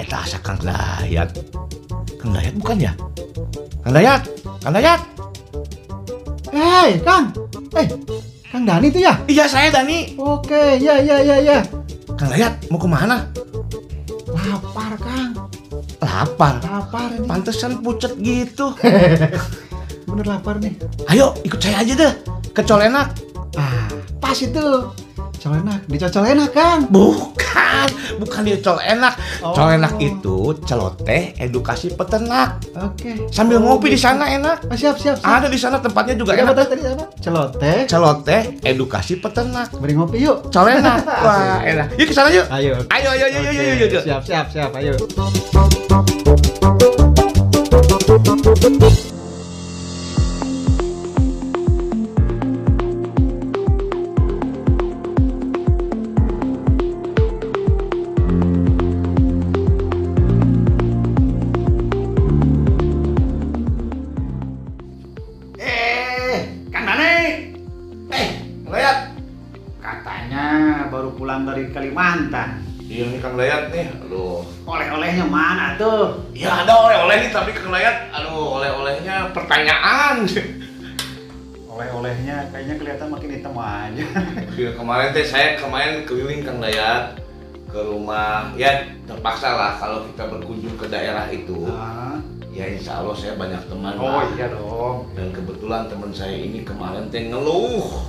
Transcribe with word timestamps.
Eta 0.00 0.16
asa 0.16 0.38
Kang 0.40 0.60
Dayat. 0.64 1.28
Kang 2.16 2.32
Dayat 2.32 2.54
bukan 2.56 2.76
ya? 2.80 2.92
Kang 3.84 3.92
Dayat, 3.92 4.22
Kang 4.64 4.72
Dayat. 4.72 5.00
Hei, 6.52 6.96
Kang. 7.04 7.32
Eh, 7.76 7.86
Kang 8.48 8.64
Dani 8.68 8.88
itu 8.92 9.00
ya? 9.00 9.16
Iya 9.28 9.44
saya 9.48 9.68
Dani. 9.72 10.16
Oke, 10.20 10.76
ya 10.80 11.00
ya 11.00 11.20
ya 11.20 11.36
ya. 11.40 11.58
Kang 12.16 12.32
Dayat 12.32 12.56
mau 12.72 12.80
ke 12.80 12.88
mana? 12.88 13.28
Lapar, 14.32 14.96
Kang. 15.00 15.32
Lapar. 16.02 16.58
Lapar 16.66 17.08
ini. 17.14 17.26
Pantesan 17.30 17.78
pucet 17.80 18.18
gitu. 18.18 18.74
Bener 20.10 20.26
lapar 20.26 20.58
nih. 20.58 20.74
Ayo 21.08 21.32
ikut 21.46 21.62
saya 21.62 21.86
aja 21.86 21.94
deh 21.94 22.12
ke 22.50 22.60
Colenak. 22.66 23.14
Ah, 23.54 23.86
pas 24.18 24.36
itu. 24.36 24.66
Colenak, 25.42 25.82
dicocol 25.90 26.22
enak, 26.22 26.54
Kang. 26.54 26.86
Bukan, 26.86 27.88
bukan 28.22 28.40
di 28.46 28.62
Colenak. 28.62 29.18
Oh. 29.42 29.50
Colenak 29.50 29.98
itu 29.98 30.54
celoteh 30.62 31.34
edukasi 31.34 31.90
peternak. 31.98 32.62
Oke. 32.78 33.26
Sambil 33.26 33.58
Oh, 33.58 33.74
ngopi 33.74 33.90
di 33.90 33.98
sana 33.98 34.30
enak. 34.30 34.70
Ah, 34.70 34.78
siap, 34.78 34.94
siap, 35.02 35.18
siap. 35.18 35.26
Ada 35.26 35.50
di 35.50 35.58
sana 35.58 35.82
tempatnya 35.82 36.14
juga 36.14 36.38
apa 36.38 36.54
enak. 36.54 36.70
tadi 36.70 36.82
apa? 36.86 37.04
Celoteh. 37.18 37.90
Celoteh 37.90 38.42
edukasi 38.62 39.18
peternak. 39.18 39.74
Beri 39.82 39.98
ngopi 39.98 40.22
yuk. 40.22 40.46
Colenak. 40.54 41.02
Wah, 41.26 41.58
enak. 41.66 41.98
Yuk 41.98 42.06
ke 42.06 42.14
sana 42.14 42.30
yuk. 42.30 42.46
Ayo. 42.46 42.78
Ayo, 42.86 43.08
ayo, 43.10 43.24
ayo, 43.26 43.38
Oke, 43.42 43.50
ayo, 43.50 43.72
ayo, 43.74 43.86
ayo. 43.90 44.00
Siap, 44.06 44.22
siap, 44.22 44.46
siap. 44.46 44.70
Ayo. 44.78 44.94
Pulang 71.32 71.48
dari 71.48 71.64
Kalimantan. 71.72 72.60
Iya 72.84 73.08
nih 73.08 73.20
Kang 73.24 73.40
Dayat 73.40 73.72
nih. 73.72 73.88
Aduh. 74.04 74.44
Oleh-olehnya 74.68 75.24
mana 75.24 75.80
tuh? 75.80 76.28
Ya 76.36 76.60
ada 76.60 76.76
oleh-oleh 76.76 77.24
nih 77.24 77.30
tapi 77.32 77.56
Kang 77.56 77.72
Dayat. 77.72 78.12
Aduh, 78.12 78.60
oleh-olehnya 78.60 79.32
pertanyaan. 79.32 80.28
Oleh-olehnya 81.64 82.52
kayaknya 82.52 82.76
kelihatan 82.76 83.08
makin 83.08 83.30
hitam 83.32 83.56
aja. 83.56 84.04
Ya, 84.60 84.76
kemarin 84.76 85.16
teh 85.16 85.24
saya 85.24 85.56
kemarin 85.56 86.04
keliling 86.04 86.44
Kang 86.44 86.60
Dayat 86.60 87.16
ke 87.64 87.80
rumah 87.80 88.52
ya 88.52 88.84
terpaksa 89.08 89.56
lah 89.56 89.80
kalau 89.80 90.04
kita 90.04 90.28
berkunjung 90.28 90.76
ke 90.76 90.92
daerah 90.92 91.24
itu 91.32 91.64
Ah, 91.64 92.20
ya 92.52 92.68
insya 92.68 93.00
Allah 93.00 93.16
saya 93.16 93.32
banyak 93.32 93.64
teman 93.64 93.96
Oh 93.96 94.20
lah. 94.20 94.28
iya 94.30 94.52
dong. 94.52 95.08
dan 95.16 95.32
kebetulan 95.32 95.88
teman 95.88 96.12
saya 96.12 96.36
ini 96.36 96.60
kemarin 96.60 97.08
teh 97.08 97.32
ngeluh 97.32 98.04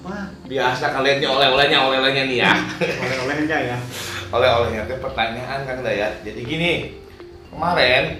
Kenapa? 0.00 0.32
biasa 0.48 0.84
kalian 0.90 1.16
nih 1.20 1.28
oleh-olehnya 1.28 1.78
oleh-olehnya 1.78 2.24
nih 2.24 2.38
ya 2.40 2.52
Oleh-olehnya 2.80 3.58
ya. 3.66 3.76
oleh-olehnya 4.34 4.82
teh 4.88 4.96
pertanyaan 4.96 5.60
Kang 5.62 5.84
Dayat 5.84 6.24
jadi 6.24 6.40
gini 6.40 6.72
kemarin 7.48 8.16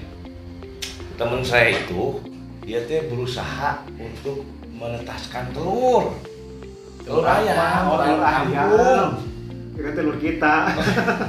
teman 1.16 1.40
saya 1.40 1.72
itu 1.72 2.20
dia 2.62 2.84
teh 2.84 3.08
berusaha 3.08 3.80
untuk 3.96 4.44
menetaskan 4.70 5.48
telur 5.50 6.12
telur 7.00 7.24
ayam 7.24 7.88
Oh, 7.88 7.96
telur 7.96 8.20
ayam. 8.20 9.08
Kira 9.72 9.90
telur 9.96 10.16
kita. 10.20 10.76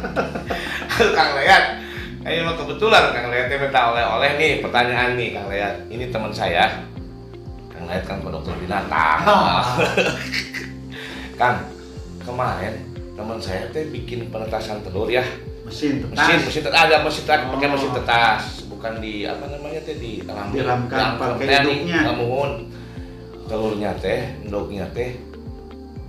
Kang 1.17 1.31
Leat, 1.33 1.63
ini 2.21 2.43
kebetulan 2.43 3.15
Kang 3.15 3.31
Leat 3.31 3.47
minta 3.49 3.81
oleh-oleh 3.89 4.31
nih 4.35 4.51
pertanyaan 4.59 5.15
nih 5.15 5.31
Kang 5.31 5.47
Leat. 5.47 5.87
Ini 5.87 6.11
teman 6.11 6.35
saya. 6.35 6.67
Leat 7.91 8.07
kan 8.07 8.23
dokter 8.23 8.55
binatang. 8.55 9.19
Kang, 11.39 11.67
kemarin 12.23 12.79
teman 13.19 13.35
saya 13.43 13.67
teh 13.75 13.83
bikin 13.91 14.31
penetasan 14.31 14.79
telur 14.87 15.11
ya. 15.11 15.27
Mesin 15.67 15.99
tetas. 15.99 16.15
Mesin, 16.15 16.37
mesin 16.47 16.61
tetas, 16.63 16.79
ada 16.79 16.95
mesin 17.03 17.23
tetas, 17.27 17.39
pakai 17.51 17.67
Oh. 17.67 17.71
mesin 17.75 17.91
tetas. 17.91 18.41
Bukan 18.71 18.93
di 19.03 19.27
apa 19.27 19.43
namanya 19.45 19.83
teh 19.83 19.99
di 19.99 20.23
ram 20.23 20.55
Diramkan 20.55 21.19
pakai 21.19 21.45
teh, 21.45 21.59
induknya. 21.59 21.99
Namun 22.07 22.49
telurnya 23.51 23.91
teh, 23.99 24.39
endoknya 24.47 24.87
teh 24.95 25.19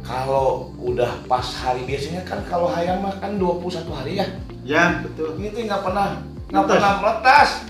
kalau 0.02 0.70
udah 0.78 1.26
pas 1.26 1.46
hari 1.62 1.82
biasanya 1.82 2.22
kan 2.22 2.42
kalau 2.46 2.70
hayam 2.70 3.02
mah 3.02 3.14
kan 3.18 3.38
21 3.38 3.86
hari 3.90 4.18
ya 4.18 4.26
Ya, 4.62 5.02
betul. 5.02 5.34
ini 5.38 5.50
tuh 5.50 5.62
nggak 5.62 5.82
pernah 5.82 6.22
nggak 6.50 6.64
pernah 6.66 6.92
meletas 7.02 7.66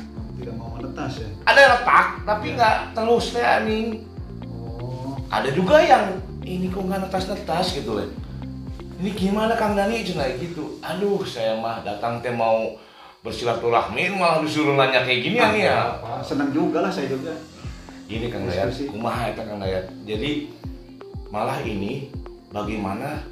Menetas 0.92 1.12
ya. 1.16 1.28
ada 1.48 1.62
retak 1.72 2.06
tapi 2.22 2.46
nggak 2.52 2.76
telus 2.92 3.32
teh 3.32 3.40
anjing 3.40 4.04
Oh. 4.44 5.16
ada 5.26 5.48
juga 5.48 5.80
yang 5.80 6.04
ini 6.42 6.68
kok 6.68 6.84
nggak 6.84 7.00
netas 7.02 7.24
netas 7.26 7.66
gitu 7.72 7.96
loh 7.96 8.08
ini 9.00 9.10
gimana 9.10 9.56
kang 9.56 9.72
Dani? 9.72 10.04
Cina 10.06 10.28
gitu. 10.30 10.78
Aduh 10.78 11.24
saya 11.24 11.56
mah 11.56 11.82
datang 11.82 12.20
teh 12.20 12.30
mau 12.30 12.78
bersilaturahmi 13.18 14.12
malah 14.12 14.38
disuruh 14.38 14.76
nanya 14.76 15.02
kayak 15.02 15.20
gini 15.22 15.38
nih 15.38 15.64
ya 15.64 15.96
Apa? 15.96 16.22
Senang 16.22 16.52
juga 16.52 16.78
lah 16.78 16.92
saya 16.92 17.08
juga. 17.08 17.34
ini 18.06 18.28
kang 18.28 18.44
Dayat. 18.44 18.70
Kumaha 18.84 19.32
eta 19.32 19.42
kang 19.42 19.58
Dayat? 19.58 19.90
Jadi 20.04 20.52
malah 21.28 21.58
ini 21.62 22.12
bagaimana 22.50 23.26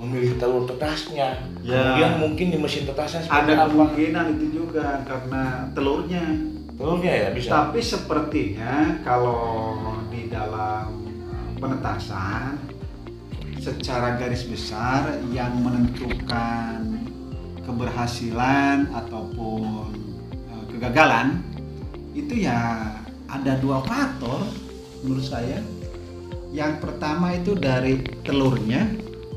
memilih 0.00 0.40
telur 0.40 0.64
tetasnya 0.64 1.44
Ya. 1.60 1.76
kemudian 1.76 2.12
mungkin 2.18 2.46
di 2.48 2.56
mesin 2.56 2.88
tetasnya 2.88 3.20
seperti 3.20 3.36
Ada 3.44 3.52
apa 3.52 3.68
kemungkinan 3.68 4.24
itu 4.34 4.46
juga 4.64 5.04
karena 5.04 5.42
telurnya. 5.76 6.24
telurnya 6.72 7.12
ya 7.12 7.28
bisa 7.36 7.48
Tapi 7.52 7.80
sepertinya 7.84 8.74
kalau 9.04 9.36
di 10.08 10.32
dalam 10.32 10.88
uh, 11.28 11.48
penetasan 11.60 12.56
secara 13.60 14.16
garis 14.16 14.48
besar 14.48 15.20
yang 15.28 15.52
menentukan 15.60 17.04
keberhasilan 17.60 18.88
ataupun 18.88 19.92
uh, 20.48 20.64
kegagalan 20.72 21.44
itu 22.16 22.40
ya 22.40 22.88
ada 23.28 23.52
dua 23.60 23.84
faktor 23.84 24.48
menurut 25.04 25.22
saya. 25.22 25.60
Yang 26.50 26.82
pertama 26.82 27.36
itu 27.36 27.52
dari 27.52 28.00
telurnya. 28.24 28.88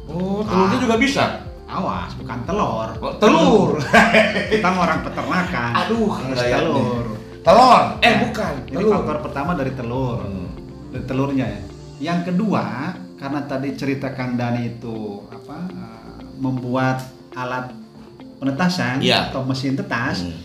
Oh 0.08 0.42
telurnya 0.42 0.78
juga 0.80 0.96
bisa 0.98 1.26
Awas, 1.64 2.14
bukan 2.14 2.38
telur. 2.46 2.90
Oh, 3.02 3.14
telur. 3.18 3.82
Kita 4.52 4.70
orang 4.70 5.02
peternakan. 5.02 5.72
Aduh, 5.74 6.06
harus 6.06 6.38
nih. 6.38 6.54
telur. 6.54 7.06
telur 7.42 7.82
eh 7.98 8.14
Nah, 8.14 8.20
bukan 8.22 8.54
Ini 8.62 8.76
telur 8.78 8.94
faktor 8.94 9.18
pertama 9.26 9.52
dari 9.58 9.72
telur. 9.74 10.22
Hmm. 10.22 10.54
Dari 10.94 11.04
telurnya 11.04 11.46
ya. 11.50 11.62
Yang 12.14 12.20
kedua, 12.30 12.94
karena 13.18 13.42
tadi 13.44 13.74
cerita 13.74 14.14
Kang 14.14 14.38
Dani 14.38 14.70
itu 14.70 15.26
apa 15.26 15.58
eh, 15.66 16.22
membuat 16.38 17.10
alat 17.34 17.74
penetasan 18.38 19.02
Iya. 19.02 19.34
atau 19.34 19.42
mesin 19.42 19.74
tetas, 19.74 20.22
Hmm. 20.22 20.38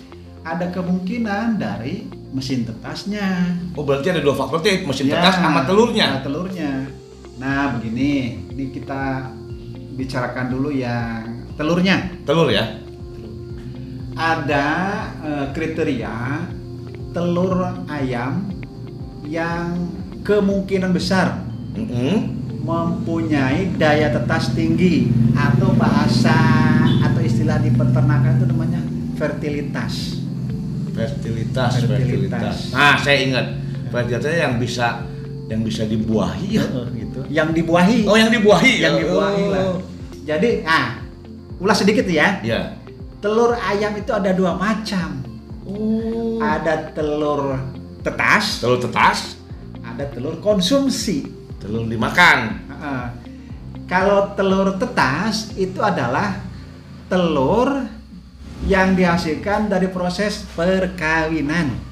ada 0.46 0.64
kemungkinan 0.72 1.60
dari 1.60 2.08
mesin 2.30 2.64
tetasnya. 2.64 3.52
oh 3.74 3.84
berarti 3.84 4.08
ada 4.08 4.22
dua 4.22 4.32
faktor 4.32 4.60
tuh 4.60 4.80
mesin 4.82 5.08
Ya, 5.08 5.20
tetas 5.20 5.36
sama 5.36 5.60
telurnya 5.62 6.06
sama 6.08 6.24
telurnya. 6.24 6.70
Nah, 7.36 7.76
begini, 7.76 8.12
ini 8.48 8.64
kita 8.72 9.28
bicarakan 9.98 10.46
dulu 10.48 10.70
yang 10.70 11.42
telurnya. 11.58 12.22
telur 12.22 12.48
ya 12.48 12.64
ada 14.14 14.66
eh, 15.22 15.46
kriteria 15.50 16.46
telur 17.10 17.54
ayam 17.86 18.46
yang 19.26 19.90
kemungkinan 20.22 20.90
besar 20.90 21.42
Mm-mm. 21.74 22.34
mempunyai 22.62 23.74
daya 23.74 24.10
tetas 24.10 24.50
tinggi 24.52 25.08
atau 25.34 25.72
bahasa 25.74 26.34
atau 27.00 27.20
istilah 27.22 27.58
di 27.58 27.70
peternakan 27.70 28.38
itu 28.38 28.46
namanya 28.46 28.80
fertilitas. 29.16 30.18
fertilitas, 30.92 31.70
Fertilitas. 31.78 31.86
fertilitas 31.86 32.56
nah 32.74 32.94
saya 32.98 33.18
ingat 33.22 33.46
fertilitas 33.88 34.34
yang 34.34 34.54
bisa 34.58 35.06
yang 35.48 35.62
bisa 35.62 35.86
dibuahi 35.86 36.58
ya 36.58 36.64
gitu. 36.92 37.07
Yang 37.28 37.48
dibuahi. 37.54 38.00
oh 38.04 38.16
yang 38.16 38.28
dibuahi 38.28 38.72
yang 38.80 38.94
dibuahi 38.96 39.42
Oh. 39.42 39.52
lah. 39.52 39.64
Jadi, 40.24 40.60
nah, 40.60 41.00
ulas 41.56 41.76
sedikit 41.76 42.04
ya. 42.04 42.40
ya 42.40 42.72
Telur 43.18 43.52
ayam 43.52 43.92
itu 43.94 44.10
ada 44.10 44.30
dua 44.30 44.54
macam. 44.54 45.20
oh 45.64 46.38
Ada 46.38 46.92
telur 46.92 47.58
tetas, 48.00 48.60
telur 48.60 48.78
tetas 48.78 49.36
ada 49.80 50.04
telur 50.06 50.38
konsumsi. 50.38 51.26
telur 51.58 51.84
dimakan 51.84 52.62
Heeh. 52.68 53.04
Kalau 53.84 54.32
telur 54.32 54.76
tetas 54.76 55.50
itu 55.54 55.80
adalah 55.80 56.38
telur 57.06 57.88
yang 58.64 58.92
dihasilkan 58.92 59.66
dari 59.66 59.88
proses 59.88 60.44
perkawinan. 60.52 61.88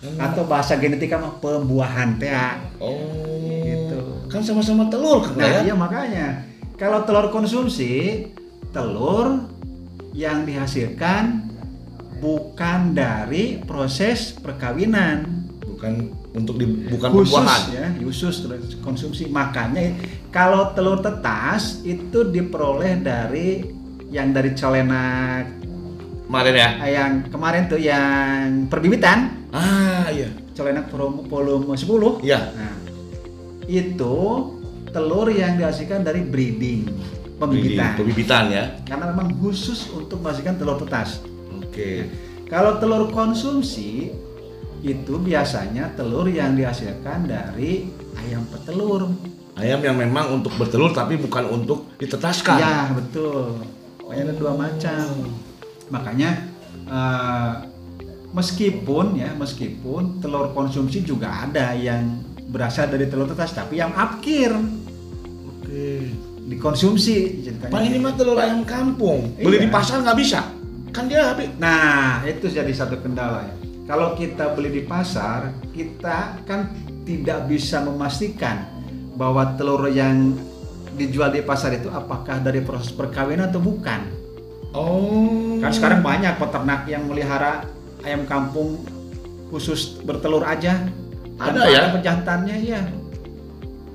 atau 0.00 0.48
bahasa 0.48 0.76
genetika 0.76 1.16
mah 1.16 1.36
pembuahan 1.36 2.16
teh. 2.16 2.32
Oh. 2.80 2.96
Gitu. 3.60 3.89
Kan 4.30 4.40
sama-sama 4.40 4.86
telur 4.86 5.20
kan 5.20 5.34
Nah, 5.34 5.48
ya? 5.48 5.60
iya 5.62 5.74
makanya 5.74 6.46
kalau 6.74 7.02
telur 7.02 7.28
konsumsi, 7.28 8.24
telur 8.70 9.42
yang 10.12 10.42
dihasilkan 10.42 11.50
bukan 12.16 12.92
dari 12.92 13.58
proses 13.60 14.32
perkawinan. 14.32 15.26
Bukan 15.60 15.92
untuk 16.30 16.56
di, 16.56 16.66
bukan 16.86 17.08
khusus 17.10 17.34
pembuahan. 17.34 17.60
ya, 17.70 17.86
khusus 17.98 18.34
telur 18.40 18.56
konsumsi. 18.80 19.26
Makanya 19.26 19.98
kalau 20.28 20.70
telur 20.72 21.00
tetas 21.00 21.82
itu 21.82 22.22
diperoleh 22.24 22.96
dari 22.96 23.66
yang 24.08 24.30
dari 24.30 24.54
colena 24.54 25.42
Kemarin 26.24 26.54
ya? 26.54 26.68
eh, 26.80 26.90
yang 26.94 27.12
kemarin 27.26 27.66
tuh 27.66 27.74
yang 27.76 28.70
perbibitan, 28.70 29.34
Ah, 29.50 30.06
iya. 30.08 30.30
colena 30.54 30.86
volume, 30.86 31.26
volume 31.26 31.74
10. 31.74 32.22
Iya. 32.22 32.54
Nah, 32.54 32.72
itu 33.70 34.16
telur 34.90 35.30
yang 35.30 35.54
dihasilkan 35.54 36.02
dari 36.02 36.26
breeding, 36.26 36.90
pembibitan. 37.38 37.94
Pembibitan 37.94 38.44
ya. 38.50 38.64
Karena 38.82 39.14
memang 39.14 39.38
khusus 39.38 39.86
untuk 39.94 40.18
menghasilkan 40.20 40.58
telur 40.58 40.76
tetas. 40.82 41.22
Oke. 41.54 42.10
Kalau 42.50 42.82
telur 42.82 43.06
konsumsi 43.14 44.10
itu 44.82 45.14
biasanya 45.22 45.94
telur 45.94 46.26
yang 46.26 46.58
dihasilkan 46.58 47.30
dari 47.30 47.86
ayam 48.18 48.42
petelur. 48.50 49.06
Ayam 49.54 49.80
yang 49.84 49.96
memang 49.96 50.40
untuk 50.40 50.50
bertelur 50.58 50.90
tapi 50.90 51.14
bukan 51.20 51.46
untuk 51.46 51.94
ditetaskan. 52.00 52.58
Ya 52.58 52.90
betul. 52.90 53.62
Makanya 54.02 54.22
ada 54.26 54.34
dua 54.34 54.52
macam. 54.58 55.04
Makanya 55.92 56.30
eh, 56.88 57.52
meskipun 58.34 59.20
ya 59.20 59.30
meskipun 59.36 60.22
telur 60.22 60.50
konsumsi 60.54 61.02
juga 61.02 61.46
ada 61.46 61.74
yang 61.76 62.29
berasal 62.50 62.90
dari 62.90 63.06
telur 63.06 63.30
tetas 63.30 63.54
tapi 63.54 63.78
yang 63.78 63.94
apkir 63.94 64.50
Oke. 64.50 66.10
dikonsumsi 66.50 67.46
ceritanya. 67.46 67.70
Pak 67.70 67.82
ini 67.86 67.98
mah 68.02 68.14
telur 68.18 68.38
ayam 68.42 68.66
kampung. 68.66 69.38
Beli 69.38 69.62
Iya. 69.62 69.64
di 69.64 69.70
pasar 69.70 70.02
nggak 70.02 70.18
bisa. 70.18 70.40
Kan 70.90 71.06
dia 71.06 71.30
habis. 71.30 71.54
Nah, 71.62 72.26
itu 72.26 72.50
jadi 72.50 72.70
satu 72.74 72.98
kendala 72.98 73.46
ya. 73.46 73.54
Kalau 73.86 74.18
kita 74.18 74.54
beli 74.54 74.70
di 74.70 74.82
pasar, 74.82 75.54
kita 75.70 76.42
kan 76.42 76.74
tidak 77.06 77.46
bisa 77.46 77.82
memastikan 77.82 78.66
bahwa 79.14 79.54
telur 79.54 79.86
yang 79.86 80.34
dijual 80.94 81.30
di 81.30 81.42
pasar 81.42 81.74
itu 81.74 81.86
apakah 81.90 82.42
dari 82.42 82.62
proses 82.62 82.90
perkawinan 82.90 83.50
atau 83.50 83.62
bukan. 83.62 84.00
Oh. 84.74 85.58
Kan 85.58 85.70
sekarang 85.70 86.02
banyak 86.02 86.34
peternak 86.38 86.86
yang 86.86 87.06
melihara 87.06 87.66
ayam 88.02 88.26
kampung 88.26 88.82
khusus 89.50 89.98
bertelur 90.02 90.42
aja. 90.42 90.86
Ada 91.40 91.62
ya? 91.66 91.82
Pejantannya 91.96 92.56
ya. 92.60 92.80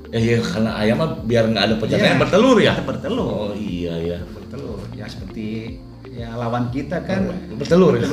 Ya 0.10 0.20
iya 0.22 0.38
karena 0.40 0.72
ayam 0.80 0.98
mah 0.98 1.10
biar 1.22 1.44
nggak 1.52 1.64
ada 1.66 1.76
pejantan 1.78 2.16
Iya. 2.16 2.22
bertelur 2.22 2.58
ya. 2.58 2.74
Bertelur. 2.82 3.26
Oh 3.26 3.52
iya 3.54 3.94
ya. 4.00 4.20
Bertelur. 4.26 4.80
Ya 4.94 5.06
seperti 5.06 5.78
ya 6.10 6.34
lawan 6.34 6.72
kita 6.72 7.04
kan 7.04 7.30
Bertelur. 7.54 8.00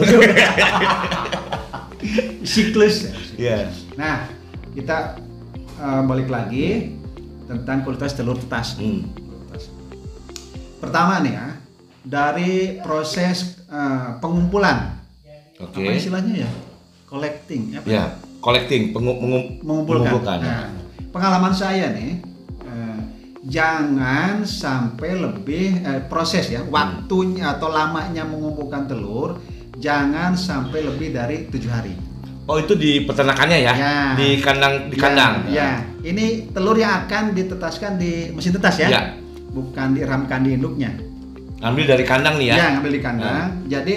siklus. 2.45 3.07
ya. 3.07 3.13
Iya. 3.39 3.57
Nah, 3.95 4.27
kita 4.75 5.17
eh, 5.79 6.03
balik 6.03 6.29
lagi 6.29 6.97
tentang 7.47 7.87
kualitas 7.87 8.13
telur 8.13 8.37
tetas. 8.37 8.77
Hmm. 8.77 9.07
Pertama 10.83 11.23
nih 11.23 11.39
ya, 11.39 11.47
dari 12.03 12.53
proses 12.83 13.63
eh, 13.71 14.09
pengumpulan, 14.19 14.99
Oke. 15.63 15.79
apa 15.79 15.91
istilahnya 15.95 16.43
ya, 16.43 16.51
collecting, 17.07 17.79
apa? 17.79 17.87
Ya, 17.87 18.05
collecting, 18.43 18.91
pengu- 18.91 19.17
mengu- 19.17 19.63
mengumpulkan. 19.63 20.11
mengumpulkan. 20.11 20.39
Nah, 20.43 20.67
pengalaman 21.09 21.55
saya 21.55 21.95
nih, 21.95 22.19
eh, 22.67 22.99
jangan 23.47 24.43
sampai 24.43 25.15
lebih 25.15 25.81
eh, 25.81 26.03
proses 26.05 26.51
ya, 26.51 26.67
waktunya 26.67 27.55
atau 27.55 27.71
lamanya 27.71 28.27
mengumpulkan 28.27 28.91
telur, 28.91 29.39
jangan 29.79 30.35
sampai 30.35 30.83
lebih 30.83 31.15
dari 31.15 31.47
tujuh 31.47 31.71
hari. 31.71 31.95
Oh 32.43 32.59
itu 32.59 32.75
di 32.75 33.07
peternakannya 33.07 33.59
ya? 33.63 33.73
Ya. 33.73 33.99
Di 34.19 34.43
kandang 34.43 34.91
di 34.91 34.99
kandang. 34.99 35.47
Ya, 35.47 35.55
ya. 35.55 35.71
ini 36.03 36.51
telur 36.51 36.75
yang 36.75 37.07
akan 37.07 37.31
ditetaskan 37.31 38.03
di 38.03 38.35
mesin 38.35 38.51
tetas 38.51 38.83
ya, 38.83 38.89
Ya. 38.91 39.03
bukan 39.55 39.95
diramkan 39.95 40.43
di 40.43 40.59
induknya. 40.59 40.91
Ambil 41.63 41.87
dari 41.87 42.03
kandang 42.03 42.43
nih 42.43 42.51
ya? 42.51 42.55
Ya, 42.59 42.67
ngambil 42.75 42.93
di 42.93 43.01
kandang. 43.01 43.47
Jadi 43.71 43.95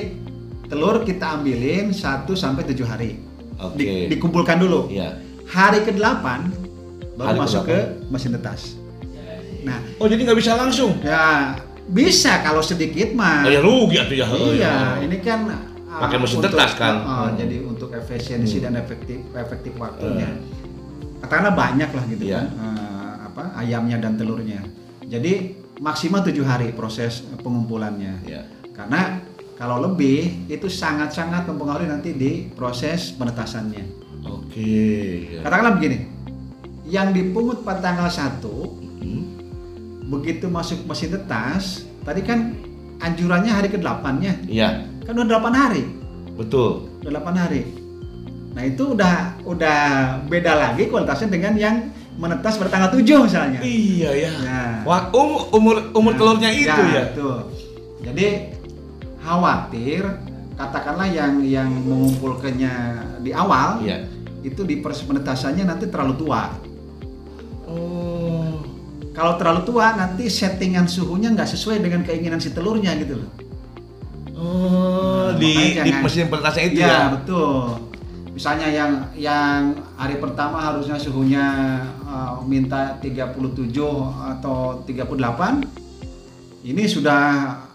telur 0.69 1.01
kita 1.01 1.41
ambilin 1.41 1.89
1 1.89 2.38
sampai 2.38 2.62
7 2.62 2.86
hari. 2.86 3.25
Oke. 3.57 3.77
Di- 3.77 4.07
dikumpulkan 4.09 4.57
dulu. 4.57 4.87
Iya. 4.87 5.15
Hari 5.45 5.83
ke-8 5.83 6.25
baru 7.15 7.27
Hari 7.29 7.39
masuk 7.39 7.61
ke-8. 7.61 7.69
ke 7.69 7.77
mesin 8.09 8.31
tetas. 8.33 8.61
Nah, 9.61 9.79
Oh 9.97 10.05
jadi 10.05 10.21
nggak 10.21 10.37
bisa 10.37 10.53
langsung? 10.53 10.99
ya 11.01 11.55
bisa 11.85 12.41
kalau 12.41 12.61
sedikit 12.61 13.13
mah. 13.13 13.41
Oh 13.41 13.51
ya 13.51 13.59
rugi 13.59 13.95
atuh 13.95 14.15
ya. 14.15 14.25
Oh, 14.27 14.51
iya, 14.51 14.61
ya. 14.61 14.75
ini 15.01 15.17
kan 15.19 15.39
uh, 15.47 16.01
Pakai 16.01 16.17
mesin 16.17 16.37
untuk- 16.37 16.51
tetas 16.51 16.71
kan? 16.75 16.95
uh, 16.95 17.01
uh, 17.01 17.17
Hmm. 17.25 17.37
Jadi 17.37 17.55
untuk 17.61 17.89
efisiensi 17.91 18.57
Hmm. 18.57 18.63
dan 18.63 18.73
efektif 18.77 19.19
efektif 19.31 19.73
waktunya. 19.75 20.29
Katakanlah 21.17 21.53
banyak 21.53 21.89
lah 21.89 22.03
gitu 22.07 22.23
Iya. 22.25 22.35
kan. 22.35 22.45
uh, 22.53 23.13
apa 23.25 23.43
ayamnya 23.57 23.97
dan 23.97 24.13
telurnya. 24.13 24.61
Jadi 25.01 25.33
maksimal 25.77 26.21
tujuh 26.21 26.43
hari 26.43 26.69
proses 26.71 27.25
uh, 27.25 27.37
pengumpulannya. 27.37 28.21
Iya. 28.23 28.41
Karena 28.71 29.23
kalau 29.55 29.79
lebih 29.81 30.47
itu 30.47 30.67
sangat-sangat 30.67 31.47
mempengaruhi 31.47 31.87
nanti 31.87 32.11
di 32.11 32.31
proses 32.51 33.15
penetasannya. 33.15 33.83
Oke. 34.25 35.37
ya. 35.37 35.41
Katakanlah 35.45 35.77
begini, 35.77 35.97
yang 36.85 37.11
dipungut 37.11 37.61
pada 37.61 37.79
tanggal 37.81 38.09
1 38.09 38.81
Hmm. 38.99 39.23
begitu 40.07 40.49
masuk 40.49 40.81
mesin 40.85 41.13
tetas, 41.13 41.85
tadi 42.01 42.21
kan 42.21 42.57
anjurannya 42.97 43.51
hari 43.51 43.69
ke-8-nya, 43.69 44.33
Iya, 44.45 44.69
kan 45.03 45.13
udah 45.13 45.27
8 45.29 45.53
hari, 45.53 45.83
betul. 46.33 46.89
udah 47.01 47.11
8 47.13 47.35
hari. 47.37 47.61
Nah 48.55 48.63
itu 48.63 48.95
udah 48.95 49.15
udah 49.43 49.79
beda 50.25 50.55
lagi 50.55 50.87
kualitasnya 50.87 51.27
dengan 51.27 51.53
yang 51.53 51.75
menetas 52.15 52.55
pada 52.55 52.71
tanggal 52.71 52.89
7 52.95 53.27
misalnya. 53.27 53.59
Iya 53.59 54.09
ya. 54.15 54.31
Nah. 54.41 54.75
Wah, 54.87 55.01
um- 55.11 55.51
umur 55.51 55.91
umur 55.91 56.15
Nah, 56.15 56.17
telurnya 56.17 56.49
itu 56.49 56.81
ya. 56.87 57.11
Betul. 57.11 57.51
Jadi 57.99 58.54
khawatir 59.25 60.06
katakanlah 60.56 61.10
yang 61.10 61.42
yang 61.44 61.68
mengumpulkannya 61.68 62.74
di 63.25 63.33
awal 63.33 63.81
Iya. 63.83 64.07
itu 64.45 64.62
di 64.62 64.77
proses 64.80 65.01
penetasannya 65.04 65.65
nanti 65.65 65.89
terlalu 65.89 66.13
tua. 66.22 66.53
Oh. 67.65 68.62
Kalau 69.12 69.34
terlalu 69.41 69.65
tua 69.65 69.96
nanti 69.98 70.29
settingan 70.29 70.86
suhunya 70.86 71.34
nggak 71.34 71.50
sesuai 71.50 71.82
dengan 71.82 72.05
keinginan 72.05 72.38
si 72.38 72.53
telurnya 72.53 72.94
gitu 73.01 73.25
loh. 73.25 73.32
Oh, 74.36 75.32
Nah, 75.34 75.39
di 75.41 75.79
di 75.82 75.91
mesin 75.91 76.29
penetasnya 76.29 76.63
itu 76.70 76.79
ya, 76.79 76.88
ya. 76.88 77.01
betul. 77.17 77.82
Misalnya 78.36 78.67
yang 78.67 78.91
yang 79.15 79.60
hari 79.96 80.20
pertama 80.20 80.60
harusnya 80.60 81.00
suhunya 81.00 81.48
uh, 82.03 82.44
minta 82.44 83.00
37 83.00 83.72
atau 84.36 84.84
38 84.84 85.85
ini 86.65 86.84
sudah 86.86 87.22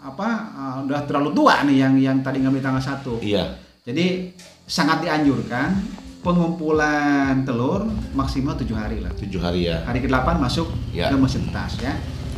apa 0.03 0.29
uh, 0.51 0.77
udah 0.83 1.07
terlalu 1.07 1.31
tua 1.31 1.63
nih 1.63 1.77
yang 1.79 1.95
yang 1.95 2.17
tadi 2.21 2.43
ngambil 2.43 2.59
tanggal 2.61 2.83
1. 2.83 3.23
Iya. 3.23 3.45
Jadi 3.87 4.35
sangat 4.67 5.01
dianjurkan 5.01 5.79
pengumpulan 6.21 7.47
telur 7.47 7.87
maksimal 8.13 8.55
7 8.55 8.67
hari 8.75 8.99
lah. 8.99 9.15
Tujuh 9.15 9.39
hari 9.39 9.71
ya. 9.71 9.87
Hari 9.87 10.03
ke-8 10.03 10.29
masuk 10.37 10.69
Ya. 10.91 11.07
ke 11.07 11.17
mesin 11.17 11.47
tas 11.55 11.79
ya. 11.79 11.95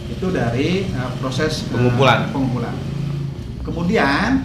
Itu 0.07 0.29
dari 0.29 0.85
uh, 0.93 1.11
proses 1.19 1.65
uh, 1.67 1.73
Pengumpulan. 1.73 2.29
pengumpulan. 2.31 2.75
Kemudian 3.63 4.45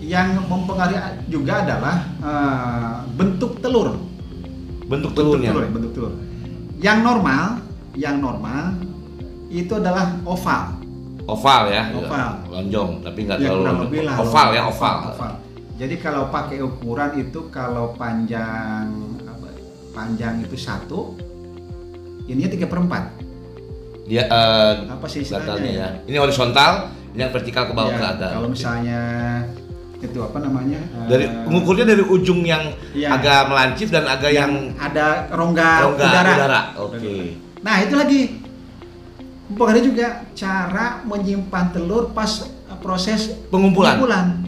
yang 0.00 0.38
mempengaruhi 0.46 0.96
juga 1.26 1.66
adalah 1.66 1.96
uh, 2.22 2.96
bentuk 3.12 3.58
telur. 3.58 3.98
Bentuk 4.86 4.88
Bentuk 4.88 5.12
telurnya. 5.12 5.50
telur, 5.52 5.62
ya, 5.66 5.70
bentuk 5.70 5.92
telur. 5.92 6.12
Yang 6.78 6.98
normal, 7.02 7.44
yang 7.92 8.16
normal 8.22 8.62
itu 9.50 9.72
adalah 9.74 10.16
oval. 10.22 10.78
Oval 11.26 11.62
ya. 11.68 11.82
Oval. 11.90 12.30
Lonjong, 12.48 12.90
tapi 13.02 13.18
nggak 13.22 13.38
Ya, 13.38 13.50
terlalu 13.50 13.62
lonjong. 13.64 14.06
lah. 14.06 14.16
Oval 14.18 14.48
ya, 14.50 14.62
oval. 14.64 14.96
Jadi 15.76 15.94
kalau 15.98 16.30
pakai 16.30 16.58
ukuran 16.60 17.10
itu 17.18 17.40
kalau 17.50 17.92
panjang 17.92 18.86
apa, 19.22 19.48
panjang 19.92 20.40
itu 20.40 20.56
satu, 20.56 21.12
ininya 22.24 22.48
tiga 22.48 22.64
perempat. 22.64 23.10
Dia 24.06 24.22
eh, 24.24 24.72
Apa 24.86 25.04
sih 25.04 25.20
istilahnya 25.20 25.66
ya. 25.68 25.88
Ini 26.06 26.16
horizontal, 26.16 26.88
ini 27.12 27.20
yang 27.20 27.32
vertikal 27.34 27.66
ke 27.66 27.74
bawah 27.74 27.90
Ya, 27.90 27.98
ke 27.98 28.04
atas. 28.08 28.30
Kalau 28.32 28.48
misalnya 28.48 29.00
itu 29.96 30.18
apa 30.22 30.38
namanya? 30.38 30.78
dari 31.08 31.26
mengukurnya 31.26 31.84
dari 31.84 32.04
ujung 32.04 32.40
yang 32.40 32.70
Iya. 32.94 33.18
agak 33.18 33.50
melancip 33.50 33.88
dan 33.90 34.06
agak 34.06 34.30
yang, 34.30 34.70
ada 34.78 35.26
rongga, 35.28 35.70
rongga 35.82 36.06
udara. 36.06 36.32
udara. 36.32 36.60
Oke. 36.78 37.34
Nah 37.60 37.76
itu 37.82 37.94
lagi 37.98 38.20
mempengaruhi 39.46 39.84
juga 39.84 40.06
cara 40.32 41.00
menyimpan 41.02 41.64
telur 41.70 42.10
pas 42.10 42.30
eh, 42.44 42.78
proses 42.78 43.30
Pengumpulan. 43.48 44.42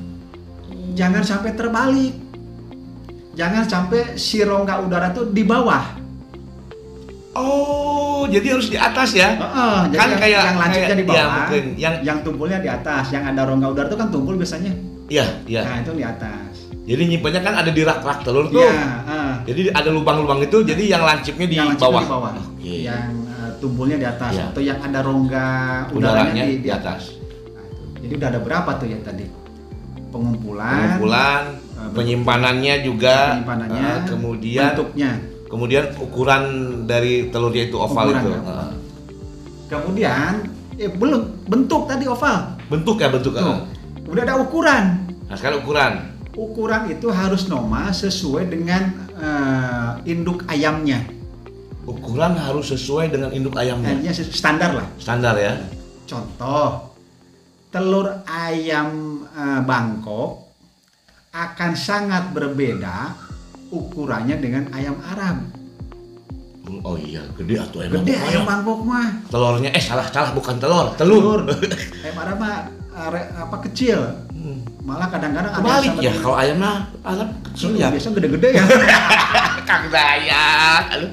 Jangan 0.92 1.22
sampai 1.22 1.52
terbalik. 1.52 2.14
jangan 3.32 3.62
sampai 3.62 4.18
si 4.18 4.42
rongga 4.42 4.82
udara 4.82 5.14
tuh 5.14 5.30
di 5.30 5.46
bawah. 5.46 5.94
Oh, 7.30 8.26
jadi 8.26 8.50
harus 8.50 8.66
di 8.66 8.74
atas 8.74 9.14
ya? 9.14 9.38
Heeh, 9.38 9.78
jadi 9.94 9.94
Kan 9.94 10.08
yang, 10.08 10.18
kayak- 10.18 10.42
yang 10.42 10.58
lancipnya 10.58 10.96
di 10.96 11.06
bawah, 11.06 11.18
ya, 11.18 11.26
mungkin. 11.30 11.64
Yang- 11.78 11.98
yang 12.02 12.18
tumpulnya 12.20 12.58
di 12.58 12.66
atas, 12.66 13.14
yang 13.14 13.22
ada 13.22 13.46
rongga 13.46 13.70
udara 13.70 13.86
itu 13.86 13.94
kan 13.94 14.10
tumpul 14.10 14.34
biasanya. 14.34 14.74
Iya, 15.06 15.26
iya. 15.46 15.62
Nah 15.62 15.76
itu 15.78 15.92
di 15.94 16.02
atas. 16.02 16.66
Jadi 16.82 17.02
nyimpennya 17.06 17.40
kan 17.40 17.54
ada 17.54 17.70
di 17.70 17.82
rak-rak 17.84 18.26
telur 18.26 18.50
tuh. 18.50 18.58
Iya, 18.58 18.74
heeh. 19.06 19.30
Jadi 19.46 19.60
ada 19.70 19.88
lubang-lubang 19.88 20.42
itu, 20.42 20.66
jadi 20.66 20.82
yang 20.88 21.06
lancipnya 21.06 21.46
di 21.46 21.54
yang 21.54 21.70
lancipnya 21.70 21.86
bawah. 21.86 22.02
di 22.02 22.10
bawah, 22.10 22.32
Oke. 22.34 22.74
yang 22.82 23.12
eh, 23.58 23.60
tumpulnya 23.60 23.98
di 23.98 24.06
atas 24.06 24.32
Iya. 24.32 24.44
atau 24.48 24.62
yang 24.62 24.78
ada 24.78 25.02
rongga 25.02 25.46
udaranya 25.90 25.98
Udaranya 26.30 26.44
di, 26.44 26.54
di 26.60 26.70
atas. 26.70 27.02
Nah, 27.48 27.64
itu. 27.66 27.84
Jadi 28.00 28.12
udah 28.14 28.28
ada 28.30 28.40
berapa 28.40 28.70
tuh 28.76 28.86
ya 28.86 28.98
tadi? 29.02 29.26
Pengumpulan, 30.08 30.78
Pengumpulan, 30.94 31.42
bentuk- 31.52 31.94
penyimpanannya 31.94 32.74
juga, 32.80 33.16
penyimpanannya, 33.34 33.82
eh, 33.84 33.98
kemudian 34.06 34.64
bentuknya. 34.72 35.10
kemudian 35.44 35.84
ukuran 35.98 36.42
dari 36.84 37.28
telurnya 37.28 37.62
itu 37.66 37.76
oval 37.76 38.06
Ukuran, 38.06 38.22
itu. 38.22 38.30
ya. 38.30 38.40
Eh, 38.40 38.70
Kemudian 39.68 40.32
eh 40.74 40.88
belum 40.88 41.20
bentuk 41.44 41.84
tadi 41.84 42.06
oval. 42.06 42.56
bentuk 42.68 42.96
ya 42.96 43.08
bentuk. 43.10 43.34
eh. 43.34 43.42
Tuh. 43.42 43.58
Udah 44.08 44.22
ada 44.22 44.34
ukuran. 44.38 44.84
Nah 45.28 45.36
sekarang 45.36 45.60
ukuran. 45.60 45.92
Ukuran 46.32 46.86
itu 46.86 47.10
harus 47.10 47.44
normal 47.46 47.90
sesuai 47.90 48.48
dengan 48.48 48.82
eh, 49.12 49.90
induk 50.06 50.46
ayamnya. 50.46 51.04
Ukuran 51.88 52.36
harus 52.36 52.68
sesuai 52.68 53.08
dengan 53.08 53.32
induk 53.32 53.56
ayamnya. 53.56 53.96
Hanya 53.96 54.12
standar 54.12 54.76
lah. 54.76 54.86
Standar 55.00 55.40
ya. 55.40 55.56
Contoh, 56.04 56.92
telur 57.72 58.12
ayam 58.28 59.24
eh, 59.32 59.60
Bangkok 59.64 60.52
akan 61.32 61.72
sangat 61.72 62.36
berbeda 62.36 63.16
ukurannya 63.72 64.36
dengan 64.36 64.68
ayam 64.76 65.00
Arab. 65.00 65.48
Oh 66.84 67.00
iya, 67.00 67.24
gede 67.32 67.56
atau 67.56 67.80
emang. 67.80 68.04
Gede 68.04 68.20
ayam 68.20 68.44
ya. 68.44 68.48
Bangkok 68.48 68.80
mah. 68.84 69.08
Telurnya 69.32 69.70
eh 69.72 69.80
salah 69.80 70.04
salah 70.12 70.36
bukan 70.36 70.60
telur, 70.60 70.92
telur. 71.00 71.48
ayam 72.04 72.16
Arab 72.20 72.36
mah 72.36 72.68
apa 73.48 73.56
kecil. 73.64 74.28
Malah 74.88 75.08
kadang-kadang 75.12 75.52
Kebalik 75.52 75.94
ya 76.00 76.12
kalau 76.16 76.36
ayamnya 76.40 76.72
Arab 77.04 77.28
kecil 77.52 77.76
ya. 77.76 77.92
Biasa 77.92 78.08
gede-gede 78.16 78.48
ya. 78.56 78.64
Kang. 79.68 79.84
Aduh. 79.92 81.10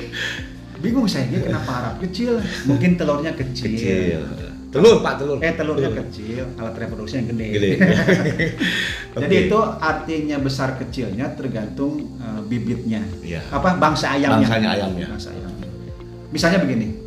Bingung 0.82 1.04
saya 1.04 1.28
dia 1.28 1.44
kenapa 1.44 1.70
Arab 1.76 1.94
kecil? 2.00 2.40
Mungkin 2.64 2.96
telurnya 2.96 3.36
kecil. 3.36 3.68
Kecil. 3.68 4.20
Telur 4.72 5.04
Pak 5.04 5.14
telur. 5.20 5.36
Eh 5.40 5.52
telurnya 5.56 5.88
kecil, 5.88 6.44
alat 6.56 6.74
reproduksi 6.76 7.20
yang 7.20 7.28
gede. 7.32 7.46
Gede. 7.56 7.70
Jadi 9.22 9.34
itu 9.48 9.58
artinya 9.60 10.36
besar 10.40 10.76
kecilnya 10.76 11.32
tergantung 11.36 12.16
eh, 12.20 12.40
bibitnya. 12.44 13.04
Iya. 13.20 13.44
Apa 13.52 13.76
bangsa 13.76 14.16
ayamnya? 14.16 14.44
Bangsanya 14.44 14.68
ayamnya. 14.72 15.06
Bangsa 15.12 15.28
ayamnya. 15.32 15.68
Misalnya 16.32 16.58
begini. 16.64 17.05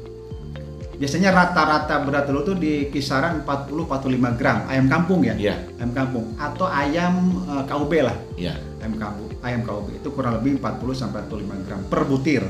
Biasanya 0.99 1.31
rata-rata 1.31 2.03
berat 2.03 2.27
telur 2.27 2.43
tuh 2.43 2.59
di 2.59 2.91
kisaran 2.91 3.47
40-45 3.47 4.35
gram 4.35 4.67
ayam 4.67 4.85
kampung 4.85 5.23
ya. 5.23 5.31
Iya, 5.33 5.55
Ayam 5.79 5.95
kampung 5.95 6.35
atau 6.35 6.67
ayam 6.67 7.13
eh, 7.47 7.63
KUB 7.63 7.91
lah. 8.03 8.17
iya. 8.35 8.59
Ayam 8.79 8.95
kampung, 8.95 9.31
ayam 9.39 9.61
KUB 9.63 9.87
itu 9.95 10.07
kurang 10.11 10.39
lebih 10.39 10.59
40 10.59 10.91
sampai 10.93 11.23
45 11.23 11.65
gram 11.65 11.79
per 11.87 12.03
butir. 12.03 12.43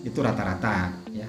Itu 0.00 0.24
rata-rata 0.24 0.96
ya. 1.12 1.28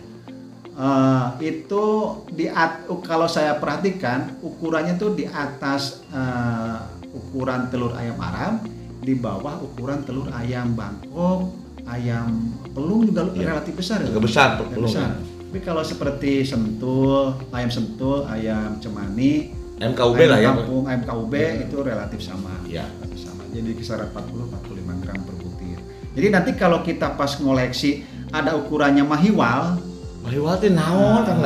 Eh, 0.71 1.27
itu 1.43 1.83
di 2.31 2.47
at- 2.47 2.87
kalau 3.03 3.27
saya 3.27 3.59
perhatikan 3.59 4.39
ukurannya 4.39 4.95
tuh 4.95 5.11
di 5.11 5.27
atas 5.27 5.99
eh, 6.07 6.79
ukuran 7.11 7.67
telur 7.67 7.91
ayam 7.93 8.15
Arab, 8.15 8.63
di 8.97 9.11
bawah 9.11 9.59
ukuran 9.59 10.07
telur 10.07 10.31
ayam 10.31 10.71
Bangkok, 10.71 11.51
ayam 11.83 12.31
pelung 12.71 13.03
juga 13.03 13.27
Iya. 13.29 13.51
relatif 13.51 13.75
besar 13.75 13.99
ya. 13.99 14.15
Besar 14.15 14.55
pelung. 14.63 14.87
besar. 14.87 15.19
Tapi 15.51 15.67
kalau 15.67 15.83
seperti 15.83 16.47
sentul, 16.47 17.35
ayam 17.51 17.67
sentul, 17.67 18.23
ayam 18.23 18.79
cemani, 18.79 19.51
MKUB 19.83 20.15
ayam 20.15 20.31
lah 20.31 20.39
ya. 20.39 20.47
kampung, 20.55 20.87
ayam 20.87 21.03
KUB 21.03 21.33
itu 21.67 21.77
relatif 21.83 22.23
sama. 22.23 22.55
Iya. 22.63 22.87
Relatif 22.87 23.19
sama. 23.27 23.43
Jadi 23.51 23.75
kisaran 23.75 24.07
40-45 24.15 25.03
gram 25.03 25.19
per 25.19 25.35
butir. 25.43 25.77
Jadi 26.15 26.27
nanti 26.31 26.51
kalau 26.55 26.79
kita 26.79 27.19
pas 27.19 27.35
ngoleksi 27.35 27.99
ada 28.31 28.55
ukurannya 28.55 29.03
mahiwal, 29.03 29.75
Mahiwal 30.23 30.55
teh 30.55 30.71
naon 30.71 31.27
Kang 31.27 31.43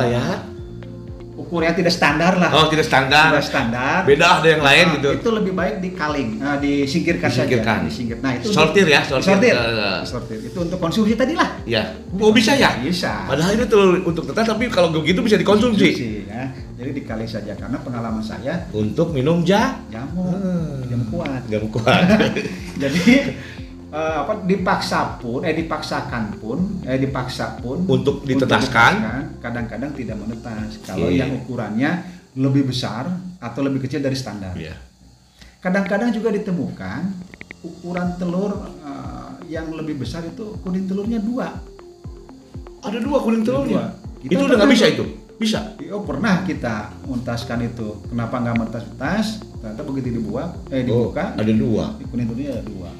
Dayak? 1.46 1.52
ukurannya 1.52 1.74
tidak 1.78 1.92
standar 1.94 2.32
lah. 2.36 2.50
Oh, 2.50 2.66
tidak 2.66 2.84
standar. 2.84 3.30
Tidak 3.30 3.46
standar. 3.46 3.98
Beda 4.02 4.42
ada 4.42 4.48
yang 4.50 4.60
lain 4.60 4.84
Nah, 4.86 4.94
gitu. 4.98 5.08
Itu 5.16 5.30
lebih 5.30 5.52
baik 5.54 5.74
dikaling, 5.78 6.28
nah, 6.36 6.58
disingkirkan, 6.58 7.30
Disingkirkan. 7.30 7.78
saja. 7.78 7.86
Disingkir. 7.86 8.16
Nah, 8.18 8.32
itu 8.34 8.46
Sortir 8.50 8.86
ya, 8.86 9.00
sortir. 9.00 9.30
Sortir. 9.30 9.54
Eh, 9.54 9.98
Sortir. 10.02 10.38
Itu 10.42 10.58
untuk 10.60 10.78
konsumsi 10.78 11.14
tadi 11.14 11.38
lah. 11.38 11.62
Ya. 11.62 11.94
Oh 12.18 12.34
bisa 12.34 12.52
ya? 12.52 12.74
Bisa. 12.76 13.24
Padahal 13.24 13.54
itu 13.54 13.78
untuk 14.02 14.26
tetas 14.26 14.46
tapi 14.46 14.66
kalau 14.66 14.90
begitu 14.90 15.22
bisa 15.22 15.38
dikonsumsi. 15.38 15.88
Konsumsi, 15.94 16.26
ya. 16.26 16.50
Jadi 16.76 16.90
dikaling 16.92 17.24
saja 17.24 17.56
karena 17.56 17.80
pengalaman 17.80 18.20
saya 18.20 18.68
Untuk 18.68 19.08
minum 19.08 19.40
ja 19.40 19.80
jamu, 19.88 20.28
Hmm. 20.28 20.84
jamu 20.84 21.04
kuat. 21.08 21.40
Gak 21.48 21.62
kuat. 21.72 22.04
Jadi 22.82 23.04
eh, 23.88 24.16
apa 24.22 24.42
dipaksa 24.42 25.18
pun, 25.18 25.42
eh 25.42 25.52
dipaksakan 25.52 26.38
pun, 26.38 26.82
eh 26.82 26.98
dipaksa 26.98 27.58
pun 27.58 27.86
Untuk 27.86 28.22
ditetaskan. 28.22 28.92
kadang-kadang 29.38 29.94
tidak 29.94 30.16
menetas. 30.16 30.82
Kalau 30.82 31.06
yang 31.08 31.34
ukurannya 31.36 32.02
lebih 32.36 32.68
besar 32.68 33.08
atau 33.38 33.60
lebih 33.62 33.86
kecil 33.86 34.02
dari 34.02 34.14
standar. 34.14 34.52
Iya. 34.52 34.76
Kadang-kadang 35.58 36.12
juga 36.12 36.30
ditemukan 36.30 37.00
ukuran 37.62 38.14
telur 38.16 38.52
eh, 38.84 39.30
yang 39.48 39.70
lebih 39.72 40.02
besar 40.02 40.26
itu 40.26 40.58
kuning 40.60 40.86
telurnya 40.86 41.22
dua. 41.22 41.54
Ada 42.82 42.98
dua 43.02 43.18
kuning 43.22 43.42
telurnya. 43.42 43.94
Kita 44.20 44.30
Itu 44.34 44.42
udah 44.46 44.56
nggak 44.58 44.72
bisa 44.72 44.86
itu? 44.90 45.04
Bisa. 45.36 45.76
Oh 45.92 46.00
pernah 46.00 46.42
kita 46.42 46.96
mentaskan 47.04 47.60
itu. 47.62 48.00
Kenapa 48.08 48.40
nggak 48.40 48.56
mentas-mentas? 48.56 49.44
Ternyata 49.60 49.82
begitu 49.82 50.08
dibuat, 50.16 50.56
eh 50.70 50.80
dibuka, 50.82 51.34
Oh, 51.34 51.40
ada 51.42 51.52
dua. 51.52 51.84
kuning 52.08 52.26
telurnya 52.26 52.50
ada 52.56 52.64
dua. 52.64 52.90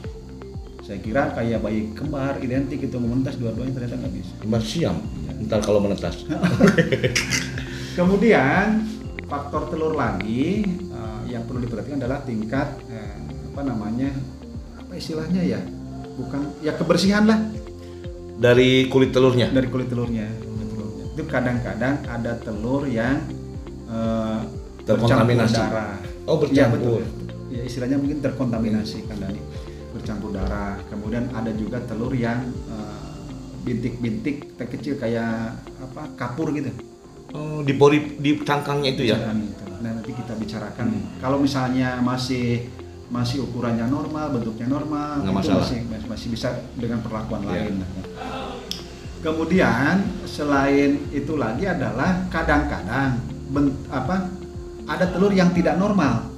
Saya 0.86 1.02
kira 1.02 1.34
kayak 1.34 1.58
bayi 1.60 1.90
kembar 1.92 2.38
identik 2.38 2.78
itu 2.78 2.94
mementas 2.96 3.34
dua-duanya 3.34 3.74
ternyata 3.74 3.98
nggak 3.98 4.14
bisa. 4.14 4.32
Kembar 4.38 4.62
siam. 4.62 4.96
Iya. 5.18 5.32
Ntar 5.42 5.60
kalau 5.60 5.82
menetas. 5.82 6.22
Kemudian 7.98 8.86
faktor 9.26 9.66
telur 9.66 9.98
lagi 9.98 10.62
eh, 10.68 11.20
yang 11.26 11.42
perlu 11.42 11.58
diperhatikan 11.58 11.98
adalah 11.98 12.22
tingkat 12.22 12.68
eh, 12.86 13.18
apa 13.50 13.60
namanya 13.64 14.14
apa 14.76 14.92
istilahnya 14.94 15.42
ya 15.42 15.60
bukan 16.14 16.54
ya 16.60 16.72
kebersihan 16.72 17.26
lah 17.26 17.40
Dari 18.36 18.84
kulit 18.86 19.10
telurnya. 19.10 19.48
dari 19.48 19.64
kulit 19.66 19.88
telurnya. 19.88 20.28
Kulit 20.28 20.68
telurnya. 20.68 21.04
Itu 21.10 21.22
kadang-kadang 21.24 22.04
ada 22.04 22.32
telur 22.38 22.84
yang 22.84 23.16
eh, 23.88 24.40
Terkontaminasi. 24.84 25.56
darah. 25.56 25.96
Oh, 26.28 26.38
Iya 26.38 26.68
bercampur. 26.68 26.78
betul. 26.78 27.02
Ya 27.48 27.62
istilahnya 27.64 27.96
mungkin 27.96 28.20
terkontaminasi 28.20 29.08
kan 29.08 29.18
Dani. 29.18 29.40
Bercampur 30.06 30.30
darah. 30.30 30.78
Kemudian 30.86 31.34
ada 31.34 31.50
juga 31.50 31.82
telur 31.82 32.14
yang 32.14 32.38
eh, 32.70 32.98
bintik-bintik 33.66 34.54
kecil 34.54 35.02
kayak 35.02 35.58
apa 35.82 36.06
kapur 36.14 36.54
gitu. 36.54 36.70
Oh, 37.34 37.58
di 37.66 37.74
pori 37.74 38.14
di 38.22 38.38
cangkangnya 38.38 38.94
itu 38.94 39.02
ya. 39.10 39.18
Itu. 39.18 39.66
Nah, 39.82 39.90
nanti 39.98 40.14
kita 40.14 40.38
bicarakan. 40.38 40.86
Hmm. 40.94 41.18
Kalau 41.18 41.42
misalnya 41.42 41.98
masih 41.98 42.70
masih 43.10 43.50
ukurannya 43.50 43.90
normal, 43.90 44.30
bentuknya 44.30 44.70
normal, 44.70 45.26
Nggak 45.26 45.34
itu 45.34 45.38
masalah. 45.42 45.66
masih 45.66 45.78
masih 46.06 46.28
bisa 46.30 46.48
dengan 46.78 47.02
perlakuan 47.02 47.42
Iya. 47.42 47.50
lain. 47.66 47.74
Kemudian 49.26 49.94
selain 50.22 51.02
itu 51.10 51.34
lagi 51.34 51.66
adalah 51.66 52.30
kadang-kadang 52.30 53.18
apa 53.90 54.30
ada 54.86 55.04
telur 55.10 55.34
yang 55.34 55.50
tidak 55.50 55.74
normal. 55.74 56.30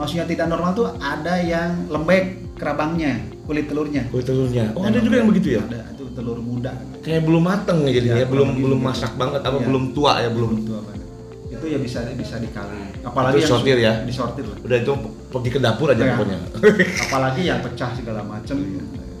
Maksudnya 0.00 0.24
tidak 0.24 0.48
normal 0.48 0.72
tuh 0.72 0.88
ada 0.96 1.36
yang 1.44 1.92
lembek 1.92 2.45
kerabangnya, 2.56 3.12
kulit 3.44 3.68
telurnya. 3.68 4.02
Kulit 4.08 4.26
telurnya. 4.26 4.72
Oh, 4.72 4.82
Dan 4.82 4.96
ada 4.96 5.00
juga 5.00 5.16
yang 5.20 5.28
begitu 5.28 5.48
ya? 5.56 5.62
Ada 5.62 5.80
itu 5.92 6.04
telur 6.12 6.38
muda. 6.40 6.72
Kayak 7.04 7.22
belum 7.22 7.42
mateng 7.44 7.78
ya 7.84 7.90
jadinya, 7.92 8.16
Iya, 8.16 8.24
ya, 8.24 8.32
belum 8.32 8.48
belum 8.56 8.78
begitu. 8.80 8.88
masak 8.90 9.12
banget 9.14 9.40
apa 9.44 9.56
Iya. 9.56 9.66
belum 9.68 9.84
tua 9.92 10.12
ya, 10.18 10.28
belum. 10.32 10.50
Belum 10.50 10.64
tua 10.64 10.80
banget. 10.82 11.04
Itu 11.46 11.64
ya 11.68 11.78
bisa 11.78 11.98
bisa 12.12 12.36
dikali. 12.36 12.80
Apalagi 13.04 13.38
Itu 13.38 13.48
sortir 13.48 13.76
ya? 13.78 13.92
Disortir 14.02 14.44
lah. 14.44 14.58
Udah 14.60 14.76
itu 14.80 14.92
pergi 15.28 15.50
ke 15.52 15.60
dapur 15.60 15.88
aja 15.88 16.02
Iya. 16.02 16.12
pokoknya. 16.16 16.38
apalagi 17.06 17.42
yang 17.44 17.60
pecah 17.62 17.90
segala 17.92 18.20
macam 18.24 18.56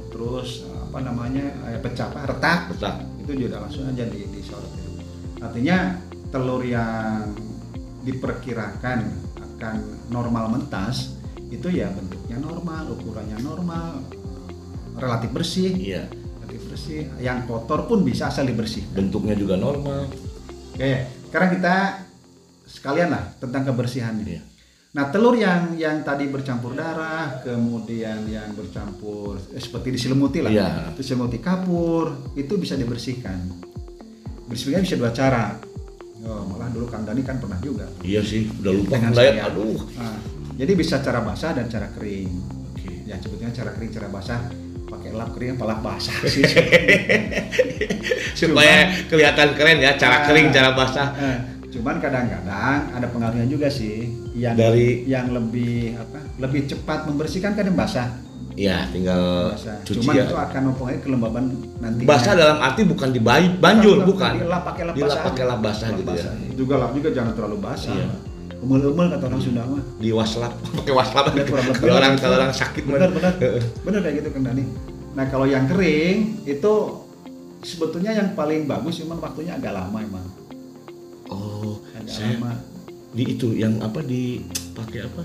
terus 0.08 0.48
apa 0.80 0.98
namanya 1.04 1.44
eh, 1.68 1.76
pecah 1.76 2.08
apa 2.08 2.24
retak 2.24 2.72
Betul. 2.72 2.88
itu 3.20 3.32
juga 3.44 3.60
langsung 3.60 3.84
aja 3.84 4.08
di 4.08 4.24
disortir 4.32 4.80
artinya 5.36 6.00
telur 6.32 6.64
yang 6.64 7.36
diperkirakan 8.00 8.98
akan 9.36 9.74
normal 10.08 10.48
mentas 10.48 11.15
itu 11.46 11.68
ya 11.70 11.88
bentuknya 11.90 12.36
normal 12.38 12.90
ukurannya 12.90 13.38
normal 13.38 14.02
relatif 14.96 15.30
bersih 15.30 15.70
Iya. 15.72 16.02
relatif 16.42 16.60
bersih 16.66 17.00
yang 17.18 17.46
kotor 17.46 17.86
pun 17.86 18.02
bisa 18.02 18.28
asal 18.28 18.44
dibersihkan 18.44 18.94
Bentuknya 18.96 19.34
juga 19.34 19.54
normal. 19.54 20.10
Oke, 20.74 20.92
sekarang 21.28 21.50
kita 21.54 21.74
sekalian 22.66 23.08
lah 23.14 23.24
tentang 23.38 23.62
kebersihannya. 23.64 24.26
Iya. 24.26 24.42
Nah 24.92 25.12
telur 25.12 25.36
yang 25.36 25.76
yang 25.76 26.00
tadi 26.00 26.24
bercampur 26.26 26.72
darah, 26.72 27.44
kemudian 27.44 28.24
yang 28.26 28.52
bercampur 28.52 29.36
eh, 29.52 29.60
seperti 29.60 29.92
diselimuti 29.92 30.40
lah, 30.40 30.50
Iya. 30.50 30.68
diselimuti 30.96 31.38
kapur, 31.38 32.32
itu 32.32 32.56
bisa 32.56 32.74
dibersihkan. 32.74 33.36
Bersihnya 34.48 34.80
bisa 34.80 34.96
dua 34.96 35.12
cara. 35.12 35.56
Oh, 36.26 36.42
malah 36.42 36.66
dulu 36.74 36.90
Kang 36.90 37.06
Dani 37.06 37.22
kan 37.22 37.38
pernah 37.38 37.60
juga. 37.62 37.86
Iya 38.02 38.18
sih, 38.18 38.50
udah 38.58 38.72
lupa 38.72 38.98
saya. 39.14 39.46
Aduh. 39.46 39.78
Nah, 39.94 40.16
jadi 40.56 40.72
bisa 40.72 40.98
cara 40.98 41.20
basah 41.20 41.52
dan 41.52 41.66
cara 41.66 41.86
kering. 41.90 42.30
Oke. 42.70 43.04
Ya 43.04 43.16
sebetulnya 43.16 43.52
cara 43.52 43.70
kering, 43.70 43.90
cara 43.90 44.08
basah 44.08 44.40
pakai 44.86 45.10
lap 45.10 45.30
kering, 45.30 45.54
apa 45.54 45.64
lap 45.66 45.80
basah 45.80 46.16
sih. 46.26 46.42
Supaya 48.34 48.76
kelihatan 49.06 49.52
keren 49.52 49.78
ya, 49.78 49.94
cara 49.94 50.16
Ah. 50.16 50.24
kering, 50.24 50.48
cara 50.50 50.70
basah. 50.72 51.08
Eh, 51.14 51.38
cuman 51.70 51.96
kadang-kadang 51.98 52.80
ada 52.90 53.06
pengaruhnya 53.06 53.46
juga 53.46 53.68
sih 53.68 54.08
yang 54.32 54.52
Dari- 54.54 55.04
yang 55.04 55.28
lebih 55.28 55.92
apa 55.94 56.18
lebih 56.38 56.64
cepat 56.66 57.04
membersihkan 57.04 57.52
kan 57.52 57.64
yang 57.64 57.74
basah, 57.74 58.08
Iya, 58.54 58.88
tinggal 58.88 59.52
basah. 59.52 59.76
cuci 59.82 59.96
cuman 59.98 60.12
ya. 60.14 60.24
itu 60.24 60.36
akan 60.38 60.60
mempengaruhi 60.66 61.00
kelembaban 61.00 61.44
nanti 61.78 62.02
Basah 62.02 62.32
dalam 62.32 62.58
arti 62.58 62.82
bukan 62.82 63.08
di 63.10 63.20
banjur, 63.20 64.04
bukan. 64.04 64.32
dilap 64.38 64.64
pakai 64.64 64.82
lap 64.86 64.94
Dilap 64.94 65.08
basah 65.10 65.22
pakai 65.22 65.44
lap 65.44 65.60
basah 65.60 65.88
gitu 65.92 66.10
ya. 66.10 66.32
juga 66.54 66.74
lap 66.78 66.90
juga 66.92 67.08
jangan 67.10 67.32
terlalu 67.34 67.56
basah 67.58 67.92
Iya. 67.94 68.08
Umel-umel 68.66 69.06
kata 69.08 69.24
orang 69.24 69.38
Sunda 69.38 69.62
mah 69.62 69.78
Di 69.96 70.10
waslap, 70.10 70.50
pakai 70.82 70.90
waslap. 70.90 71.24
Ya. 71.32 71.46
Kalau 71.46 71.94
orang 71.94 72.12
kalau 72.18 72.34
orang 72.36 72.50
sakit 72.50 72.82
mah. 72.82 72.98
benar 72.98 73.10
benar 73.14 73.32
Heeh. 73.38 73.62
benar 73.86 74.00
kayak 74.02 74.14
gitu 74.18 74.28
kan 74.34 74.42
Dani 74.42 74.64
nah 75.14 75.24
kalau 75.30 75.46
yang 75.46 75.64
kering 75.64 76.42
itu 76.44 76.72
sebetulnya 77.62 78.12
yang 78.12 78.34
paling 78.34 78.66
bagus 78.66 79.00
cuman 79.00 79.16
waktunya 79.16 79.54
agak 79.54 79.72
lama 79.72 79.98
emang 79.98 80.26
Oh, 81.26 81.82
agak 81.90 82.10
saya 82.10 82.34
lama 82.36 82.54
di 83.10 83.24
itu 83.32 83.50
yang 83.50 83.80
apa 83.80 83.98
dipakai 83.98 85.08
apa? 85.08 85.22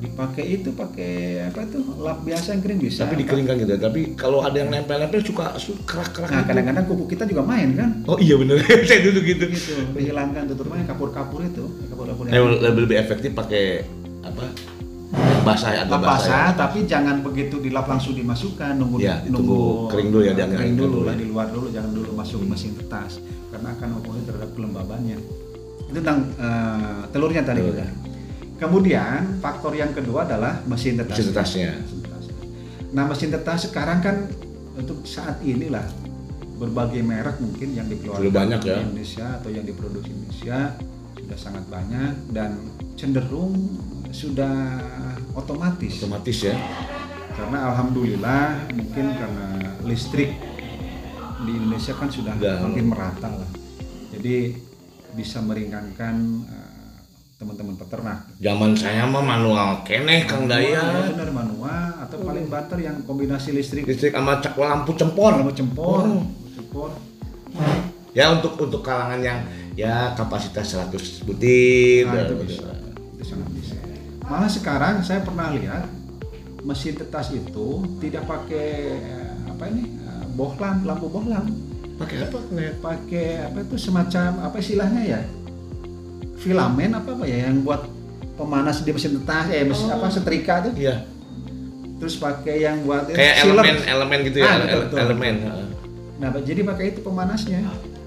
Dipakai 0.00 0.44
itu 0.50 0.72
pakai 0.72 1.12
apa 1.44 1.60
tuh 1.66 1.84
lap 1.98 2.20
biasa 2.20 2.56
yang 2.56 2.62
kering 2.62 2.80
bisa 2.80 3.04
Tapi 3.04 3.20
dikeringkan 3.20 3.54
gitu. 3.58 3.72
Tapi 3.76 4.00
kalau 4.14 4.40
ada 4.40 4.56
yang 4.56 4.68
nempel-nempel 4.68 5.20
suka 5.20 5.54
suka 5.54 5.84
kerak-kerak. 6.00 6.28
nah 6.30 6.38
gitu. 6.38 6.48
kadang-kadang 6.50 6.84
kuku 6.86 7.04
kita 7.10 7.24
juga 7.24 7.42
main 7.42 7.68
kan 7.74 7.90
Oh 8.04 8.16
iya 8.16 8.34
bener, 8.34 8.56
saya 8.88 9.00
dulu 9.02 9.20
gitu. 9.20 9.44
gitu 9.46 9.72
menghilangkan 9.92 10.42
tuh 10.46 10.54
terutama 10.56 10.76
yang 10.76 10.88
kapur-kapur 10.88 11.40
itu 11.42 11.64
kapur-kapur 11.86 12.24
Eh, 12.24 12.32
yang 12.32 12.48
lebih, 12.48 12.82
lebih 12.82 12.96
efektif 12.98 13.30
pakai 13.30 13.84
apa? 14.22 14.44
Basah 15.40 15.70
ya, 15.70 15.82
lap 15.84 15.98
basah. 15.98 16.06
basah 16.06 16.44
ya. 16.46 16.56
tapi 16.56 16.78
jangan 16.84 17.16
begitu 17.20 17.58
dilap 17.58 17.84
langsung 17.84 18.12
dimasukkan 18.12 18.72
nunggu 18.74 18.96
Ya, 18.98 19.20
nunggu 19.22 19.88
kering 19.88 20.08
dulu 20.08 20.22
ya, 20.22 20.32
diangkat 20.34 20.58
kering 20.60 20.76
dulu 20.76 20.98
lah 21.02 21.12
ya. 21.12 21.18
di 21.18 21.26
luar 21.26 21.46
dulu 21.48 21.66
jangan 21.68 21.90
dulu 21.90 22.10
masuk 22.14 22.40
mesin 22.42 22.72
tetas 22.74 23.20
karena 23.48 23.68
akan 23.70 23.88
mempengaruhi 23.90 24.24
terhadap 24.24 24.50
kelembabannya 24.54 25.16
itu 25.82 25.98
tentang 25.98 26.18
eh, 26.38 27.00
telurnya 27.10 27.42
tadi 27.42 27.60
kita 27.62 27.84
kemudian 28.60 29.40
faktor 29.40 29.72
yang 29.72 29.90
kedua 29.96 30.28
adalah 30.28 30.60
mesin 30.68 31.00
tetas 31.00 31.16
Mesin 31.18 31.32
tetasnya. 31.32 31.70
Nah 32.92 33.04
mesin 33.08 33.30
tetas 33.32 33.66
sekarang 33.66 33.98
kan 34.04 34.16
untuk 34.76 35.02
saat 35.08 35.40
inilah 35.40 35.84
berbagai 36.60 37.00
merek 37.00 37.40
mungkin 37.40 37.72
yang 37.72 37.88
dikeluarkan 37.88 38.20
Sudah 38.20 38.36
banyak 38.36 38.60
ya. 38.60 38.76
di 38.76 38.80
Indonesia 38.84 39.26
atau 39.40 39.48
yang 39.48 39.64
diproduksi 39.64 40.12
Indonesia 40.12 40.58
sudah 41.16 41.38
sangat 41.40 41.64
banyak 41.72 42.12
dan 42.36 42.60
cenderung 43.00 43.56
sudah 44.12 44.82
otomatis 45.32 46.04
Otomatis 46.04 46.38
ya. 46.44 46.52
karena 47.32 47.72
alhamdulillah 47.72 48.68
mungkin 48.76 49.06
karena 49.16 49.46
listrik 49.88 50.36
di 51.40 51.52
Indonesia 51.56 51.96
kan 51.96 52.12
sudah 52.12 52.36
Udah. 52.36 52.60
makin 52.60 52.86
merata 52.92 53.30
lah 53.32 53.50
jadi 54.12 54.52
bisa 55.16 55.40
meringankan 55.40 56.44
eh, 56.44 56.59
teman-teman 57.40 57.72
peternak 57.74 58.28
Zaman 58.36 58.76
saya 58.76 59.08
mah 59.08 59.24
manual 59.24 59.80
keneh 59.80 60.28
Kang 60.28 60.44
Manual, 60.44 60.60
ya 60.62 60.76
Daya. 60.76 61.08
benar 61.10 61.30
manual. 61.32 61.88
Atau 61.98 62.20
paling 62.20 62.46
banter 62.46 62.78
yang 62.78 63.00
kombinasi 63.00 63.50
listrik. 63.50 63.82
Listrik 63.82 64.12
sama 64.12 64.36
cak- 64.38 64.54
lampu 64.54 64.92
cempor. 64.92 65.32
lampu 65.34 65.48
cempor 65.50 66.04
Oh. 66.04 66.22
cempor 66.52 66.90
Ya 68.10 68.28
untuk 68.28 68.58
untuk 68.58 68.82
kalangan 68.82 69.22
yang 69.22 69.40
ya 69.72 70.12
kapasitas 70.12 70.66
100 70.68 71.22
butir. 71.22 72.04
Nah, 72.04 72.20
itu 72.20 72.34
dan- 72.34 72.42
bisa. 72.42 72.68
Itu 73.14 73.24
sangat 73.24 73.48
bisa. 73.54 73.76
Malah 74.20 74.50
sekarang 74.50 74.94
saya 75.00 75.22
pernah 75.22 75.48
lihat 75.50 75.86
mesin 76.60 76.92
tetas 76.92 77.30
itu 77.30 77.66
tidak 77.98 78.26
pakai 78.26 78.68
eh, 79.00 79.32
apa 79.48 79.64
ini? 79.64 79.88
Eh, 79.96 80.24
bohlam 80.34 80.84
lampu 80.84 81.08
bohlam. 81.08 81.46
Pakai 81.96 82.26
apa? 82.26 82.36
Pakai 82.82 83.26
apa 83.46 83.58
itu 83.62 83.76
semacam 83.78 84.28
apa 84.42 84.56
istilahnya 84.58 85.02
ya 85.06 85.20
filamen 86.40 86.90
apa 86.92 87.08
apa 87.10 87.24
ya 87.24 87.46
yang 87.46 87.60
buat 87.60 87.84
pemanas 88.34 88.80
di 88.80 88.90
mesin 88.90 89.20
tetas 89.20 89.46
eh 89.48 89.62
mesin 89.62 89.86
Oh. 89.86 89.96
apa 89.96 90.06
setrika 90.08 90.64
tuh 90.64 90.72
Iya. 90.74 91.04
terus 91.96 92.16
pakai 92.16 92.56
yang 92.60 92.80
buat 92.82 93.06
Kayak 93.06 93.34
sealer. 93.38 93.60
elemen 93.60 93.76
elemen 93.86 94.18
gitu 94.24 94.38
ya, 94.40 94.46
Ah, 94.46 94.56
betul, 94.56 94.64
ele- 94.64 94.82
betul. 94.82 94.98
elemen. 94.98 95.34
heeh. 95.38 95.66
nah 96.16 96.28
jadi 96.34 96.60
pakai 96.62 96.84
itu 96.90 97.00
pemanasnya 97.00 97.60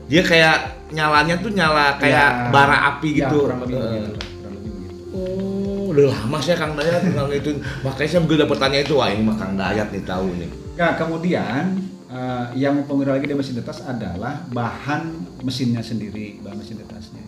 Dia 0.03 0.19
kayak 0.21 0.57
nyalanya 0.91 1.39
tuh 1.39 1.49
nyala 1.49 1.95
kayak 1.95 2.29
Ya, 2.43 2.51
bara 2.51 2.77
api 2.91 3.09
ya, 3.15 3.25
gitu. 3.25 3.37
kurang 3.39 3.63
lebih 3.63 3.77
begitu 3.79 4.11
lebih 4.43 4.71
begitu 4.75 4.99
Oh, 5.09 5.89
udah 5.89 6.05
lama 6.11 6.37
saya 6.37 6.55
Kang 6.55 6.73
Dayat 6.73 7.01
tentang 7.03 7.29
itu. 7.29 7.49
Makanya 7.79 8.09
saya 8.09 8.21
begitu 8.21 8.39
dapat 8.41 8.57
tanya 8.59 8.79
itu, 8.79 8.93
wah 8.93 9.07
ini 9.07 9.21
mah 9.21 9.37
Kang 9.37 9.53
Dayat 9.55 9.87
nih 9.89 10.03
tahu 10.03 10.27
nih. 10.35 10.49
nah 10.73 10.91
kemudian 10.93 11.63
eh, 12.07 12.45
yang 12.55 12.73
mempengaruhi 12.75 13.13
lagi 13.15 13.27
di 13.27 13.35
mesin 13.35 13.55
tetas 13.55 13.79
adalah 13.79 14.41
bahan 14.47 15.01
mesinnya 15.39 15.81
sendiri 15.81 16.37
bahan 16.39 16.57
mesin 16.57 16.77
tetasnya 16.77 17.22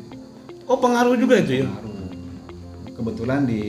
Oh, 0.66 0.76
pengaruh 0.76 1.14
juga 1.16 1.38
itu 1.38 1.62
ya. 1.62 1.68
Pengaruh. 1.68 1.94
kebetulan 2.96 3.44
di 3.44 3.64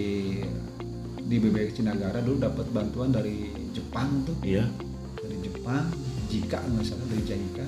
di 1.20 1.36
BBX 1.36 1.76
Cinagara 1.76 2.22
dulu 2.22 2.38
dapat 2.40 2.70
bantuan 2.70 3.10
dari 3.10 3.50
Jepang 3.70 4.22
tuh 4.22 4.38
Iya. 4.40 4.70
dari 5.16 5.36
Jepang 5.40 5.90
Jika 6.26 6.62
nggak 6.62 6.84
salah 6.84 7.06
dari 7.06 7.22
Jaika 7.24 7.66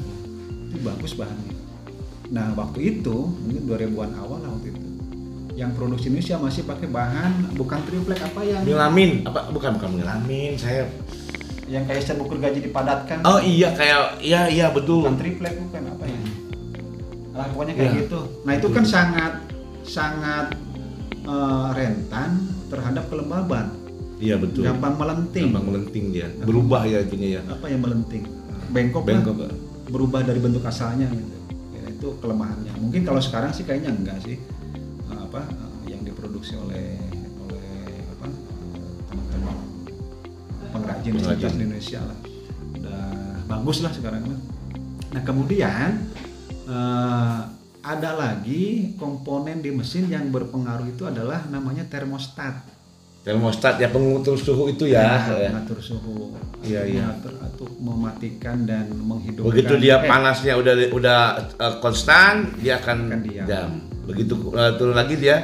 itu 0.64 0.78
bagus 0.78 1.12
bahannya 1.12 1.58
nah 2.28 2.54
waktu 2.54 2.78
itu 2.94 3.16
mungkin 3.34 3.62
2000-an 3.66 4.12
awal 4.16 4.38
lah 4.38 4.50
waktu 4.50 4.70
itu 4.70 4.80
yang 5.54 5.74
produksi 5.74 6.06
Indonesia 6.08 6.38
masih 6.38 6.62
pakai 6.62 6.86
bahan 6.86 7.30
bukan 7.52 7.80
triplek 7.82 8.20
apa 8.22 8.40
yang 8.42 8.62
Milamin, 8.62 9.10
apa 9.24 9.50
bukan 9.50 9.70
bukan 9.74 9.90
milamin, 9.96 10.54
saya 10.54 10.86
yang 11.66 11.82
kayak 11.82 12.00
serbuk 12.00 12.30
gergaji 12.30 12.62
dipadatkan 12.62 13.26
Oh 13.26 13.42
iya 13.42 13.74
kayak 13.74 14.22
iya 14.22 14.46
iya 14.46 14.70
betul. 14.70 15.02
bukan 15.02 15.18
triplek 15.18 15.58
bukan 15.60 15.82
apa 15.90 16.04
ya 16.06 16.18
lah 17.38 17.46
pokoknya 17.48 17.74
kayak 17.79 17.87
Iya. 17.88 17.98
gitu 18.03 18.20
nah 18.42 18.53
itu 18.53 18.66
kan 18.68 18.83
sangat 18.85 19.33
sangat 19.87 20.46
eh, 21.22 21.68
rentan 21.72 22.31
terhadap 22.66 23.07
kelembaban 23.07 23.70
Iya 24.18 24.35
betul. 24.35 24.66
gampang 24.66 24.98
melenting 24.98 25.46
Gampang 25.46 25.66
melenting 25.70 26.05
dia. 26.11 26.27
Berubah 26.42 26.83
ya 26.83 26.98
itunya 26.98 27.38
ya. 27.38 27.40
apa 27.46 27.70
yang 27.70 27.79
melenting 27.79 28.27
bengkok, 28.68 29.07
lah. 29.07 29.14
Bengkok. 29.14 29.35
Pak. 29.38 29.53
berubah 29.88 30.20
dari 30.20 30.37
bentuk 30.37 30.61
asalnya 30.61 31.07
gitu. 31.09 31.37
Ya, 31.72 31.83
itu 31.87 32.09
kelemahannya. 32.18 32.74
Mungkin 32.77 33.07
kalau 33.07 33.22
sekarang 33.22 33.55
sih 33.55 33.62
kayaknya 33.62 33.94
enggak 33.94 34.18
sih 34.20 34.37
Eh, 35.07 35.16
apa 35.16 35.46
eh, 35.46 35.94
yang 35.94 36.03
diproduksi 36.03 36.53
oleh 36.53 36.98
oleh 37.40 37.70
apa 38.12 38.27
teman-teman 39.07 39.57
pengrajin 40.68 41.14
di 41.14 41.22
Indonesia 41.62 42.01
lah. 42.03 42.18
Udah 42.74 43.07
bagus 43.46 43.79
lah 43.81 43.92
sekarang 43.94 44.27
mah. 44.27 44.40
Nah 45.09 45.22
kemudian 45.22 45.90
eh, 46.68 47.38
ada 47.78 48.11
lagi 48.14 48.92
komponen 49.00 49.64
di 49.64 49.72
mesin 49.72 50.12
yang 50.12 50.28
berpengaruh 50.28 50.92
itu 50.92 51.09
adalah 51.09 51.48
namanya 51.48 51.88
termostat. 51.88 52.61
Termostat 53.24 53.76
ya 53.81 53.88
pengukur 53.92 54.37
suhu 54.37 54.72
itu 54.72 54.88
ya. 54.88 55.04
Nah, 55.04 55.37
ya. 55.37 55.50
mengatur 55.52 55.81
suhu. 55.81 56.33
Iya, 56.64 56.85
iya. 56.88 57.04
Mengatur 57.09 57.35
atau 57.40 57.66
mematikan 57.76 58.57
dan 58.64 58.88
menghidupkan. 58.92 59.48
Begitu 59.52 59.74
dia 59.81 59.96
Eh, 60.00 60.09
panasnya 60.09 60.54
udah 60.57 60.74
udah 60.92 61.20
eh, 61.57 61.74
konstan, 61.81 62.57
dia 62.61 62.81
akan 62.81 62.98
Akan 63.12 63.20
diam. 63.24 63.46
diam. 63.48 63.70
Begitu 64.09 64.33
eh, 64.52 64.72
turun 64.81 64.96
lagi 64.96 65.16
dia 65.20 65.37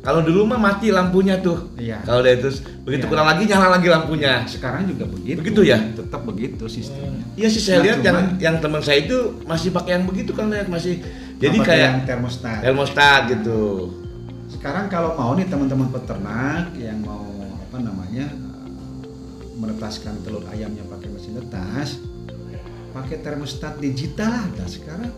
kalau 0.00 0.20
dulu 0.20 0.44
mah 0.46 0.56
mati 0.56 0.88
lampunya 0.88 1.36
tuh. 1.38 1.76
Iya. 1.76 2.00
Kalau 2.02 2.20
dia 2.20 2.34
terus 2.34 2.58
begitu 2.80 3.04
Iya. 3.04 3.10
kurang 3.10 3.26
lagi 3.26 3.42
nyala 3.44 3.68
lagi 3.70 3.86
lampunya. 3.86 4.32
sekarang 4.46 4.88
juga 4.88 5.04
begitu. 5.06 5.38
Begitu 5.38 5.60
ya? 5.62 5.76
Tetap 5.92 6.24
begitu 6.24 6.64
sistemnya. 6.66 7.24
Iya 7.34 7.48
sih 7.48 7.60
saya 7.60 7.78
Nah, 7.78 7.84
lihat 7.84 7.98
yang 8.00 8.16
cuman- 8.16 8.36
yang 8.38 8.56
teman 8.58 8.80
saya 8.80 8.98
itu 9.00 9.16
masih 9.44 9.68
pakai 9.70 9.92
yang 9.94 10.04
begitu 10.04 10.32
kan 10.32 10.48
lihat 10.48 10.66
masih 10.66 11.04
jadi 11.36 11.56
kayak 11.58 11.84
yang 11.86 11.98
termostat. 12.06 12.60
termostat 12.60 13.20
gitu. 13.28 13.92
Sekarang 14.50 14.88
kalau 14.88 15.14
mau 15.14 15.32
nih 15.32 15.46
teman-teman 15.46 15.88
peternak 15.90 16.72
yang 16.74 17.00
mau 17.00 17.24
apa 17.60 17.76
namanya 17.78 18.24
eh, 18.26 18.68
menetaskan 19.54 20.20
telur 20.20 20.42
ayamnya 20.46 20.82
pakai 20.86 21.08
mesin 21.08 21.36
tetas, 21.36 22.00
pakai 22.90 23.20
termostat 23.20 23.76
digital 23.78 24.32
ada 24.48 24.64
sekarang. 24.64 25.12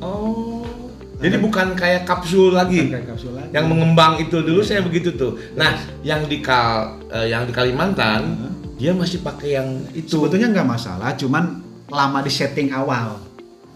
Oh. 0.00 0.89
Jadi 1.20 1.36
bukan 1.36 1.66
kayak 1.74 2.02
kapsul 2.02 2.50
lagi. 2.50 2.88
Pakai 2.88 3.04
kapsul 3.06 3.32
lagi. 3.32 3.52
Yang 3.52 3.66
mengembang 3.66 4.16
itu 4.16 4.40
dulu 4.40 4.60
saya 4.60 4.80
begitu 4.80 5.12
tuh. 5.12 5.36
Nah, 5.52 5.72
yang 6.00 6.24
di 6.24 6.40
Kal 6.40 6.96
eh, 7.06 7.28
yang 7.28 7.44
di 7.44 7.52
Kalimantan 7.52 8.22
Heeh. 8.24 8.52
dia 8.76 8.92
masih 8.92 9.20
pakai 9.20 9.48
yang 9.52 9.68
itu. 9.92 10.16
Sebetulnya 10.16 10.48
nggak 10.50 10.64
masalah, 10.66 11.12
cuman 11.14 11.60
lama 11.86 12.18
di 12.20 12.30
setting 12.30 12.72
awal. 12.72 13.20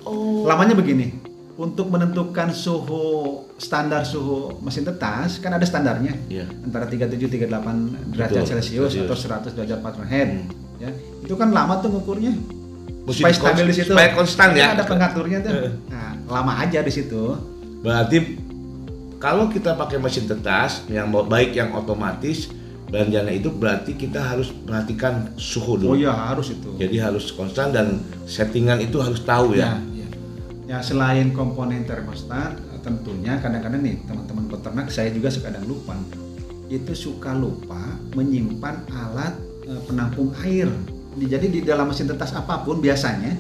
Oh. 0.03 0.45
Lamanya 0.45 0.73
begini. 0.75 1.21
untuk 1.55 1.87
menentukan 1.87 2.51
suhu 2.51 3.07
standar 3.55 4.03
suhu 4.03 4.59
mesin 4.59 4.83
tetas 4.83 5.39
kan 5.39 5.55
ada 5.55 5.63
standarnya 5.63 6.11
Iya. 6.27 6.51
antara 6.61 6.83
37 6.85 7.31
38 7.31 7.47
derajat 8.11 8.43
Betul, 8.43 8.51
Celcius 8.51 8.91
Celcius. 8.91 9.07
atau 9.07 9.15
100 9.15 9.55
derajat 9.55 9.79
Fahrenheit 9.79 10.51
ya 10.77 10.91
itu 11.23 11.31
kan 11.33 11.55
lama 11.55 11.79
tuh 11.79 11.95
ngukurnya 11.95 12.35
Mesti 13.07 13.23
supaya 13.23 13.35
stabil 13.39 13.65
di 13.71 13.75
situ 13.77 13.95
supaya 13.95 14.11
konstan 14.11 14.51
ya. 14.53 14.75
ada 14.75 14.83
pengaturnya 14.83 15.39
tuh 15.41 15.53
Eh. 15.55 15.73
nah, 15.87 16.14
lama 16.29 16.53
aja 16.61 16.81
di 16.81 16.93
situ 16.93 17.37
Berarti 17.85 18.41
kalau 19.21 19.49
kita 19.53 19.77
pakai 19.77 20.01
mesin 20.01 20.25
tetas 20.25 20.85
yang 20.89 21.13
baik 21.13 21.53
yang 21.53 21.73
otomatis 21.77 22.49
belanjanya 22.89 23.33
itu 23.33 23.49
berarti 23.53 23.97
kita 23.97 24.21
harus 24.21 24.53
perhatikan 24.53 25.33
suhu 25.37 25.81
dulu. 25.81 25.93
oh 25.93 25.97
iya 25.97 26.13
harus 26.13 26.53
itu 26.53 26.77
Jadi 26.77 26.97
harus 27.01 27.33
konstan 27.33 27.73
dan 27.73 28.01
settingan 28.25 28.81
itu 28.81 29.01
harus 29.01 29.21
tahu 29.25 29.57
ya. 29.57 29.81
ya, 29.93 30.05
ya. 30.05 30.09
Ya, 30.65 30.79
selain 30.81 31.33
komponen 31.37 31.85
termostat 31.85 32.57
tentunya 32.85 33.41
kadang-kadang 33.41 33.81
nih 33.81 33.97
teman-teman 34.05 34.45
peternak 34.49 34.87
saya 34.93 35.09
juga 35.09 35.33
suka 35.33 35.49
kadang 35.49 35.65
lupa 35.65 35.97
itu 36.69 36.93
suka 36.93 37.33
lupa 37.33 37.81
menyimpan 38.13 38.85
alat 38.93 39.33
eh, 39.65 39.81
penampung 39.89 40.33
air 40.45 40.69
Di- 41.17 41.29
jadi 41.33 41.47
di 41.49 41.61
dalam 41.65 41.89
mesin 41.89 42.05
tetas 42.09 42.37
apa 42.37 42.61
pun 42.61 42.81
biasanya 42.85 43.33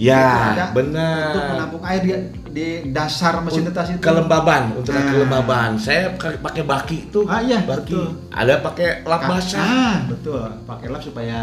Ya, 0.00 0.56
ada 0.56 0.64
benar. 0.72 1.28
untuk 1.28 1.44
menampung 1.46 1.82
air 1.84 2.00
di, 2.00 2.12
di 2.50 2.66
dasar 2.88 3.44
mesin 3.44 3.68
tetas 3.68 3.92
itu 3.92 4.00
kelembaban 4.00 4.72
untuk 4.74 4.90
Nah. 4.90 5.06
kelembaban. 5.06 5.76
Saya 5.76 6.16
pakai 6.16 6.64
baki 6.64 6.96
itu. 7.06 7.20
Ah, 7.24 7.38
iya, 7.38 7.60
baki. 7.60 7.92
betul. 7.92 8.06
Ada 8.32 8.54
pakai 8.58 8.88
lap 9.04 9.22
basah. 9.22 9.60
ah 9.60 9.96
betul 10.08 10.40
pakai 10.64 10.86
lap 10.88 11.02
supaya 11.02 11.38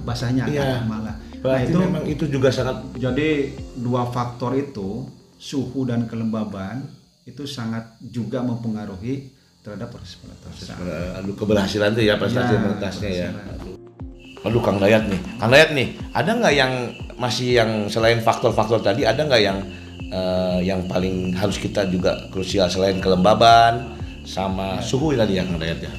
basahnya 0.00 0.44
agak 0.44 0.54
Iya. 0.54 0.66
lama 0.80 0.96
lah 1.02 1.16
nah 1.16 1.40
Berarti 1.42 1.66
itu 1.66 1.78
memang 1.78 2.02
itu 2.06 2.24
juga 2.26 2.48
sangat 2.48 2.76
Jadi 2.94 3.28
dua 3.76 4.06
faktor 4.06 4.54
itu 4.54 5.04
suhu 5.34 5.84
dan 5.84 6.06
kelembaban 6.06 6.88
itu 7.24 7.44
sangat 7.44 7.84
juga 8.00 8.40
mempengaruhi 8.40 9.28
terhadap 9.60 9.90
proses 9.90 10.16
penetasan. 10.16 10.76
aduh 11.18 11.34
keberhasilan 11.34 11.90
tuh 11.90 12.00
ya 12.02 12.16
prestasi 12.16 12.52
Ya, 12.54 12.60
menetasnya 12.60 13.10
ya. 13.10 13.28
Aduh 14.44 14.60
Kang 14.60 14.76
Dayat 14.76 15.08
nih, 15.08 15.20
Kang 15.40 15.48
Dayat 15.48 15.72
nih, 15.72 15.96
ada 16.12 16.30
nggak 16.36 16.54
yang 16.54 16.72
masih 17.16 17.56
yang 17.56 17.70
selain 17.88 18.20
faktor-faktor 18.20 18.84
tadi, 18.84 19.08
ada 19.08 19.24
nggak 19.24 19.40
yang 19.40 19.58
eh, 20.12 20.58
yang 20.60 20.84
paling 20.84 21.32
harus 21.32 21.56
kita 21.56 21.88
juga 21.88 22.28
krusial 22.28 22.68
selain 22.68 23.00
kelembaban 23.00 23.96
sama 24.20 24.84
suhu 24.84 25.16
tadi 25.16 25.40
ya 25.40 25.48
Kang 25.48 25.56
Dayat 25.56 25.80
ya? 25.80 25.92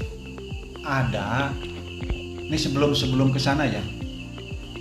Ada. 0.86 1.50
Ini 2.46 2.58
sebelum 2.62 2.94
sebelum 2.94 3.34
ke 3.34 3.42
sana 3.42 3.66
ya. 3.66 3.82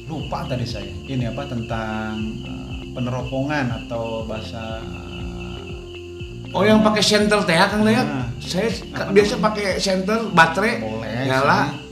Lupa 0.05 0.45
tadi 0.45 0.69
saya. 0.69 0.93
Ini 1.09 1.33
apa 1.33 1.49
tentang 1.49 2.21
eh, 2.45 2.81
peneropongan 2.93 3.73
atau 3.85 4.29
bahasa 4.29 4.85
Oh 6.55 6.63
yang 6.63 6.87
pakai 6.87 7.03
senter 7.03 7.43
teh 7.43 7.57
ya 7.57 7.67
Kang 7.67 7.83
Dayat? 7.83 8.07
Nah. 8.07 8.29
Saya 8.45 8.69
biasa 9.09 9.41
pakai 9.41 9.81
senter 9.81 10.29
baterai 10.31 10.85
boleh 10.85 11.27
nyala. 11.27 11.73
sih. 11.73 11.84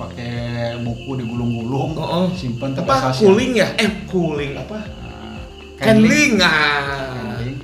Pakai 0.00 0.32
buku 0.80 1.20
digulung-gulung, 1.20 1.92
Oh, 2.00 2.08
oh. 2.08 2.26
simpen 2.32 2.72
apa 2.72 3.12
cooling 3.12 3.52
ya? 3.60 3.68
Eh 3.76 4.08
cooling 4.08 4.56
apa? 4.56 4.80
Handling 5.76 6.40
ah. 6.40 7.36
Handling. 7.36 7.56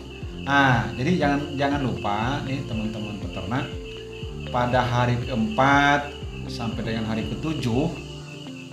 Ah, 0.44 0.86
jadi 0.94 1.10
jangan 1.16 1.40
jangan 1.56 1.80
lupa 1.80 2.44
nih 2.44 2.60
teman-teman 2.68 3.16
peternak 3.24 3.64
pada 4.52 4.84
hari 4.84 5.16
keempat 5.24 6.12
sampai 6.46 6.86
dengan 6.86 7.08
hari 7.10 7.26
ketujuh, 7.26 7.90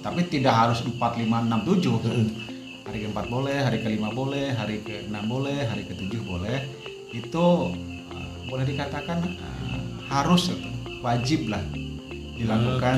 tapi 0.05 0.27
tidak 0.29 0.53
harus 0.53 0.85
4, 0.85 0.99
5, 0.99 1.25
6, 1.25 1.65
7. 1.65 1.97
Mm. 2.03 2.27
Hari 2.83 2.97
keempat 3.07 3.25
boleh, 3.31 3.59
hari 3.63 3.77
kelima 3.81 4.13
boleh, 4.13 4.53
hari 4.53 4.83
keenam 4.85 5.25
boleh, 5.25 5.65
hari 5.65 5.87
ketujuh 5.87 6.21
boleh. 6.27 6.67
Itu 7.09 7.73
ah, 8.11 8.35
boleh 8.45 8.65
dikatakan 8.67 9.23
ah, 9.39 9.81
harus 10.13 10.51
wajib 11.01 11.49
lah 11.49 11.63
dilakukan 12.37 12.95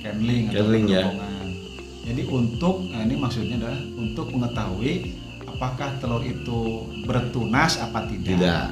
candling 0.00 0.44
atau 0.52 0.72
ya. 0.88 1.04
Jadi 2.08 2.22
untuk 2.24 2.88
nah 2.88 3.04
ini 3.04 3.20
maksudnya 3.20 3.60
adalah 3.60 3.80
untuk 4.00 4.32
mengetahui 4.32 5.12
apakah 5.44 5.92
telur 6.00 6.24
itu 6.24 6.88
bertunas 7.04 7.76
apa 7.84 8.08
tidak. 8.08 8.32
Tidak. 8.32 8.66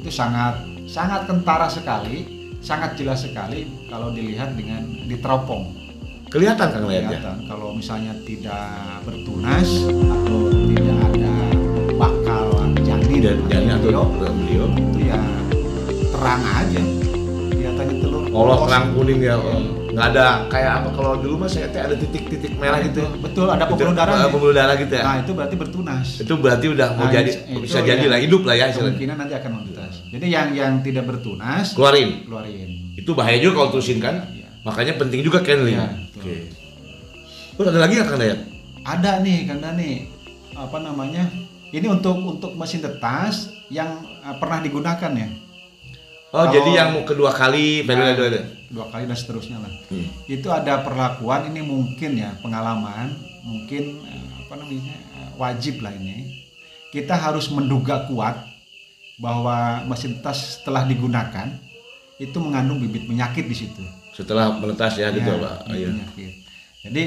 Itu 0.00 0.08
sangat 0.08 0.64
sangat 0.88 1.28
kentara 1.28 1.68
sekali, 1.68 2.24
sangat 2.64 2.96
jelas 2.96 3.28
sekali 3.28 3.68
kalau 3.92 4.08
dilihat 4.14 4.56
dengan 4.56 4.88
diteropong. 5.04 5.68
Kelihatan 6.32 6.72
Kang 6.72 6.88
Dayat 6.88 7.06
ya? 7.06 7.08
Kelihatan 7.20 7.38
kalau 7.44 7.68
misalnya 7.76 8.12
tidak 8.24 8.72
bertunas 9.04 9.68
atau 9.92 10.38
tidak 10.74 10.98
ada 11.12 11.34
bakal 11.94 12.46
janin 12.82 13.20
Dan 13.20 13.38
dan 13.46 13.78
atau 13.78 14.02
embryo, 14.02 14.32
beliau 14.32 14.66
itu 14.74 15.00
ya 15.06 15.20
terang 16.10 16.42
aja 16.42 17.05
polos 18.36 18.60
terang 18.68 18.84
kuning 18.92 19.20
ya. 19.24 19.36
Nggak 19.96 20.06
ada 20.12 20.26
kayak 20.52 20.72
apa 20.84 20.88
kalau 20.92 21.12
dulu 21.16 21.34
mah 21.40 21.48
saya 21.48 21.72
ada 21.72 21.96
titik-titik 21.96 22.52
merah 22.60 22.84
gitu. 22.84 23.00
betul 23.24 23.48
ada 23.48 23.64
pembuluh 23.64 23.96
darah 23.96 24.28
eh, 24.28 24.28
pembuluh 24.28 24.52
darah 24.52 24.76
gitu 24.76 24.92
ya. 24.92 25.04
nah 25.08 25.16
itu 25.24 25.32
berarti 25.32 25.54
bertunas. 25.56 26.06
Itu 26.20 26.34
berarti 26.36 26.66
udah 26.68 26.88
mau 27.00 27.08
Nah, 27.08 27.12
jadi 27.16 27.32
itu 27.32 27.58
bisa 27.64 27.80
yang 27.80 27.88
jadi 27.96 28.04
lah 28.12 28.20
hidup 28.20 28.42
lah 28.44 28.54
ya 28.60 28.66
kemungkinan 28.76 29.16
nanti 29.16 29.34
akan 29.40 29.50
menetas 29.56 29.92
jadi 30.12 30.26
yang 30.28 30.48
yang 30.52 30.72
tidak 30.84 31.04
bertunas 31.08 31.72
keluarin. 31.72 32.28
keluarin. 32.28 32.68
Itu 32.92 33.16
bahaya 33.16 33.40
juga 33.40 33.64
kalau 33.64 33.70
terusin 33.72 33.98
kan? 34.04 34.28
Iya. 34.28 34.48
makanya 34.68 34.92
penting 35.00 35.20
juga 35.24 35.40
candling 35.40 35.80
Iya, 35.80 35.88
oke. 35.88 36.20
Betul. 36.20 36.44
terus 37.56 37.66
ada 37.72 37.80
lagi 37.80 37.92
nggak 37.96 38.08
kang 38.12 38.20
Dayat? 38.20 38.40
Ada 38.84 39.10
nih 39.24 39.38
kang 39.48 39.60
Dani. 39.64 39.92
Apa 40.52 40.76
namanya? 40.84 41.24
Ini 41.72 41.86
untuk 41.88 42.20
untuk 42.20 42.52
mesin 42.52 42.84
tetas 42.84 43.48
yang 43.72 43.96
eh, 44.20 44.36
pernah 44.36 44.60
digunakan 44.60 45.12
ya 45.16 45.45
oh 46.36 46.42
Kalau- 46.42 46.52
jadi 46.52 46.70
yang 46.74 46.90
kedua 47.02 47.32
kali 47.32 47.80
Nah, 47.80 47.86
periode 47.88 48.20
dua 48.20 48.44
dua 48.68 48.86
kali 48.86 49.04
dan 49.04 49.16
seterusnya 49.16 49.56
lah. 49.56 49.72
Hmm. 49.88 50.04
itu 50.26 50.48
ada 50.50 50.82
perlakuan 50.82 51.48
ini 51.48 51.62
mungkin 51.62 52.10
ya 52.14 52.36
pengalaman 52.38 53.08
mungkin 53.40 54.04
eh, 54.04 54.26
apa 54.38 54.54
namanya 54.54 54.92
eh, 55.14 55.30
wajib 55.34 55.80
lah 55.80 55.90
ini. 55.90 56.44
Kita 56.86 57.12
harus 57.12 57.48
menduga 57.48 58.04
kuat 58.06 58.36
bahwa 59.16 59.56
mesin 59.84 60.20
tas 60.20 60.60
setelah 60.60 60.84
digunakan 60.84 61.48
itu 62.16 62.36
mengandung 62.36 62.78
bibit 62.78 63.04
penyakit 63.04 63.44
di 63.44 63.56
situ. 63.56 63.82
Setelah 64.12 64.48
menetas 64.50 64.96
ya, 64.96 65.08
gitu 65.10 65.24
Ya, 65.26 65.36
pak? 65.36 65.54
bibit 65.64 65.76
iya. 65.76 65.88
penyakit. 65.90 66.32
Jadi 66.82 67.02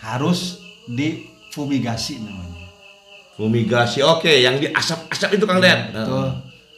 harus 0.00 0.60
difumigasi 0.86 2.20
namanya. 2.20 2.68
Fumigasi 3.34 4.00
oke 4.00 4.28
yang 4.30 4.56
di 4.56 4.68
asap-asap 4.68 5.30
itu 5.34 5.44
kang 5.44 5.60
Dayat 5.60 5.92
betul 5.92 6.28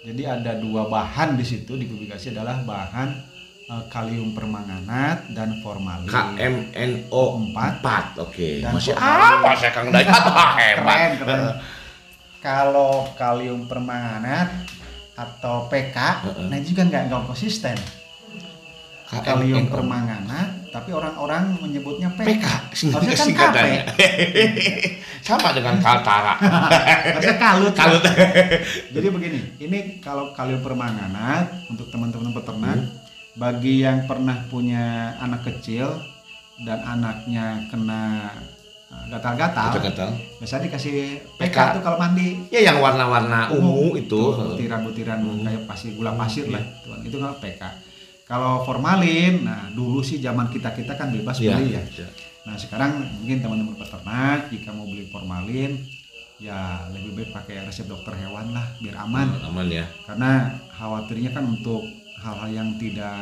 jadi 0.03 0.23
ada 0.39 0.59
dua 0.59 0.91
bahan 0.91 1.39
di 1.39 1.47
situ 1.47 1.79
di 1.79 1.87
fumigasi 1.87 2.35
adalah 2.35 2.59
bahan 2.67 3.09
eh, 3.71 3.85
kalium 3.87 4.35
permanganat 4.35 5.31
dan 5.31 5.63
formalin. 5.63 6.11
KMNO 6.11 7.25
4 7.55 8.19
oke. 8.19 8.49
Dan 8.67 8.73
masih 8.75 8.95
apa 8.99 9.51
saya 9.55 9.71
kang 9.71 9.95
Dayat? 9.95 10.11
Hebat. 10.59 10.87
Keren 10.87 11.13
keren. 11.23 11.43
Kalau 12.43 13.07
kalium 13.15 13.71
permanganat 13.71 14.51
atau 15.13 15.69
PK 15.69 15.97
Heeh. 15.97 16.47
nah 16.49 16.57
itu 16.57 16.73
juga 16.73 16.89
nggak 16.89 17.03
nggak 17.13 17.23
konsisten 17.29 17.77
kalium 19.21 19.69
permanganat 19.69 20.49
tapi 20.73 20.89
orang-orang 20.89 21.53
menyebutnya 21.61 22.09
PK, 22.17 22.25
PK 22.25 22.47
harusnya 22.97 23.13
kan 23.13 23.53
KP 23.53 23.57
sama 25.27 25.53
dengan 25.53 25.77
Kaltara. 25.79 26.35
Harusnya 27.13 27.37
kalut. 27.37 27.75
Kalut. 27.77 28.03
Jadi 28.97 29.07
begini 29.07 29.39
ini 29.61 29.79
kalau 30.01 30.33
kalium 30.33 30.65
permanganat 30.65 31.53
untuk 31.69 31.93
teman-teman 31.93 32.33
peternak 32.33 32.73
Hmm. 32.73 32.89
bagi 33.35 33.81
yang 33.81 34.05
pernah 34.05 34.37
punya 34.49 35.13
anak 35.17 35.45
kecil 35.45 35.89
dan 36.65 36.81
anaknya 36.83 37.65
kena 37.69 38.29
uh, 38.89 39.05
gatal-gatal 39.09 39.73
gatal 39.77 40.11
biasanya 40.37 40.69
dikasih 40.69 41.21
PK. 41.37 41.53
PK 41.53 41.57
tuh 41.77 41.83
kalau 41.83 41.97
mandi. 41.97 42.49
Ya 42.49 42.61
yang 42.65 42.81
warna-warna 42.81 43.53
ungu. 43.53 43.93
itu. 43.95 44.21
Butiran-butiran 44.57 45.21
Hmm. 45.21 45.45
kayak 45.45 45.65
pasir 45.65 45.93
gula 45.93 46.13
pasir 46.13 46.49
Iya. 46.49 46.57
lah 46.57 46.65
tuh, 46.81 46.97
itu 47.05 47.17
kan 47.17 47.33
PK 47.37 47.63
kalau 48.33 48.65
formalin 48.65 49.45
nah 49.45 49.69
dulu 49.71 50.01
sih 50.01 50.17
zaman 50.19 50.49
kita 50.49 50.73
kita 50.73 50.97
kan 50.97 51.13
bebas 51.13 51.37
Iya. 51.37 51.53
beli 51.53 51.77
ya 51.77 51.85
nah 52.43 52.57
sekarang 52.57 53.05
mungkin 53.21 53.39
teman-teman 53.39 53.77
peternak 53.77 54.49
jika 54.49 54.73
mau 54.73 54.89
beli 54.89 55.05
formalin 55.07 55.77
ya 56.41 56.89
lebih 56.91 57.13
baik 57.13 57.31
pakai 57.31 57.63
resep 57.63 57.87
dokter 57.87 58.17
hewan 58.17 58.51
lah 58.51 58.65
biar 58.81 58.97
aman 58.99 59.29
aman 59.45 59.67
ya 59.69 59.85
karena 60.03 60.49
khawatirnya 60.73 61.31
kan 61.31 61.45
untuk 61.47 61.85
hal-hal 62.19 62.51
yang 62.51 62.69
tidak 62.77 63.15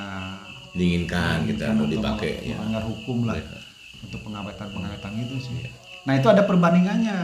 diinginkan 0.72 1.44
kita 1.44 1.68
diinginkan 1.68 1.74
mau 1.74 1.84
atau 1.84 1.90
dipakai 1.90 2.32
ya. 2.46 2.56
melanggar 2.56 2.84
hukum 2.86 3.18
lah 3.26 3.36
Iya. 3.36 3.58
untuk 4.00 4.20
pengawetan 4.22 4.68
pengawetan 4.70 5.12
itu 5.18 5.36
sih 5.42 5.58
nah 6.06 6.14
itu 6.16 6.28
ada 6.30 6.46
perbandingannya 6.46 7.18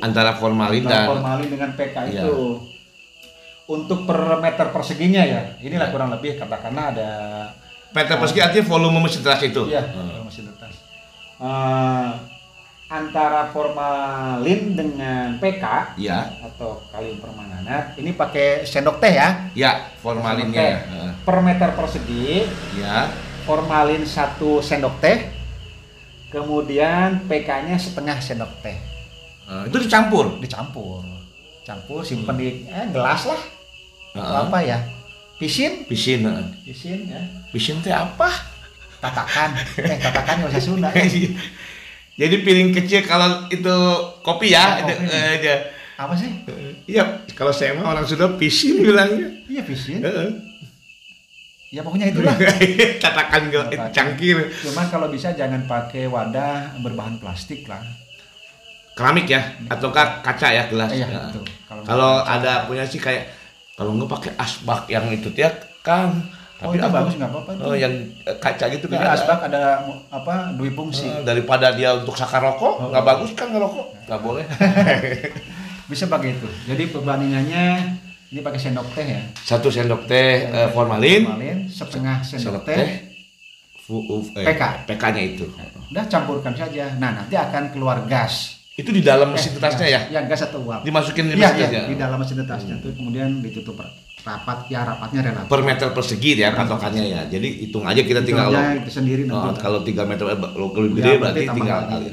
antara 0.00 0.34
formalin 0.34 0.82
antara 0.82 0.96
dan 0.96 1.10
formalin 1.12 1.48
dengan 1.48 1.70
PK 1.76 1.96
Iya. 2.08 2.22
itu 2.24 2.34
untuk 3.68 4.02
per 4.02 4.16
meter 4.38 4.66
perseginya 4.68 5.20
ya 5.20 5.42
inilah 5.58 5.86
Iya. 5.86 5.92
kurang 5.92 6.10
lebih 6.10 6.34
katakanlah 6.34 6.84
ada 6.90 7.10
meter 7.90 8.16
persegi 8.16 8.40
artinya 8.40 8.64
volume 8.66 8.98
mesin 9.00 9.20
teras 9.20 9.42
itu 9.42 9.62
iya 9.66 9.84
Hmm. 9.84 10.08
kalau 10.08 10.24
mesin 10.24 10.44
tetas 10.46 10.74
Eh, 11.38 12.10
antara 12.88 13.46
formalin 13.48 14.72
dengan 14.72 15.38
PK 15.38 15.64
Ya, 15.94 16.34
atau 16.42 16.82
kalium 16.88 17.20
permanganat 17.20 17.94
ini 17.94 18.10
pakai 18.12 18.64
sendok 18.64 18.98
teh 18.98 19.12
ya 19.12 19.46
ya 19.54 19.72
formalinnya. 19.98 20.58
Ya. 20.58 20.78
Per 21.20 21.38
meter 21.38 21.70
persegi 21.72 22.48
Ya, 22.74 23.06
formalin 23.44 24.02
satu 24.02 24.58
sendok 24.58 24.98
teh 24.98 25.30
kemudian 26.28 27.24
PK-nya 27.24 27.76
setengah 27.76 28.18
sendok 28.18 28.52
teh 28.60 28.76
Eh, 29.46 29.62
itu 29.64 29.78
dicampur. 29.78 30.36
dicampur 30.38 31.00
campur 31.62 32.00
simpen 32.00 32.34
di 32.34 32.64
eh, 32.64 32.84
gelas 32.88 33.24
lah 33.24 33.40
Heeh. 34.20 34.38
apa 34.42 34.58
ya 34.60 34.78
pisin 35.36 35.86
Pisin, 35.86 36.26
heeh. 36.26 36.46
pisin 36.64 36.98
ya 37.06 37.22
pisin 37.48 37.78
teh 37.78 37.90
apa? 37.90 38.26
tatakan 38.98 39.54
eh 39.78 39.94
tatakan 39.96 40.42
usah 40.44 40.58
Sunda 40.58 40.90
ya. 40.90 41.06
Jadi 42.18 42.36
piring 42.42 42.74
kecil 42.74 43.06
kalau 43.06 43.46
itu 43.46 43.70
kopi 44.20 44.50
ya, 44.50 44.74
Oh, 44.76 44.82
itu, 44.82 44.94
kopi. 44.98 45.46
eh, 45.46 45.58
apa 45.94 46.14
sih 46.14 46.30
Iya, 46.84 47.04
kalau 47.32 47.50
saya 47.50 47.72
mah 47.72 47.86
orang 47.88 48.02
sudah 48.02 48.34
pisin 48.34 48.82
bilangnya. 48.82 49.30
iya 49.46 49.62
pisin 49.62 50.02
Heeh. 50.02 50.30
ya 51.70 51.80
pokoknya 51.80 52.10
itulah 52.10 52.34
Tatakan 52.98 53.54
cangkir. 53.94 54.34
cuman 54.66 54.86
kalau 54.88 55.06
bisa 55.06 55.30
jangan 55.30 55.62
pakai 55.64 56.06
wadah 56.06 56.74
berbahan 56.80 57.14
plastik 57.16 57.62
lah 57.64 57.78
Keramik 58.92 59.30
ya, 59.30 59.38
ataukah 59.68 60.18
kaca 60.18 60.50
ya 60.50 60.66
gelas. 60.66 60.90
Iya, 60.90 61.06
betul. 61.06 61.46
Kalau 61.70 61.82
Kalau 61.86 62.12
ada 62.18 62.66
punya 62.66 62.82
sih 62.82 62.98
kayak 62.98 63.30
kalau 63.78 63.94
nggak 63.94 64.10
pakai 64.10 64.30
asbak 64.36 64.84
yang 64.86 65.06
itu 65.08 65.30
ya 65.32 65.48
kan. 65.80 66.10
oh 66.58 66.74
itu 66.74 66.82
apa- 66.82 66.98
bagus 66.98 67.14
nggak 67.14 67.30
apa-apa 67.30 67.50
Oh, 67.62 67.70
yang 67.72 67.94
eh, 68.20 68.34
kaca 68.36 68.66
gitu 68.68 68.84
jadi 68.84 68.98
kan. 68.98 69.06
ada. 69.06 69.14
asbak 69.14 69.40
ada 69.44 69.62
apa 70.10 70.34
dua 70.52 70.70
fungsi 70.72 71.06
Eh, 71.06 71.22
daripada 71.22 71.70
dia 71.70 71.94
untuk 71.94 72.12
sakar 72.12 72.42
rokok, 72.42 72.74
Oh. 72.76 72.90
nggak 72.90 73.04
bagus 73.06 73.30
kan 73.32 73.48
ngerokok, 73.48 73.86
nggak 74.04 74.20
boleh. 74.20 74.42
bisa 75.88 76.04
pakai 76.04 76.34
itu 76.34 76.48
jadi 76.66 76.84
perbandingannya 76.86 77.64
ini 78.28 78.40
pakai 78.40 78.60
sendok 78.60 78.84
teh 78.92 79.06
ya 79.08 79.22
Satu 79.38 79.68
sendok 79.68 80.04
teh 80.04 80.44
eh, 80.44 80.68
formalin, 80.68 81.24
formalin 81.24 81.58
setengah 81.64 82.20
sendok 82.20 82.66
teh 82.66 83.08
fu- 83.80 84.04
uf- 84.04 84.34
eh, 84.34 84.44
PK. 84.44 84.84
PK-nya 84.84 85.22
itu. 85.24 85.46
udah 85.88 86.04
campurkan 86.04 86.52
saja 86.52 86.92
nah 86.98 87.14
nanti 87.14 87.32
akan 87.34 87.72
keluar 87.72 88.04
gas 88.04 88.57
Itu 88.78 88.94
di 88.94 89.02
dalam 89.02 89.34
mesin 89.34 89.50
Eh, 89.50 89.54
tetasnya 89.58 89.86
ya? 89.86 90.00
ya 90.08 90.20
gas 90.22 90.46
atau 90.46 90.62
uap 90.62 90.86
Dimasukin 90.86 91.26
di 91.26 91.34
Iya, 91.34 91.50
mesin 91.50 91.50
iya, 91.50 91.66
tetasnya? 91.66 91.82
di 91.84 91.96
dalam 91.98 92.16
mesin 92.16 92.36
tetasnya 92.38 92.74
tuh 92.78 92.90
kemudian 92.94 93.28
ditutup 93.42 93.74
rapat 94.20 94.58
ya 94.68 94.80
rapatnya 94.84 95.20
relatif 95.24 95.48
Per 95.48 95.60
meter 95.62 95.88
persegi 95.90 96.30
ya 96.36 96.54
patokannya 96.54 97.04
ya. 97.04 97.20
Jadi 97.26 97.48
hitung 97.60 97.82
aja 97.82 97.98
kita 98.00 98.22
tinggal 98.22 98.48
Hitung 98.48 98.62
aja 98.62 98.78
itu 98.78 98.90
sendiri 98.92 99.22
Oh, 99.26 99.42
nanti 99.42 99.58
kalau 99.58 99.80
3 99.82 99.98
meter 100.04 100.24
eh, 100.24 100.38
lo 100.54 100.66
lebih 100.70 100.94
Ya, 100.94 100.94
gede 100.94 101.12
berarti 101.16 101.40
berarti 101.42 101.58
tinggal 101.58 101.80
kali. 101.84 102.06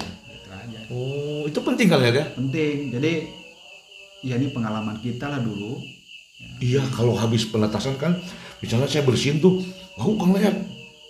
Oh, 0.87 1.41
itu 1.45 1.59
penting 1.61 1.87
kali 1.87 2.03
ya? 2.07 2.25
penting 2.31 2.75
jadi 2.91 3.11
ya 4.21 4.35
ini 4.35 4.49
pengalaman 4.49 4.97
kita 4.99 5.25
lah 5.27 5.37
dulu 5.37 5.77
Iya, 6.57 6.81
kalau 6.89 7.13
habis 7.13 7.45
penetasan 7.45 7.95
kan 7.95 8.17
misalnya 8.57 8.85
saya 8.85 9.01
bersihin 9.01 9.37
tuh, 9.37 9.59
mau 9.95 10.13
Kang 10.15 10.33
lihat 10.33 10.55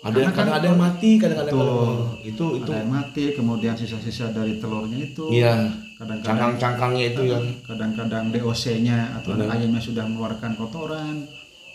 ada 0.06 0.18
yang 0.20 0.30
kan- 0.30 0.38
kadang 0.40 0.54
ada 0.54 0.68
yang 0.68 0.80
mati, 0.80 1.10
kadang-kadang 1.18 1.56
kadang- 1.56 2.22
itu 2.22 2.46
itu 2.56 2.62
ada 2.64 2.78
yang 2.78 2.92
mati 2.92 3.24
kemudian 3.34 3.74
sisa-sisa 3.74 4.30
dari 4.30 4.54
telurnya 4.56 5.00
itu 5.04 5.26
iya 5.30 5.54
kadang-kadang 5.96 6.22
cangkang-cangkangnya 6.56 7.06
itu 7.10 7.22
yang 7.26 7.46
kadang-kadang 7.64 8.24
DOC-nya 8.30 8.98
atau 9.18 9.34
Benar. 9.34 9.50
ayamnya 9.52 9.82
sudah 9.82 10.04
mengeluarkan 10.04 10.52
kotoran 10.54 11.16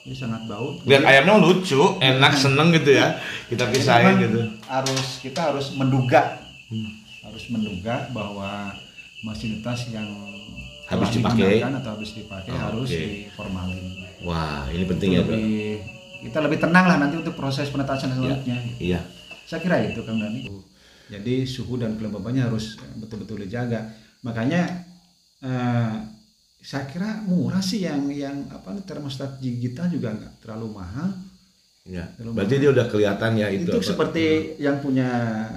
ini 0.00 0.14
sangat 0.14 0.46
bau 0.46 0.78
lihat 0.82 1.02
ayamnya 1.02 1.36
lucu, 1.36 1.76
enak, 1.98 2.32
seneng 2.34 2.72
gitu 2.72 2.96
ya. 2.96 3.20
Kita 3.46 3.68
pisahin 3.68 4.16
gitu. 4.18 4.40
harus 4.64 5.20
kita 5.20 5.50
harus 5.50 5.74
menduga 5.74 6.40
Hmm. 6.70 6.88
harus 7.20 7.44
menduga 7.50 8.08
bahwa 8.08 8.70
mesin 9.20 9.60
tas 9.60 9.90
yang 9.90 10.06
Habis 10.86 11.12
dipakai. 11.12 11.60
atau 11.60 11.90
habis 11.92 12.14
dipakai 12.14 12.50
Oh, 12.50 12.58
harus 12.58 12.88
oke. 12.88 12.96
diformalin 12.96 13.78
Wah, 14.20 14.64
ini 14.68 14.84
penting 14.84 15.10
ya, 15.14 15.22
Bro. 15.22 15.36
Kita 16.20 16.38
lebih 16.38 16.58
tenang 16.58 16.84
lah 16.84 16.96
nanti 16.96 17.16
untuk 17.16 17.32
proses 17.32 17.68
penetasan 17.68 18.12
selanjutnya 18.12 18.56
Iya. 18.76 19.00
saya 19.42 19.58
kira 19.58 19.80
itu 19.82 20.00
Kang 20.00 20.16
Dani 20.16 20.46
jadi 21.06 21.34
suhu 21.44 21.74
dan 21.74 21.94
kelembabannya 21.94 22.44
harus 22.44 22.78
betul-betul 22.94 23.40
dijaga 23.40 23.90
makanya 24.20 24.84
eh, 25.40 25.92
saya 26.60 26.84
kira 26.86 27.24
murah 27.24 27.58
sih 27.58 27.80
yang 27.80 28.04
yang 28.06 28.44
apa 28.46 28.70
nih, 28.70 28.84
termostat 28.84 29.36
digital 29.38 29.88
juga 29.88 30.12
nggak 30.12 30.32
terlalu 30.40 30.68
mahal 30.74 31.10
Iya. 31.80 32.04
Belum 32.14 32.36
Berarti 32.36 32.60
dia 32.60 32.70
udah 32.70 32.86
kelihatan 32.86 33.30
ya 33.34 33.48
itu. 33.48 33.64
itu, 33.64 33.72
apa. 33.72 33.82
seperti 33.82 34.24
yang 34.60 34.78
punya 34.78 35.08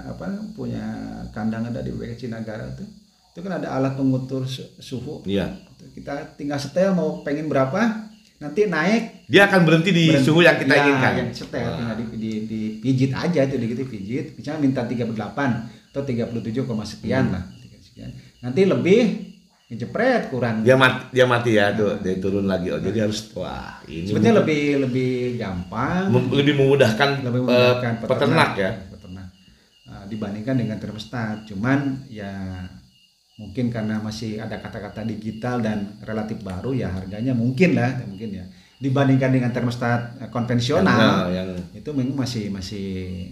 apa 0.08 0.24
punya 0.56 0.82
kandang 1.30 1.68
ada 1.68 1.84
di 1.84 1.92
BK 1.92 2.16
Cinagara 2.18 2.72
tuh 2.74 2.88
itu 3.30 3.40
kan 3.42 3.60
ada 3.60 3.68
alat 3.70 3.94
pengukur 3.94 4.48
su- 4.48 4.72
suhu 4.80 5.20
Iya. 5.28 5.52
kita 5.92 6.34
tinggal 6.34 6.56
setel 6.56 6.96
mau 6.96 7.22
pengen 7.22 7.46
berapa 7.46 8.08
nanti 8.44 8.68
naik 8.68 9.04
Dia 9.26 9.48
akan 9.48 9.64
berhenti 9.64 9.90
di 9.90 10.06
berhenti. 10.06 10.28
suhu 10.28 10.40
yang 10.40 10.58
kita 10.58 10.70
Ya, 10.70 10.84
inginkan. 10.84 11.14
yang 11.18 11.30
setel 11.32 11.64
Wah. 11.64 11.76
tinggal 11.78 11.96
di, 11.96 12.06
di, 12.14 12.32
dipijit 12.44 13.12
aja 13.14 13.40
itu 13.42 13.56
dikit 13.56 13.78
pijit 13.86 14.26
misalnya 14.36 14.60
minta 14.60 14.82
38 14.84 15.16
atau 15.90 16.02
37, 16.02 16.36
koma 16.62 16.84
sekian 16.84 17.24
Hmm. 17.26 17.34
lah 17.34 17.44
sekian. 17.80 18.12
nanti 18.40 18.62
lebih 18.66 19.02
ngejepret 19.66 20.28
kurang 20.28 20.62
Dia 20.62 20.76
mati, 20.76 21.08
dia 21.10 21.26
mati 21.26 21.52
ya 21.52 21.72
tuh, 21.72 21.98
dia 21.98 22.14
turun 22.18 22.46
lagi. 22.46 22.68
Oh, 22.68 22.78
jadi 22.78 23.08
harus 23.08 23.32
wah, 23.34 23.80
ini 23.88 24.06
sebetulnya 24.06 24.44
lebih 24.44 24.64
lebih 24.82 25.12
gampang 25.36 26.10
mem- 26.10 26.30
lebih 26.32 26.54
memudahkan, 26.56 27.10
lebih 27.22 27.40
eh, 27.40 27.46
memudahkan 27.48 27.92
peternak 28.02 28.52
ya. 28.56 28.72
peternak. 28.88 29.28
Nah, 29.84 30.04
dibandingkan 30.06 30.56
dengan 30.58 30.78
termostat 30.78 31.48
cuman 31.48 32.06
ya 32.08 32.34
mungkin 33.34 33.74
karena 33.74 33.98
masih 33.98 34.38
ada 34.38 34.62
kata-kata 34.62 35.02
digital 35.04 35.58
dan 35.58 35.98
relatif 36.06 36.38
baru 36.40 36.70
ya 36.72 36.94
harganya 36.94 37.34
mungkin 37.34 37.74
lah 37.74 38.06
mungkin 38.06 38.30
ya 38.30 38.46
dibandingkan 38.78 39.32
dengan 39.32 39.50
termostat 39.50 40.22
eh, 40.22 40.30
konvensional 40.30 41.34
yang 41.34 41.50
itu 41.74 41.90
memang 41.92 42.28
masih 42.28 42.54
masih 42.54 42.86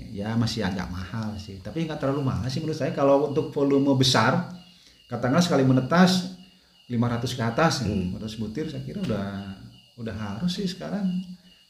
ya 0.09 0.33
masih 0.33 0.65
agak 0.65 0.89
mahal 0.89 1.37
sih 1.37 1.61
tapi 1.61 1.85
nggak 1.85 2.01
terlalu 2.01 2.25
mahal 2.25 2.49
sih 2.49 2.59
menurut 2.59 2.79
saya 2.79 2.91
kalau 2.91 3.29
untuk 3.29 3.53
volume 3.53 3.93
besar 3.93 4.49
katakanlah 5.05 5.43
sekali 5.43 5.61
menetas 5.61 6.39
500 6.89 7.37
ke 7.37 7.43
atas 7.45 7.73
ya, 7.83 7.87
Hmm. 7.87 8.15
500 8.19 8.41
butir 8.41 8.65
saya 8.67 8.81
kira 8.81 8.99
udah 8.99 9.27
udah 9.95 10.15
harus 10.17 10.51
sih 10.51 10.67
sekarang 10.67 11.07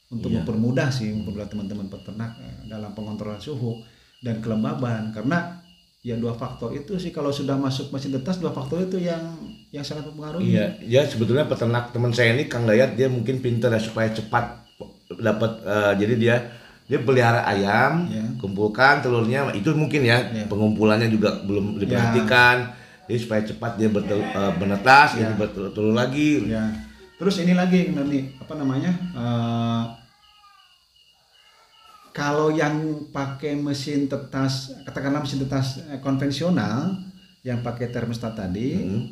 untuk 0.07 0.31
Iya. 0.31 0.41
mempermudah 0.41 0.87
sih 0.87 1.11
mempermudah 1.11 1.51
teman-teman 1.51 1.91
peternak 1.91 2.31
eh, 2.39 2.65
dalam 2.65 2.95
pengontrolan 2.95 3.37
suhu 3.37 3.81
dan 4.21 4.39
kelembaban 4.39 5.11
karena 5.11 5.60
ya 6.01 6.17
dua 6.17 6.33
faktor 6.33 6.73
itu 6.73 6.97
sih 6.97 7.09
kalau 7.09 7.29
sudah 7.29 7.53
masuk 7.55 7.93
mesin 7.93 8.09
tetas 8.11 8.41
dua 8.41 8.49
faktor 8.49 8.81
itu 8.81 8.97
yang 8.97 9.21
yang 9.69 9.85
sangat 9.85 10.09
mempengaruhi 10.09 10.51
Iya, 10.51 10.65
ya 10.81 11.01
sebetulnya 11.05 11.45
peternak 11.45 11.93
teman 11.93 12.09
saya 12.09 12.33
ini 12.33 12.45
Kang 12.45 12.65
Dayat 12.65 12.97
dia 12.97 13.05
mungkin 13.05 13.37
pintar 13.37 13.69
ya 13.69 13.77
supaya 13.77 14.09
cepat 14.09 14.65
dapat 15.13 15.61
eh, 15.61 15.93
jadi 15.97 16.13
dia 16.15 16.35
dia 16.89 16.99
pelihara 16.99 17.47
ayam, 17.47 18.03
Ya. 18.11 18.19
kumpulkan 18.35 18.99
telurnya 18.99 19.47
itu 19.53 19.71
mungkin 19.71 20.03
ya 20.03 20.27
Ya. 20.27 20.43
pengumpulannya 20.43 21.07
juga 21.07 21.39
belum 21.39 21.79
diperhatikan. 21.79 22.75
Jadi 23.07 23.15
supaya 23.17 23.41
cepat 23.43 23.79
dia 23.79 23.87
bertel, 23.87 24.19
eh, 24.19 24.53
menetas, 24.59 25.15
Ya. 25.15 25.31
ini 25.31 25.39
bertelur 25.39 25.95
lagi. 25.95 26.51
Ya. 26.51 26.67
Terus 27.15 27.39
ini 27.39 27.55
lagi 27.55 27.95
nanti 27.95 28.35
apa 28.35 28.53
namanya? 28.59 28.91
eh, 29.15 29.83
kalau 32.11 32.51
yang 32.51 32.75
pakai 33.07 33.55
mesin 33.55 34.05
tetas, 34.05 34.75
katakanlah 34.83 35.19
mesin 35.19 35.39
tetas 35.39 35.79
eh, 35.85 35.97
konvensional 35.97 36.99
yang 37.41 37.59
pakai 37.59 37.87
termostat 37.87 38.35
tadi, 38.35 38.77
Hmm. 38.77 39.03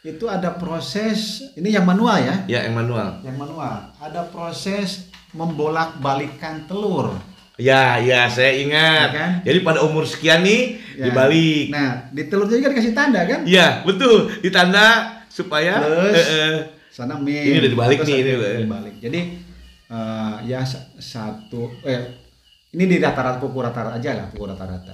itu 0.00 0.24
ada 0.24 0.52
proses 0.52 1.42
ini 1.54 1.70
yang 1.70 1.82
manual 1.82 2.16
ya, 2.16 2.36
Ya, 2.46 2.60
yang 2.62 2.76
manual. 2.76 3.18
yang 3.20 3.34
manual. 3.34 3.90
Ada 3.98 4.28
proses 4.28 5.08
membolak-balikan 5.32 6.64
telur. 6.64 7.16
Ya, 7.56 7.98
ya 7.98 8.30
saya 8.30 8.54
ingat. 8.54 9.08
Ya 9.10 9.16
kan? 9.16 9.30
Jadi 9.42 9.58
pada 9.60 9.82
umur 9.82 10.06
sekian 10.06 10.40
nih 10.40 10.78
Ya. 10.94 11.10
dibalik. 11.10 11.66
Nah, 11.68 12.06
di 12.08 12.22
telurnya 12.24 12.56
juga 12.56 12.70
dikasih 12.70 12.94
tanda 12.94 13.26
kan? 13.26 13.42
Iya, 13.42 13.82
betul. 13.82 14.30
Ditanda 14.38 14.86
supaya 15.28 15.82
Plus. 15.82 16.14
eh, 16.14 16.26
eh, 16.30 16.56
sana 16.88 17.18
min 17.18 17.34
Ini 17.34 17.58
udah 17.58 17.72
dibalik 17.72 17.98
nih, 18.00 18.16
ini, 18.16 18.30
udah 18.32 18.50
dibalik 18.58 18.94
jadi 18.98 19.20
eh, 19.88 20.36
ya 20.46 20.60
sa- 20.62 20.84
satu 20.94 21.72
eh 21.82 22.02
ini 22.70 22.84
di 22.86 22.96
rata-rata 22.98 23.38
pukul 23.38 23.62
rata-rata 23.62 23.96
aja 23.96 24.12
lah 24.14 24.26
pukul 24.28 24.48
rata-rata 24.48 24.92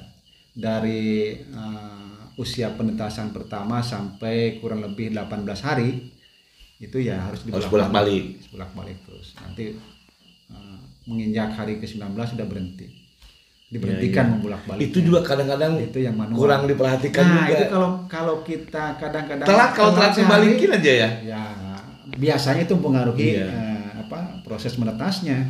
dari 0.52 1.02
eh, 1.34 2.12
usia 2.36 2.70
penetasan 2.70 3.30
pertama 3.30 3.78
sampai 3.80 4.58
kurang 4.58 4.82
lebih 4.82 5.10
18 5.10 5.22
hari 5.60 6.10
itu 6.76 6.98
ya 6.98 7.22
harus 7.22 7.42
Harus 7.44 7.66
bolak-balik. 7.66 8.42
bolak-balik 8.48 8.98
terus 9.02 9.34
nanti 9.36 9.74
eh, 10.48 10.78
menginjak 11.04 11.50
hari 11.52 11.76
ke-19 11.76 12.00
sudah 12.16 12.44
berhenti 12.44 12.86
diberhentikan 13.66 14.30
membolak-balik 14.30 14.78
Iya, 14.80 14.86
itu 14.86 14.98
juga 15.02 15.20
kadang-kadang 15.24 15.78
itu 15.80 15.98
yang 15.98 16.14
manual 16.14 16.38
kurang 16.38 16.62
diperhatikan 16.64 17.24
nah 17.24 17.42
juga. 17.44 17.54
itu 17.56 17.64
kalau 17.68 17.88
kalau 18.06 18.36
kita 18.40 18.84
kadang-kadang 18.94 19.42
telat 19.44 19.70
kalau 19.72 19.90
telat 19.92 20.12
dibalikin 20.12 20.70
aja 20.72 20.92
ya. 20.96 21.08
ya 21.24 21.42
biasanya 22.14 22.62
itu 22.62 22.74
mempengaruhi 22.76 23.28
Iya. 23.32 23.46
eh, 23.48 23.73
apa 24.04 24.40
proses 24.40 24.74
menetasnya 24.74 25.42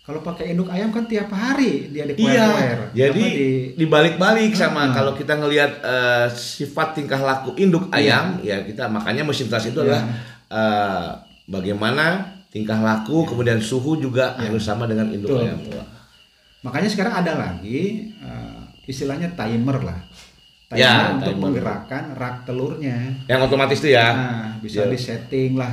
kalau 0.00 0.20
pakai 0.20 0.50
induk 0.50 0.66
ayam 0.66 0.90
kan 0.90 1.04
tiap 1.04 1.28
hari 1.28 1.86
dia 1.88 2.02
Iya, 2.02 2.10
dikuer-kuer. 2.10 2.78
jadi 2.92 3.24
di 3.24 3.48
dibalik-balik 3.76 4.52
sama 4.52 4.84
Ah. 4.84 4.92
kalau 4.92 5.12
kita 5.12 5.34
ngelihat 5.34 5.72
eh, 5.80 6.26
sifat 6.28 6.94
tingkah 6.94 7.20
laku 7.20 7.54
induk 7.54 7.86
ayam, 7.90 8.40
ya 8.40 8.60
kita 8.60 8.86
makanya 8.86 9.22
mesin 9.22 9.46
tas 9.46 9.62
itu 9.62 9.76
Iya. 9.76 9.84
adalah 9.86 10.02
eh, 10.50 11.08
bagaimana 11.46 12.04
tingkah 12.48 12.78
laku, 12.78 13.22
kemudian 13.24 13.60
suhu 13.60 13.94
juga 13.96 14.34
harus 14.36 14.60
sama 14.60 14.84
dengan 14.84 15.06
induk 15.08 15.30
Betul, 15.30 15.46
ayam. 15.46 15.58
betul. 15.60 15.84
makanya 16.60 16.88
sekarang 16.88 17.14
ada 17.16 17.32
lagi 17.36 18.10
eh, 18.16 18.60
istilahnya 18.84 19.30
timer 19.32 19.78
lah. 19.80 20.00
Timer 20.66 20.80
Ya, 20.80 20.94
untuk 21.12 21.34
timer. 21.34 21.42
menggerakkan 21.50 22.14
rak 22.14 22.36
telurnya. 22.44 22.98
Yang 23.26 23.40
otomatis 23.44 23.78
itu 23.78 23.90
ya. 23.90 24.06
Nah, 24.10 24.50
bisa 24.58 24.82
Ya. 24.82 24.86
disetting 24.86 25.54
lah 25.54 25.70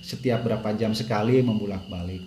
setiap 0.00 0.42
berapa 0.42 0.68
jam 0.74 0.92
sekali 0.92 1.40
membulak-balik. 1.40 2.24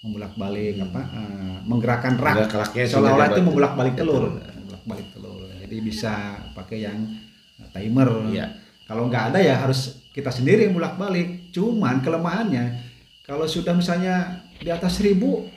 Membulak-balik 0.00 0.78
apa? 0.84 1.02
eh, 1.16 1.56
menggerakkan 1.64 2.14
rak. 2.16 2.48
Seolah-olah 2.76 3.32
itu 3.32 3.40
dia 3.40 3.46
membulak-balik 3.46 3.94
telur. 3.96 4.36
Betul. 4.36 4.52
Membulak-balik 4.60 5.06
telur. 5.16 5.48
Jadi 5.60 5.76
bisa 5.80 6.12
pakai 6.52 6.78
yang 6.84 6.98
timer. 7.72 8.08
Iya. 8.28 8.46
Kalau 8.84 9.08
nggak 9.08 9.32
ada 9.32 9.38
ya 9.40 9.64
harus 9.64 10.04
kita 10.12 10.28
sendiri 10.28 10.68
yang 10.68 10.76
bolak-balik. 10.76 11.48
Cuman 11.50 12.04
kelemahannya 12.04 12.76
kalau 13.24 13.48
sudah 13.48 13.72
misalnya 13.72 14.44
di 14.60 14.68
atas 14.68 15.00
seribu 15.00 15.48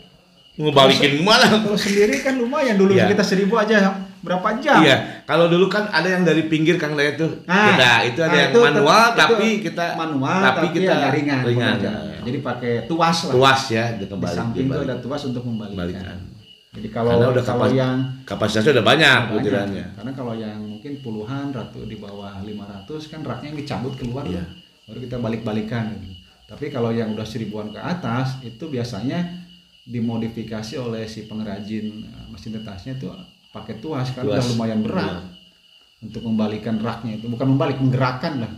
Ngebalikin 0.58 1.22
mana? 1.22 1.62
kalau 1.62 1.78
sendiri 1.78 2.18
kan 2.24 2.34
lumayan 2.40 2.80
dulu 2.80 2.96
Iya. 2.98 3.12
kita 3.14 3.22
seribu 3.22 3.60
aja 3.60 4.07
berapa 4.28 4.60
jam 4.60 4.80
Iya, 4.80 4.98
kalau 5.24 5.48
dulu 5.48 5.66
kan 5.66 5.88
ada 5.88 6.06
yang 6.06 6.22
dari 6.22 6.46
pinggir 6.46 6.76
Kang 6.76 6.94
Dayat 6.94 7.16
tuh. 7.16 7.32
Nah, 7.44 7.72
Beda, 7.72 7.94
itu 8.04 8.20
ada 8.20 8.28
nah, 8.28 8.38
yang 8.38 8.52
itu 8.52 8.60
manual 8.62 9.04
tetap- 9.08 9.20
tapi 9.24 9.46
itu 9.50 9.64
kita 9.66 9.86
manual 9.96 10.40
tapi, 10.42 10.58
tapi, 10.60 10.68
kita 10.76 10.94
ringan, 11.10 11.40
ringan. 11.42 11.76
jadi 12.22 12.38
pakai 12.42 12.74
tuas 12.86 13.18
lah 13.24 13.34
Tuas 13.34 13.62
ya, 13.70 13.86
di 13.90 14.04
dikembali 14.04 14.36
samping 14.36 14.60
itu 14.60 14.68
dibalik. 14.70 14.86
ada 14.86 14.96
tuas 14.98 15.22
untuk 15.24 15.42
membalikan 15.42 15.80
Balikan. 15.80 16.18
jadi 16.70 16.88
kalau 16.92 17.12
Karena 17.14 17.28
udah 17.32 17.44
kalau 17.44 17.64
kapas- 17.64 17.74
yang 17.76 17.96
Kapasitasnya 18.22 18.72
udah 18.74 18.86
banyak 18.86 19.20
butirannya. 19.32 19.86
karena 19.96 20.12
kalau 20.14 20.34
yang 20.36 20.60
mungkin 20.60 20.94
puluhan 21.00 21.46
ratu 21.50 21.80
di 21.84 21.96
bawah 21.96 22.34
500 22.40 22.84
kan 23.08 23.20
raknya 23.22 23.48
yang 23.50 23.58
dicabut 23.58 23.94
keluar 23.96 24.24
Iya. 24.24 24.44
baru 24.84 25.00
kita 25.02 25.18
balik-balikan 25.18 25.84
gitu. 25.94 26.14
tapi 26.46 26.68
kalau 26.68 26.92
yang 26.92 27.10
udah 27.10 27.24
seribuan 27.24 27.68
ke 27.70 27.78
atas 27.78 28.40
itu 28.42 28.68
biasanya 28.68 29.24
dimodifikasi 29.84 30.76
oleh 30.78 31.04
si 31.04 31.26
pengrajin 31.26 31.86
eh, 32.04 32.26
mesin 32.28 32.52
tetasnya 32.54 32.96
itu 32.96 33.08
pakai 33.50 33.80
tuas 33.80 34.12
Tuas. 34.12 34.24
udah 34.24 34.44
lumayan 34.54 34.82
berat. 34.82 35.24
Untuk 35.98 36.22
membalikan 36.22 36.78
raknya 36.78 37.18
itu. 37.18 37.26
Bukan 37.26 37.58
membalik 37.58 37.82
menggerakkan 37.82 38.38
lah. 38.38 38.52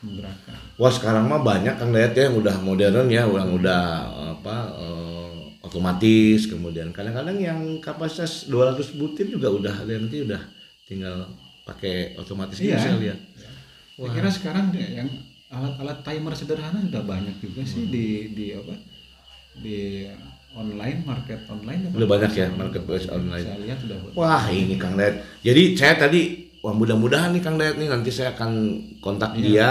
Menggerakkan. 0.00 0.54
Wah 0.78 0.92
sekarang 0.94 1.26
mah 1.26 1.42
banyak 1.42 1.74
Kang 1.74 1.90
Dayat 1.90 2.14
ya 2.14 2.30
yang 2.30 2.38
udah 2.38 2.56
modern 2.62 3.10
ya, 3.10 3.26
yang 3.26 3.50
udah 3.50 3.82
apa 4.38 4.56
eh, 4.78 5.36
otomatis. 5.60 6.46
Kemudian 6.46 6.94
kadang-kadang 6.94 7.34
yang 7.34 7.60
kapasitas 7.82 8.46
200 8.46 8.94
butir 8.94 9.26
juga 9.26 9.50
udah 9.50 9.74
nanti 9.82 10.22
udah 10.22 10.38
tinggal 10.86 11.26
pakai 11.66 12.14
otomatis 12.14 12.56
Iya. 12.56 12.78
saya 12.78 12.96
lihat. 12.96 13.18
saya 13.98 14.08
kira 14.14 14.30
sekarang 14.30 14.70
yang 14.72 15.10
alat-alat 15.50 16.00
timer 16.00 16.32
sederhana 16.32 16.78
sudah 16.78 17.02
banyak 17.02 17.34
juga 17.42 17.60
sih 17.66 17.90
di 17.90 18.32
di 18.32 18.54
apa 18.54 18.72
di 19.58 20.06
online 20.54 21.04
market 21.04 21.40
online 21.48 21.80
Udah 21.92 22.08
banyak 22.08 22.32
ya 22.32 22.48
marketplace 22.50 23.06
online. 23.08 23.44
saya 23.44 23.58
lihat 23.60 23.78
sudah 23.80 23.96
banyak. 24.00 24.16
Wah 24.16 24.44
ini 24.48 24.74
Kang 24.76 24.94
Dayat. 24.96 25.20
Jadi 25.44 25.62
saya 25.76 25.94
tadi 25.96 26.20
wah 26.60 26.72
mudah-mudahan 26.72 27.30
nih 27.36 27.42
Kang 27.42 27.56
Dayat 27.56 27.76
nih 27.76 27.88
nanti 27.88 28.10
saya 28.10 28.32
akan 28.34 28.50
kontak 28.98 29.36
Iya. 29.36 29.42
dia 29.42 29.70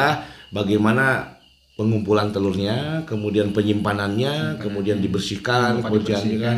bagaimana 0.50 1.36
pengumpulan 1.78 2.34
telurnya, 2.34 3.06
kemudian 3.06 3.54
penyimpanannya, 3.54 4.58
kemudian 4.58 4.98
dibersihkan, 4.98 5.78
kemudian 5.78 6.18
dibersihkan. 6.18 6.58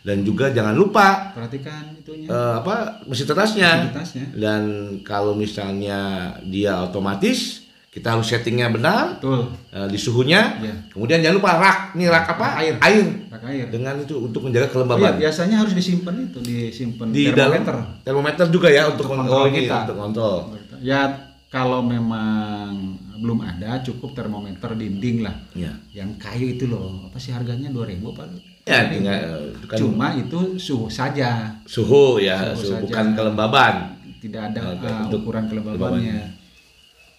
dan 0.00 0.22
juga 0.22 0.48
jangan 0.48 0.72
lupa 0.72 1.34
perhatikan 1.34 1.90
itunya 1.92 2.30
eh, 2.30 2.54
apa 2.62 3.02
mesin 3.04 3.26
tetasnya. 3.26 3.90
Dan 4.32 4.62
kalau 5.02 5.34
misalnya 5.34 6.32
dia 6.46 6.80
otomatis, 6.80 7.66
kita 7.90 8.14
harus 8.14 8.22
settingnya 8.24 8.70
benar 8.70 9.18
betul 9.18 9.50
eh, 9.68 9.86
di 9.86 9.98
suhunya. 9.98 10.62
Iya. 10.62 10.74
Kemudian 10.88 11.18
jangan 11.20 11.36
lupa 11.36 11.50
rak, 11.58 11.78
nih 11.92 12.06
rak 12.06 12.26
apa? 12.30 12.46
Rak 12.46 12.56
air. 12.56 12.74
Air. 12.78 13.06
rak 13.26 13.42
air 13.44 13.66
Dengan 13.66 13.94
itu 13.98 14.14
untuk 14.20 14.40
menjaga 14.40 14.62
Oh 14.62 14.68
iya, 14.68 14.72
kelembaban. 14.72 15.12
biasanya 15.18 15.56
harus 15.58 15.74
disimpan 15.74 16.14
itu 16.22 16.38
disimpan 16.40 17.06
di 17.10 17.22
dalam 17.28 17.58
termometer 17.60 17.76
termometer 18.00 18.46
juga 18.48 18.68
ya 18.68 18.86
untuk, 18.86 19.04
Untuk 19.04 19.26
kontrol 19.26 19.44
kita. 19.50 19.76
untuk 19.84 19.96
kontrol. 19.98 20.38
ya 20.80 21.00
kalau 21.46 21.82
memang 21.82 22.94
belum 23.18 23.42
ada 23.42 23.82
cukup 23.82 24.14
termometer 24.14 24.70
dinding 24.72 25.20
lah 25.20 25.34
Ya. 25.52 25.74
yang 25.92 26.14
kayu 26.16 26.54
itu 26.54 26.64
loh 26.64 27.04
apa 27.04 27.18
sih 27.18 27.30
harganya 27.30 27.68
2000 27.68 28.00
apa 28.06 28.22
Ya, 28.62 28.86
tinggal 28.86 29.18
eh, 29.18 29.50
kan 29.66 29.76
cuma 29.76 30.14
itu 30.14 30.54
suhu 30.54 30.86
saja 30.86 31.58
suhu 31.66 32.22
ya, 32.22 32.54
Suhu 32.54 32.54
suhu 32.54 32.70
saja. 32.70 32.82
bukan 32.86 33.06
kelembaban. 33.12 33.74
tidak 34.20 34.52
ada 34.52 34.78
uh, 34.78 35.10
ukuran 35.10 35.48
kelembabannya 35.48 36.38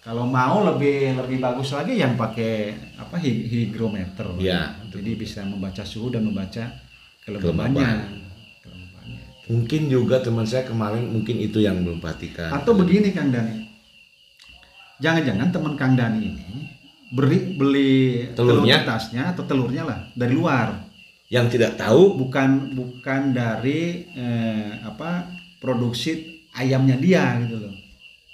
kalau 0.02 0.26
mau 0.26 0.66
lebih 0.66 1.14
lebih 1.14 1.38
bagus 1.38 1.70
lagi 1.70 1.94
yang 1.94 2.18
pakai 2.18 2.74
apa 2.98 3.16
hi- 3.16 3.46
hygrometer 3.46 4.26
Ya. 4.36 4.74
jadi 4.90 5.14
bisa 5.14 5.40
membaca 5.42 5.82
suhu 5.82 6.10
dan 6.10 6.26
membaca 6.26 6.66
kelembabannya 7.22 8.20
Mungkin 9.42 9.90
juga 9.90 10.22
teman 10.22 10.46
saya 10.46 10.62
kemarin 10.62 11.10
mungkin 11.10 11.36
itu 11.36 11.58
yang 11.58 11.82
belum 11.82 11.98
perhatikan. 11.98 12.54
Atau 12.54 12.72
begini 12.72 13.10
Kang 13.10 13.28
Dani, 13.28 13.66
jangan-jangan 14.96 15.50
teman 15.50 15.74
Kang 15.74 15.98
Dani 15.98 16.20
ini 16.22 16.48
beri 17.12 17.52
beli 17.52 17.92
Telurnya? 18.32 18.80
telur 18.80 18.86
tetasnya 18.86 19.22
atau 19.34 19.42
telurnya 19.44 19.82
lah 19.84 19.98
dari 20.14 20.32
luar, 20.32 20.86
yang 21.28 21.50
tidak 21.50 21.76
tahu 21.76 22.16
bukan 22.16 22.72
bukan 22.72 23.34
dari 23.34 24.06
eh, 24.14 24.78
apa 24.80 25.26
produksi 25.58 26.22
ayamnya 26.54 26.96
dia 26.96 27.36
gitu 27.42 27.58
loh. 27.60 27.71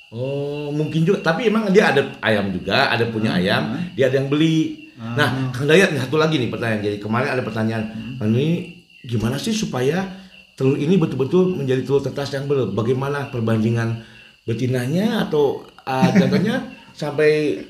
Oh, 0.08 0.72
mungkin 0.72 1.04
juga. 1.04 1.20
Tapi 1.20 1.52
emang 1.52 1.68
dia 1.68 1.92
ada 1.92 2.16
ayam 2.24 2.48
juga, 2.48 2.88
ada 2.88 3.04
punya 3.12 3.36
Ah. 3.36 3.40
ayam, 3.40 3.62
dia 3.92 4.08
ada 4.08 4.16
yang 4.16 4.28
beli. 4.32 4.88
Ah. 4.96 5.14
Nah, 5.14 5.28
Kang 5.52 5.68
Dayat 5.68 5.92
satu 5.92 6.16
lagi 6.16 6.40
nih 6.40 6.48
pertanyaan. 6.48 6.80
Jadi 6.80 6.96
kemarin 6.96 7.28
ada 7.36 7.42
pertanyaan, 7.44 7.84
Kang 8.16 8.32
ini 8.32 8.80
gimana 9.04 9.36
sih 9.36 9.52
supaya 9.52 10.08
telur 10.56 10.74
ini 10.80 10.96
betul-betul 10.96 11.54
menjadi 11.60 11.84
telur 11.84 12.00
tetas 12.00 12.32
yang 12.32 12.48
benar? 12.48 12.72
Bagaimana 12.72 13.28
perbandingan 13.28 14.00
betinanya 14.48 15.28
atau 15.28 15.62
uh, 15.92 16.10
jantannya 16.16 16.56
sampai 16.96 17.62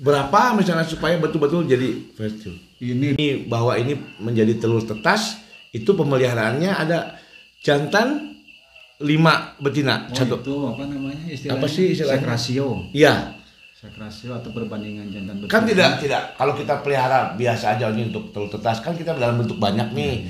berapa 0.00 0.56
misalnya 0.56 0.88
supaya 0.88 1.20
betul-betul 1.20 1.68
jadi 1.68 1.94
telur? 2.16 2.56
Ini 2.78 3.18
Ini 3.18 3.28
bahwa 3.50 3.76
ini 3.76 3.92
menjadi 4.22 4.56
telur 4.56 4.80
tetas 4.86 5.36
itu 5.74 5.92
pemeliharaannya 5.92 6.72
ada 6.72 7.18
jantan 7.60 8.37
lima 8.98 9.54
betina 9.62 10.10
oh, 10.10 10.16
satu. 10.16 10.42
itu 10.42 10.54
apa 10.74 10.82
namanya 10.90 11.24
istilahnya? 11.30 11.60
Apa 11.62 11.66
sih 11.70 11.84
istilahnya? 11.94 12.18
Sex 12.18 12.30
ratio. 12.30 12.66
Iya, 12.90 13.14
Sex 13.78 13.92
ratio 13.94 14.30
atau 14.34 14.50
perbandingan 14.50 15.06
jantan 15.14 15.34
betina. 15.38 15.52
kan 15.54 15.62
tidak 15.62 15.90
tidak 16.02 16.22
kalau 16.34 16.54
kita 16.58 16.74
pelihara 16.82 17.38
biasa 17.38 17.78
aja 17.78 17.94
ini 17.94 18.10
untuk 18.10 18.34
telur 18.34 18.50
tetas 18.50 18.82
kan 18.82 18.98
kita 18.98 19.14
dalam 19.14 19.38
bentuk 19.38 19.58
banyak 19.62 19.94
nih. 19.94 20.26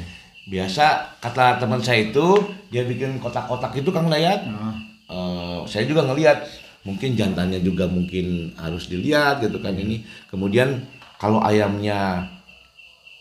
Biasa 0.48 1.16
kata 1.20 1.60
teman 1.60 1.80
saya 1.84 2.08
itu 2.08 2.40
dia 2.72 2.84
bikin 2.84 3.20
kotak-kotak 3.20 3.72
itu 3.76 3.92
Kang 3.92 4.08
Dayat. 4.08 4.48
Nah, 4.48 4.88
Eh, 5.08 5.60
saya 5.64 5.88
juga 5.88 6.04
ngelihat 6.04 6.44
mungkin 6.84 7.16
jantannya 7.16 7.64
juga 7.64 7.88
mungkin 7.88 8.52
harus 8.60 8.92
dilihat 8.92 9.40
gitu 9.40 9.56
kan 9.64 9.72
ini. 9.72 10.04
Kemudian 10.28 10.84
kalau 11.16 11.40
ayamnya 11.40 12.28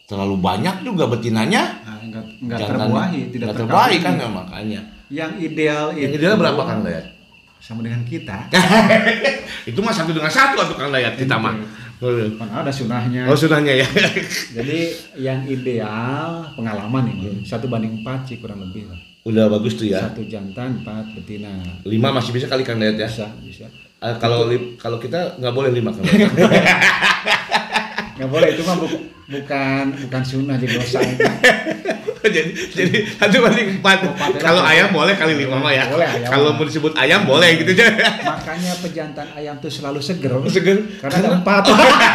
terlalu 0.04 0.40
banyak 0.40 0.84
juga 0.84 1.08
betinanya 1.08 1.84
nah, 1.84 2.00
enggak 2.00 2.24
enggak 2.44 2.60
terbuahi, 2.64 3.22
tidak 3.32 3.48
terbuahi 3.56 3.98
kan 4.04 4.14
ya 4.20 4.28
makanya. 4.28 4.82
Yang 5.08 5.32
ideal 5.40 5.96
Yang 5.96 6.12
itu 6.12 6.18
ideal 6.20 6.36
berapa 6.36 6.62
Kang 6.64 6.82
Dayat? 6.84 7.06
Sama 7.58 7.84
dengan 7.84 8.04
kita. 8.04 8.48
itu 9.70 9.80
mah 9.80 9.96
satu 9.96 10.12
dengan 10.14 10.32
satu 10.32 10.60
atau 10.60 10.76
Kang 10.76 10.92
Dayat 10.92 11.16
kita 11.16 11.36
mah. 11.40 11.56
Mana 12.38 12.62
ada 12.62 12.70
sunahnya. 12.70 13.26
Oh 13.26 13.34
sunahnya 13.34 13.74
ya. 13.82 13.88
Jadi 14.62 14.80
yang 15.18 15.42
ideal 15.48 16.54
pengalaman 16.54 17.10
ini 17.10 17.42
satu 17.42 17.66
banding 17.66 18.04
empat 18.04 18.30
sih 18.30 18.38
kurang 18.38 18.62
lebih 18.62 18.86
lah. 18.92 19.00
Udah 19.26 19.50
bagus 19.50 19.76
tuh 19.76 19.90
ya. 19.90 20.06
Satu 20.08 20.22
jantan 20.28 20.84
empat 20.84 21.18
betina. 21.18 21.58
Lima 21.84 22.14
masih 22.14 22.32
bisa 22.36 22.46
kali 22.46 22.62
Kang 22.62 22.78
Dayat 22.78 23.02
ya. 23.02 23.10
Bisa 23.10 23.28
bisa. 23.42 23.66
Eh, 23.98 24.16
kalau 24.22 24.46
kalau 24.78 25.02
kita 25.02 25.40
nggak 25.42 25.54
boleh 25.56 25.74
lima 25.74 25.90
Kang. 25.90 26.06
Nggak 28.18 28.34
boleh 28.34 28.50
itu 28.50 28.66
mah 28.66 28.82
bu- 28.82 29.06
bukan 29.30 29.84
bukan 29.94 30.24
sunnah 30.26 30.58
jadi 30.58 30.74
dosa. 30.82 30.98
jadi 32.36 32.52
jadi 32.52 32.98
satu 33.18 33.44
banding 33.44 33.80
empat. 33.80 33.98
Empat 34.04 34.32
ya. 34.36 34.42
Kalau 34.42 34.62
ayam 34.64 34.90
boleh 34.92 35.14
kali 35.16 35.34
lima 35.36 35.58
mah 35.60 35.74
ya. 35.74 35.88
Kalau 36.28 36.56
mau 36.56 36.66
disebut 36.66 36.94
ayam 36.96 37.24
boleh 37.24 37.64
gitu 37.64 37.72
aja. 37.76 37.88
Makanya 38.36 38.74
pejantan 38.84 39.28
ayam 39.36 39.56
tuh 39.60 39.72
selalu 39.72 40.00
seger. 40.00 40.32
Seger. 40.52 40.78
Karena 41.02 41.16
ada 41.24 41.30
empat. 41.42 41.64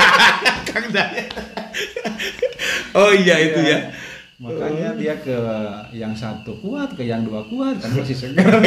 Kang. 0.73 0.89
Oh 2.93 3.13
iya 3.13 3.37
itu 3.41 3.61
ya. 3.61 3.79
Makanya 4.43 4.99
dia 4.99 5.15
ke 5.23 5.39
yang 5.95 6.11
satu 6.13 6.59
kuat, 6.59 6.99
ke 6.99 7.07
yang 7.07 7.23
dua 7.23 7.47
kuat, 7.47 7.79
kan 7.79 7.95
masih 7.95 8.17
segar. 8.19 8.59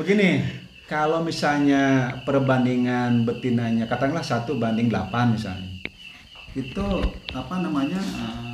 Begini, 0.00 0.40
kalau 0.88 1.20
misalnya 1.20 2.16
perbandingan 2.24 3.28
betinanya, 3.28 3.84
katakanlah 3.84 4.24
satu 4.24 4.56
banding 4.56 4.88
8 4.88 5.36
misalnya, 5.36 5.70
itu 6.58 6.86
apa 7.30 7.62
namanya 7.62 8.00
eh, 8.00 8.49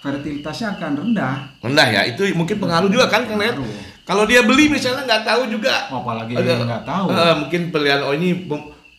fertilitasnya 0.00 0.74
akan 0.74 0.90
rendah. 0.96 1.34
rendah 1.60 1.86
ya 1.86 2.02
itu 2.08 2.24
mungkin 2.32 2.56
pengaruh 2.56 2.88
juga 2.88 3.06
kan 3.06 3.24
Kang 3.24 3.40
kalau 4.02 4.26
dia 4.26 4.42
beli 4.42 4.66
misalnya 4.66 5.06
nggak 5.06 5.22
tahu 5.22 5.42
juga 5.46 5.86
Apalagi 5.86 6.34
Ada- 6.34 6.66
nggak 6.66 6.84
tahu. 6.84 7.06
eh, 7.08 7.34
mungkin 7.38 7.60
pilihan 7.70 8.00
oh 8.02 8.10
ini 8.10 8.42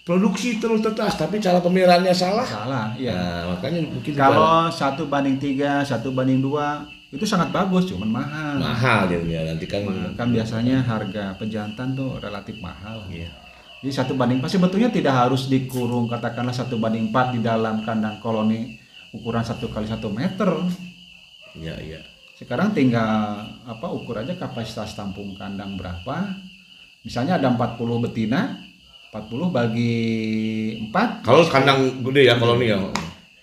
produksi 0.02 0.58
telur 0.58 0.80
tetas 0.80 1.14
tapi 1.14 1.38
cara 1.38 1.60
pemeliharaannya 1.60 2.16
salah 2.16 2.45
Salah, 2.45 2.86
iya. 2.95 3.14
nah, 3.14 3.54
makanya 3.54 3.86
mungkin 3.86 4.12
Kalau 4.14 4.66
satu 4.68 5.06
banding 5.06 5.38
tiga, 5.38 5.86
satu 5.86 6.10
banding 6.10 6.41
dua, 6.41 6.82
itu 7.10 7.22
sangat 7.22 7.54
bagus, 7.54 7.86
cuman 7.86 8.10
mahal. 8.10 8.56
mahal 8.58 9.06
jadinya 9.06 9.54
nanti 9.54 9.66
kan 9.68 9.86
Kan 10.16 10.32
biasanya 10.32 10.82
harga 10.82 11.38
pejantan 11.38 11.93
tuh 11.93 12.18
relatif 12.18 12.58
mahal. 12.58 13.04
Iya. 13.12 13.30
Jadi 13.82 13.91
satu 13.93 14.14
banding 14.14 14.39
empat 14.39 14.54
sebetulnya 14.54 14.89
tidak 14.89 15.14
harus 15.18 15.49
dikurung 15.49 16.06
katakanlah 16.06 16.54
satu 16.54 16.78
banding 16.78 17.10
empat 17.10 17.34
di 17.34 17.41
dalam 17.41 17.82
kandang 17.82 18.18
koloni 18.18 18.78
ukuran 19.12 19.41
satu 19.41 19.70
kali 19.70 19.86
satu 19.86 20.08
meter. 20.08 20.49
Iya 21.56 21.76
iya 21.82 22.02
Sekarang 22.41 22.74
tinggal 22.74 23.45
apa 23.70 23.86
ukur 23.93 24.18
aja 24.18 24.34
kapasitas 24.34 24.97
tampung 24.97 25.38
kandang 25.38 25.78
berapa. 25.78 26.26
Misalnya 27.06 27.38
ada 27.38 27.54
40 27.54 27.78
betina, 28.02 28.58
40 29.14 29.54
bagi 29.54 29.93
4 30.89 31.22
kalau 31.22 31.45
kandang 31.45 32.02
gede 32.02 32.34
ya 32.34 32.41
kalau 32.41 32.58
nih 32.58 32.74
ya 32.74 32.82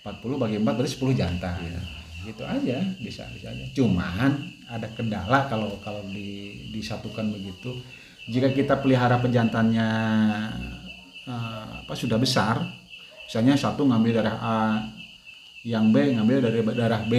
40 0.03 0.35
bagi 0.35 0.59
4 0.59 0.67
berarti 0.67 0.91
10 0.99 1.15
jantan. 1.15 1.63
Gitu 2.27 2.43
aja, 2.43 2.77
bisa 2.99 3.23
bisa 3.31 3.47
aja. 3.55 3.65
Cuman 3.71 4.35
ada 4.67 4.91
kendala 4.91 5.47
kalau 5.47 5.79
kalau 5.79 6.03
di, 6.11 6.67
disatukan 6.75 7.31
begitu. 7.31 7.79
Jika 8.27 8.51
kita 8.51 8.83
pelihara 8.83 9.23
pejantannya 9.23 9.89
eh, 11.23 11.71
apa 11.87 11.93
sudah 11.95 12.19
besar, 12.19 12.59
misalnya 13.25 13.55
satu 13.55 13.87
ngambil 13.87 14.11
darah 14.19 14.37
A, 14.43 14.59
yang 15.63 15.91
B 15.91 16.19
ngambil 16.19 16.37
dari 16.43 16.59
darah 16.75 17.03
B, 17.07 17.13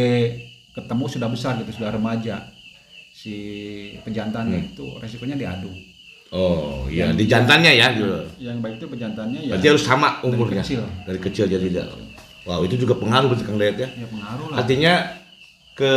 ketemu 0.71 1.05
sudah 1.07 1.29
besar 1.29 1.53
gitu, 1.59 1.71
sudah 1.75 1.91
remaja. 1.91 2.37
Si 3.11 3.35
pejantannya 4.01 4.71
itu 4.71 4.87
resikonya 4.99 5.37
diadu. 5.37 5.71
oh 6.31 6.87
iya 6.87 7.11
di 7.11 7.27
jantannya 7.27 7.75
ya 7.75 7.91
gitu. 7.91 8.23
Yang 8.39 8.57
baik 8.62 8.75
itu 8.79 8.87
pejantannya 8.87 9.41
ya 9.45 9.59
berarti 9.59 9.66
harus 9.66 9.83
sama 9.83 10.23
umurnya 10.23 10.62
kecil. 10.62 10.87
dari 11.03 11.18
kecil 11.18 11.51
jadi 11.51 11.66
tidak 11.66 11.91
wow 12.47 12.62
itu 12.62 12.79
juga 12.79 12.95
pengaruh 12.95 13.35
berarti 13.35 13.45
Kang 13.45 13.59
Layat 13.59 13.77
ya 13.83 13.89
ya 13.99 14.07
pengaruh 14.07 14.47
lah. 14.55 14.57
Artinya 14.62 14.93
ke 15.75 15.93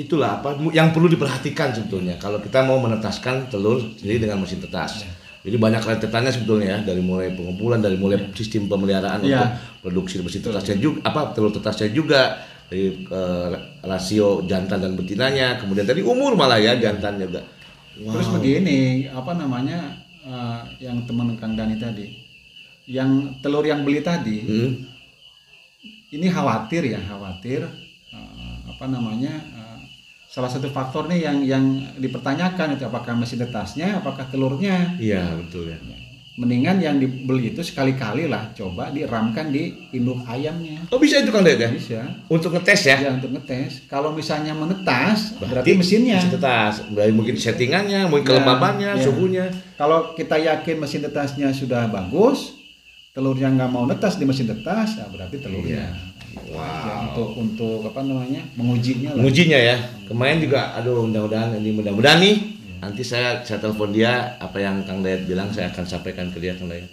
itulah 0.00 0.40
apa 0.40 0.56
yang 0.72 0.96
perlu 0.96 1.12
diperhatikan 1.12 1.76
sebetulnya 1.76 2.16
kalau 2.16 2.40
kita 2.40 2.64
mau 2.64 2.80
menetaskan 2.80 3.52
telur 3.52 3.84
sendiri 4.00 4.24
dengan 4.24 4.40
mesin 4.40 4.64
tetas. 4.64 5.04
Jadi 5.40 5.56
banyak 5.56 5.80
rentetannya 5.80 6.32
sebetulnya 6.32 6.66
ya 6.68 6.78
dari 6.80 7.04
mulai 7.04 7.28
pengumpulan 7.32 7.80
dari 7.80 8.00
mulai 8.00 8.16
sistem 8.32 8.64
pemeliharaan 8.64 9.20
Iya. 9.20 9.40
untuk 9.40 9.48
produksi 9.84 10.24
mesin 10.24 10.40
tetasnya 10.40 10.76
juga 10.76 11.04
apa 11.04 11.32
telur 11.32 11.52
tetasnya 11.52 11.92
juga 11.92 12.40
dari 12.70 13.02
eh, 13.02 13.50
rasio 13.82 14.46
jantan 14.46 14.78
dan 14.78 14.94
betinanya 14.94 15.58
kemudian 15.58 15.82
tadi 15.84 16.06
umur 16.06 16.38
malah 16.38 16.62
ya 16.62 16.78
jantan 16.78 17.18
juga. 17.18 17.42
Terus 17.98 18.30
begini, 18.30 19.10
apa 19.10 19.34
namanya 19.34 19.98
eh, 20.22 20.62
yang 20.78 21.02
teman 21.04 21.34
Kang 21.34 21.58
Dani 21.58 21.74
tadi, 21.76 22.06
yang 22.86 23.42
telur 23.42 23.66
yang 23.66 23.82
beli 23.82 24.00
tadi, 24.00 24.38
Hmm. 24.46 24.70
ini 26.14 26.26
khawatir 26.30 26.94
ya, 26.94 27.00
khawatir 27.02 27.66
eh, 28.14 28.56
apa 28.70 28.86
namanya 28.86 29.34
eh, 29.34 29.78
salah 30.30 30.46
satu 30.48 30.70
faktor 30.70 31.10
nih 31.10 31.26
yang 31.26 31.38
yang 31.42 31.64
dipertanyakan 31.98 32.78
itu 32.78 32.86
apakah 32.86 33.18
mesin 33.18 33.42
tetasnya, 33.42 33.98
apakah 33.98 34.30
telurnya. 34.30 34.94
Iya 35.02 35.34
betul 35.42 35.74
ya. 35.74 35.78
Mendingan 36.40 36.80
yang 36.80 36.96
dibeli 36.96 37.52
itu 37.52 37.60
sekali-kali 37.60 38.24
lah 38.24 38.48
coba 38.50 38.88
diramkan 38.88 39.52
di 39.52 39.76
induk 39.92 40.24
ayamnya. 40.24 40.80
Oh 40.88 40.96
bisa 40.96 41.20
itu 41.20 41.28
Kang 41.28 41.44
Dayat 41.44 41.60
ya? 41.60 41.70
Bisa. 41.70 42.00
Untuk 42.26 42.56
ngetes 42.56 42.80
ya? 42.82 42.96
Ya 42.96 43.10
untuk 43.12 43.28
ngetes. 43.30 43.84
Kalau 43.84 44.10
misalnya 44.10 44.56
menetas, 44.56 45.36
berarti, 45.36 45.76
mesinnya. 45.76 46.16
mesin 46.16 46.32
tetas. 46.32 46.80
Berarti 46.88 47.12
mungkin 47.12 47.36
settingannya, 47.36 48.08
mungkin 48.08 48.24
Ya, 48.24 48.28
kelembabannya, 48.32 48.90
ya. 48.96 49.04
suhunya. 49.04 49.46
Kalau 49.76 50.16
kita 50.16 50.40
yakin 50.40 50.80
mesin 50.80 51.04
tetasnya 51.04 51.52
sudah 51.52 51.86
bagus, 51.86 52.56
telurnya 53.10 53.52
nggak 53.52 53.68
mau 53.68 53.84
netas 53.84 54.16
di 54.16 54.24
mesin 54.24 54.48
tetas, 54.48 54.96
ya 54.96 55.04
berarti 55.06 55.36
telurnya. 55.36 55.92
Gitu 56.24 56.50
Wow. 56.50 56.62
aja. 56.62 56.92
Untuk 57.04 57.28
untuk 57.36 57.78
apa 57.84 58.00
namanya 58.00 58.40
mengujinya 58.54 59.12
lah. 59.12 59.18
mengujinya 59.18 59.58
ya 59.58 59.76
kemarin 60.06 60.38
juga 60.38 60.72
aduh 60.72 61.02
mudah-mudahan 61.04 61.58
ini 61.58 61.70
mudah-mudahan 61.74 62.16
nih 62.16 62.36
nanti 62.80 63.02
saya 63.02 63.40
saya 63.40 63.58
telepon 63.58 63.90
dia 63.90 64.10
apa 64.36 64.56
yang 64.56 64.80
Kang 64.82 65.00
Dayat 65.00 65.24
bilang 65.24 65.48
saya 65.48 65.68
akan 65.68 65.84
sampaikan 65.84 66.28
ke 66.28 66.38
dia 66.38 66.52
Kang 66.52 66.66
Dayat 66.66 66.88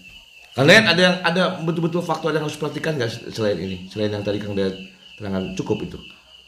Kang 0.51 0.65
Dayat 0.65 0.85
ada 0.85 1.01
yang 1.01 1.15
ada 1.21 1.41
betul-betul 1.59 2.01
faktor 2.01 2.29
yang 2.29 2.43
harus 2.43 2.55
perhatikan 2.55 2.95
nggak 2.95 3.31
selain 3.31 3.55
ini 3.57 3.87
selain 3.87 4.09
yang 4.09 4.21
tadi 4.21 4.37
Kang 4.37 4.51
Dayat 4.51 4.75
terangkan 5.15 5.55
cukup 5.55 5.83
itu 5.83 5.97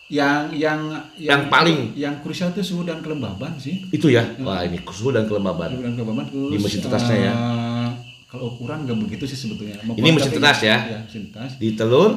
Yang 0.10 0.58
yang 0.58 0.80
Yang 1.16 1.42
paling- 1.48 1.94
yang 1.96 2.18
krusial 2.20 2.50
itu 2.50 2.66
suhu 2.66 2.82
dan 2.82 2.98
kelembaban 2.98 3.54
sih. 3.56 3.86
itu 3.90 4.10
ya 4.10 4.26
wah 4.40 4.60
ini 4.60 4.82
suhu 4.84 5.10
dan 5.10 5.24
kelembaban 5.24 5.70
Suhu 5.70 5.84
dan 5.84 5.94
kelembaban 5.94 6.26
terus. 6.26 6.50
Di 6.50 6.58
mesin 6.60 6.82
tetasnya 6.82 7.18
ya? 7.22 7.34
eh, 7.34 7.90
kalau 8.26 8.46
ukuran 8.52 8.84
nggak 8.84 8.98
begitu 9.00 9.24
sih 9.24 9.38
sebetulnya. 9.40 9.78
Ini 9.80 10.10
mesin 10.10 10.34
tetas 10.34 10.60
ya? 10.62 10.78
Ya, 10.84 11.00
mesin 11.00 11.30
tetas. 11.30 11.52
di 11.56 11.74
telur 11.74 12.12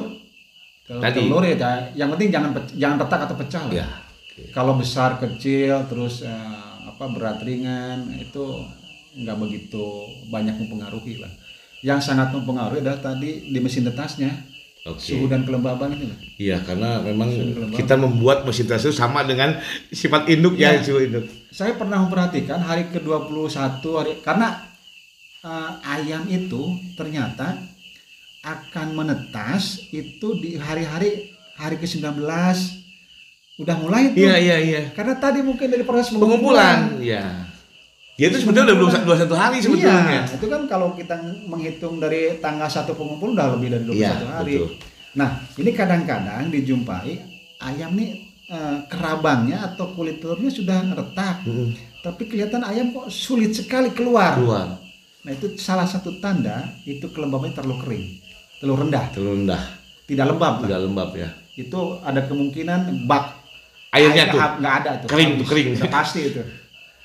Kalau 0.83 0.99
Tadi. 0.99 1.21
telur 1.21 1.43
ya, 1.43 1.55
yang 1.93 2.09
penting 2.11 2.27
jangan 2.27 2.49
jangan 2.73 2.97
retak 2.99 3.19
atau 3.23 3.35
pecah 3.37 3.63
ya 3.71 3.87
Kalau 4.49 4.73
besar 4.75 5.15
kecil 5.15 5.85
terus 5.85 6.25
eh, 6.25 6.62
apa 7.03 7.11
berat 7.11 7.43
ringan 7.43 8.15
itu 8.15 8.63
nggak 9.19 9.35
begitu 9.35 10.07
banyak 10.31 10.55
mempengaruhi 10.55 11.19
lah. 11.19 11.27
Yang 11.83 12.07
sangat 12.07 12.31
mempengaruhi 12.31 12.79
adalah 12.79 13.03
tadi 13.03 13.51
di 13.51 13.59
mesin 13.59 13.83
tetasnya 13.83 14.31
oke 14.87 15.03
suhu 15.03 15.27
dan 15.27 15.43
kelembaban 15.43 15.91
itu. 15.99 16.07
iya 16.39 16.63
karena 16.63 17.03
memang 17.03 17.27
kita 17.75 17.99
membuat 17.99 18.47
mesin 18.47 18.71
tetas 18.71 18.87
itu 18.87 18.95
sama 18.95 19.27
dengan 19.27 19.59
sifat 19.91 20.31
induk 20.31 20.55
ya, 20.55 20.75
Ya. 20.75 20.83
suhu 20.83 21.03
induk 21.03 21.27
Saya 21.51 21.75
pernah 21.75 21.99
memperhatikan 22.07 22.63
hari 22.63 22.87
ke-21 22.87 23.83
hari 23.83 24.23
karena 24.23 24.63
eh, 25.43 25.71
ayam 25.83 26.23
itu 26.31 26.71
ternyata 26.95 27.59
akan 28.47 28.87
menetas 28.95 29.91
itu 29.91 30.39
di 30.39 30.55
hari-hari 30.55 31.35
hari 31.59 31.75
ke-19 31.79 32.15
udah 33.55 33.75
mulai 33.77 34.09
tuh. 34.09 34.17
iya 34.19 34.35
iya 34.35 34.57
iya 34.57 34.81
Karena 34.91 35.13
tadi 35.15 35.39
mungkin 35.39 35.69
dari 35.69 35.83
proses 35.83 36.09
pengumpulan 36.09 36.97
iya 36.97 37.45
dia 38.13 38.29
itu 38.29 38.37
sebetulnya 38.39 38.69
udah 38.69 38.77
belum 38.77 38.89
dua 39.03 39.17
satu 39.17 39.33
hari 39.33 39.57
sebetulnya 39.57 40.05
Iya, 40.05 40.21
itu 40.31 40.45
kan 40.45 40.61
kalau 40.65 40.93
kita 40.93 41.17
menghitung 41.43 41.97
dari 41.97 42.37
tanggal 42.37 42.65
satu 42.65 42.93
pengumpul 42.93 43.33
udah 43.33 43.57
lebih 43.57 43.73
dari 43.73 43.83
21 43.89 43.93
Iya, 43.95 44.11
hari. 44.31 44.53
betul. 44.55 44.69
Nah, 45.13 45.29
ini 45.55 45.71
kadang-kadang 45.73 46.49
dijumpai 46.49 47.09
ayam 47.59 47.93
nih 47.93 48.13
eh, 48.47 48.77
kerabannya 48.85 49.57
atau 49.57 49.93
kulit 49.93 50.17
telurnya 50.17 50.49
sudah 50.49 50.93
retak. 50.93 51.41
Mm-mm. 51.43 51.73
Tapi 52.01 52.21
kelihatan 52.27 52.61
ayam 52.61 52.93
kok 52.93 53.09
sulit 53.09 53.49
sekali 53.51 53.89
keluar. 53.89 54.37
keluar 54.37 54.77
Nah, 55.25 55.31
itu 55.31 55.57
salah 55.57 55.85
satu 55.85 56.13
tanda 56.19 56.69
itu 56.83 57.09
kelembabannya 57.09 57.55
terlalu 57.55 57.77
kering. 57.81 58.05
Telur 58.61 58.77
rendah, 58.77 59.09
telur 59.09 59.33
rendah 59.33 59.61
tidak 60.03 60.25
lembab 60.29 60.53
lah. 60.59 60.67
tidak 60.67 60.81
lembab 60.83 61.09
ya 61.15 61.29
Itu 61.55 61.79
ada 61.99 62.21
kemungkinan 62.23 63.09
bak 63.09 63.42
airnya 63.93 64.23
air 64.23 64.29
tuh 64.29 64.39
nggak- 64.39 64.75
ada 64.75 64.91
tuh. 64.97 65.07
Kering 65.07 65.31
tuh, 65.37 65.45
kering. 65.45 65.67
Udah 65.75 65.91
pasti 65.93 66.19
itu. 66.25 66.41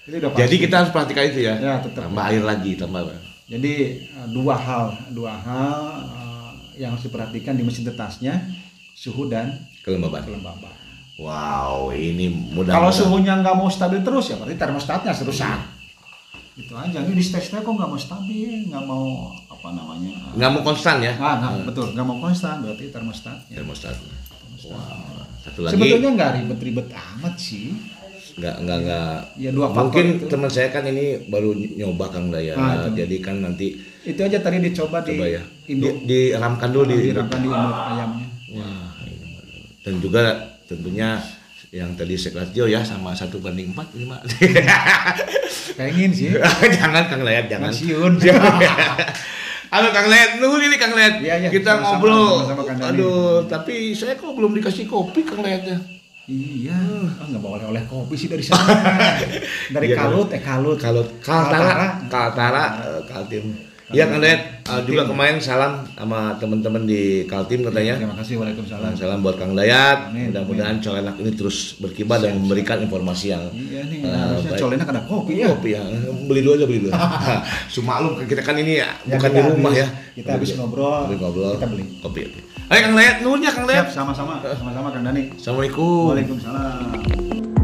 Itu 0.02 0.16
udah 0.16 0.30
pasti. 0.30 0.40
jadi 0.42 0.54
kita 0.58 0.74
harus 0.74 0.90
perhatikan 0.90 1.24
itu 1.26 1.40
ya, 1.42 1.54
ya 1.54 1.74
tetap 1.78 2.00
tambah 2.06 2.24
air 2.24 2.42
lagi 2.42 2.72
tambah 2.74 3.02
Jadi 3.46 3.72
eh, 4.06 4.26
dua 4.28 4.54
hal, 4.54 4.86
dua 5.10 5.32
hal 5.34 5.80
eh, 6.02 6.50
yang 6.78 6.92
harus 6.92 7.04
diperhatikan 7.04 7.54
di 7.54 7.62
mesin 7.62 7.82
tetasnya, 7.82 8.40
suhu 8.92 9.26
dan 9.26 9.52
kelembaban 9.80 10.20
kelembaban. 10.22 10.72
wow 11.18 11.90
ini 11.90 12.28
mudah 12.28 12.70
Kalau 12.70 12.88
suhunya 12.90 13.38
nggak 13.38 13.52
mau 13.52 13.66
stabil 13.66 14.00
terus 14.00 14.28
ya 14.28 14.36
berarti 14.36 14.54
termostatnya 14.54 15.10
harus 15.10 15.24
rusak. 15.24 15.60
Itu 16.54 16.74
aja. 16.74 16.98
Ini 17.00 17.12
di 17.12 17.22
tesnya 17.22 17.58
kok 17.58 17.70
nggak 17.70 17.86
mau 17.86 17.94
stabil, 17.96 18.66
nggak 18.66 18.82
mau 18.82 19.30
apa 19.48 19.68
namanya? 19.70 20.34
nggak 20.34 20.50
mau 20.50 20.62
konstan 20.62 20.98
ya 20.98 21.14
Ah, 21.16 21.34
nggak, 21.38 21.66
betul, 21.66 21.86
nggak 21.92 22.02
mau 22.04 22.18
konstan 22.20 22.60
berarti 22.60 22.84
termostatnya. 22.88 23.56
termostat 23.56 23.96
wow 24.64 25.26
satu 25.48 25.60
lagi 25.62 25.72
Sebetulnya 25.74 26.10
nggak 26.12 26.30
ribet-ribet 26.36 26.88
amat 26.92 27.34
sih. 27.34 27.72
nggak 28.34 28.54
nggak 28.60 28.78
nggak 28.80 29.10
Ya 29.36 29.50
dua 29.50 29.66
faktor 29.66 29.82
mungkin 29.98 30.06
teman 30.24 30.46
saya 30.46 30.68
kan 30.68 30.84
ini 30.84 31.04
baru 31.26 31.50
nyoba 31.50 32.06
kang 32.08 32.28
Daya 32.28 32.54
Ah, 32.54 32.86
itu. 32.86 32.94
jadi 32.96 33.16
kan 33.18 33.40
nanti 33.40 33.74
Itu 34.04 34.20
aja 34.20 34.38
tadi 34.38 34.60
dicoba 34.60 35.00
di 35.00 35.12
coba 35.12 35.26
ya 35.28 35.42
induk, 35.66 35.94
di, 36.00 36.30
diramkan 36.30 36.70
dulu 36.70 36.86
di 36.88 37.08
diramkan 37.08 37.38
di 37.38 37.48
induk 37.48 37.76
ayamnya. 37.82 38.26
wah 38.52 38.88
ini 39.02 39.26
benar. 39.34 39.62
dan 39.80 39.94
juga 39.98 40.22
tentunya 40.64 41.08
yang 41.68 41.92
tadi 41.92 42.14
seklatio 42.14 42.64
ya 42.64 42.80
sama 42.80 43.12
satu 43.12 43.36
banding 43.38 43.68
empat 43.70 43.92
lima 43.94 44.16
Pengen 45.74 46.10
sih. 46.10 46.32
jangan 46.78 47.04
kang 47.06 47.20
Layat 47.20 47.46
jangan 47.46 47.68
Pensiun. 47.68 48.12
Halo 49.68 49.92
Kang 49.92 50.08
Led, 50.08 50.40
nunggu 50.40 50.64
ini 50.64 50.76
Kang 50.76 50.96
Led. 50.96 51.20
Iya, 51.20 51.34
iya, 51.44 51.48
Kita 51.52 51.76
sama-sama, 51.76 52.00
ngobrol. 52.00 52.32
sama-sama, 52.40 52.62
Kang 52.64 52.78
Dani. 52.80 52.96
Aduh, 52.96 53.44
tapi 53.44 53.92
saya 53.92 54.16
kok 54.16 54.32
belum 54.32 54.56
dikasih 54.56 54.88
kopi 54.88 55.20
Kang 55.20 55.44
Led 55.44 55.62
ya. 55.62 55.78
Iya, 56.24 56.76
ah, 57.16 57.24
nggak 57.24 57.40
bawa 57.40 57.60
oleh-oleh 57.60 57.84
kopi 57.84 58.16
sih 58.16 58.28
dari 58.28 58.40
sana. 58.40 58.64
dari 59.76 59.86
Iya, 59.88 59.96
Kalut, 59.96 60.28
eh 60.32 60.40
Kalut. 60.40 60.76
Kaltara. 60.80 61.20
Kaltara, 61.20 61.86
Kaltara, 62.08 62.64
eh, 62.80 63.00
Kaltim. 63.04 63.44
Iya 63.88 64.04
Kang 64.04 64.20
Dayat, 64.20 64.68
uh, 64.68 64.84
juga 64.84 65.08
kemarin 65.08 65.40
salam 65.40 65.80
sama 65.88 66.36
teman-teman 66.36 66.84
di 66.84 67.24
Kaltim 67.24 67.64
katanya. 67.64 67.96
Terima 67.96 68.12
kasih. 68.20 68.36
Waalaikumsalam. 68.36 68.92
Salam 68.92 69.24
buat 69.24 69.40
Kang 69.40 69.56
Dayat. 69.56 70.12
Mudah-mudahan 70.12 70.76
Colenak 70.76 71.16
ini 71.16 71.32
terus 71.32 71.80
berkibar 71.80 72.20
dan 72.20 72.36
memberikan 72.36 72.76
informasi 72.78 73.32
yang 73.32 73.48
Iya 73.48 73.88
nih, 73.88 74.04
eh, 74.04 74.12
harusnya 74.12 74.60
colenak 74.60 74.86
ada 74.86 75.00
kopi 75.08 75.40
ya. 75.40 75.48
Kopi 75.50 75.68
ya, 75.72 75.80
beli 76.28 76.40
dua 76.44 76.60
aja 76.60 76.68
beli 76.68 76.80
dua. 76.84 76.92
Sumaklum 77.72 78.20
kita 78.22 78.44
kan 78.44 78.60
ini 78.60 78.76
ya, 78.76 78.92
Ya, 79.08 79.16
bukan 79.16 79.30
di 79.32 79.40
rumah 79.40 79.72
habis- 79.72 79.80
ya. 79.80 79.88
kita 80.14 80.28
habis 80.36 80.50
ngobrol, 80.60 81.00
ngobrol. 81.08 81.52
kita 81.56 81.66
beli. 81.66 81.84
Kopi. 82.04 82.20
kopi. 82.28 82.40
Ayo 82.68 82.80
Kang 82.84 82.94
Dayat, 82.94 83.16
nuhun 83.24 83.40
ya 83.40 83.50
Kang 83.56 83.64
Siap, 83.64 83.72
Dayat. 83.72 83.86
sama-sama, 83.88 84.44
sama-sama 84.44 84.88
Kang 84.92 85.00
Dani. 85.00 85.32
Assalamualaikum. 85.32 86.12
Waalaikumsalam. 86.12 87.56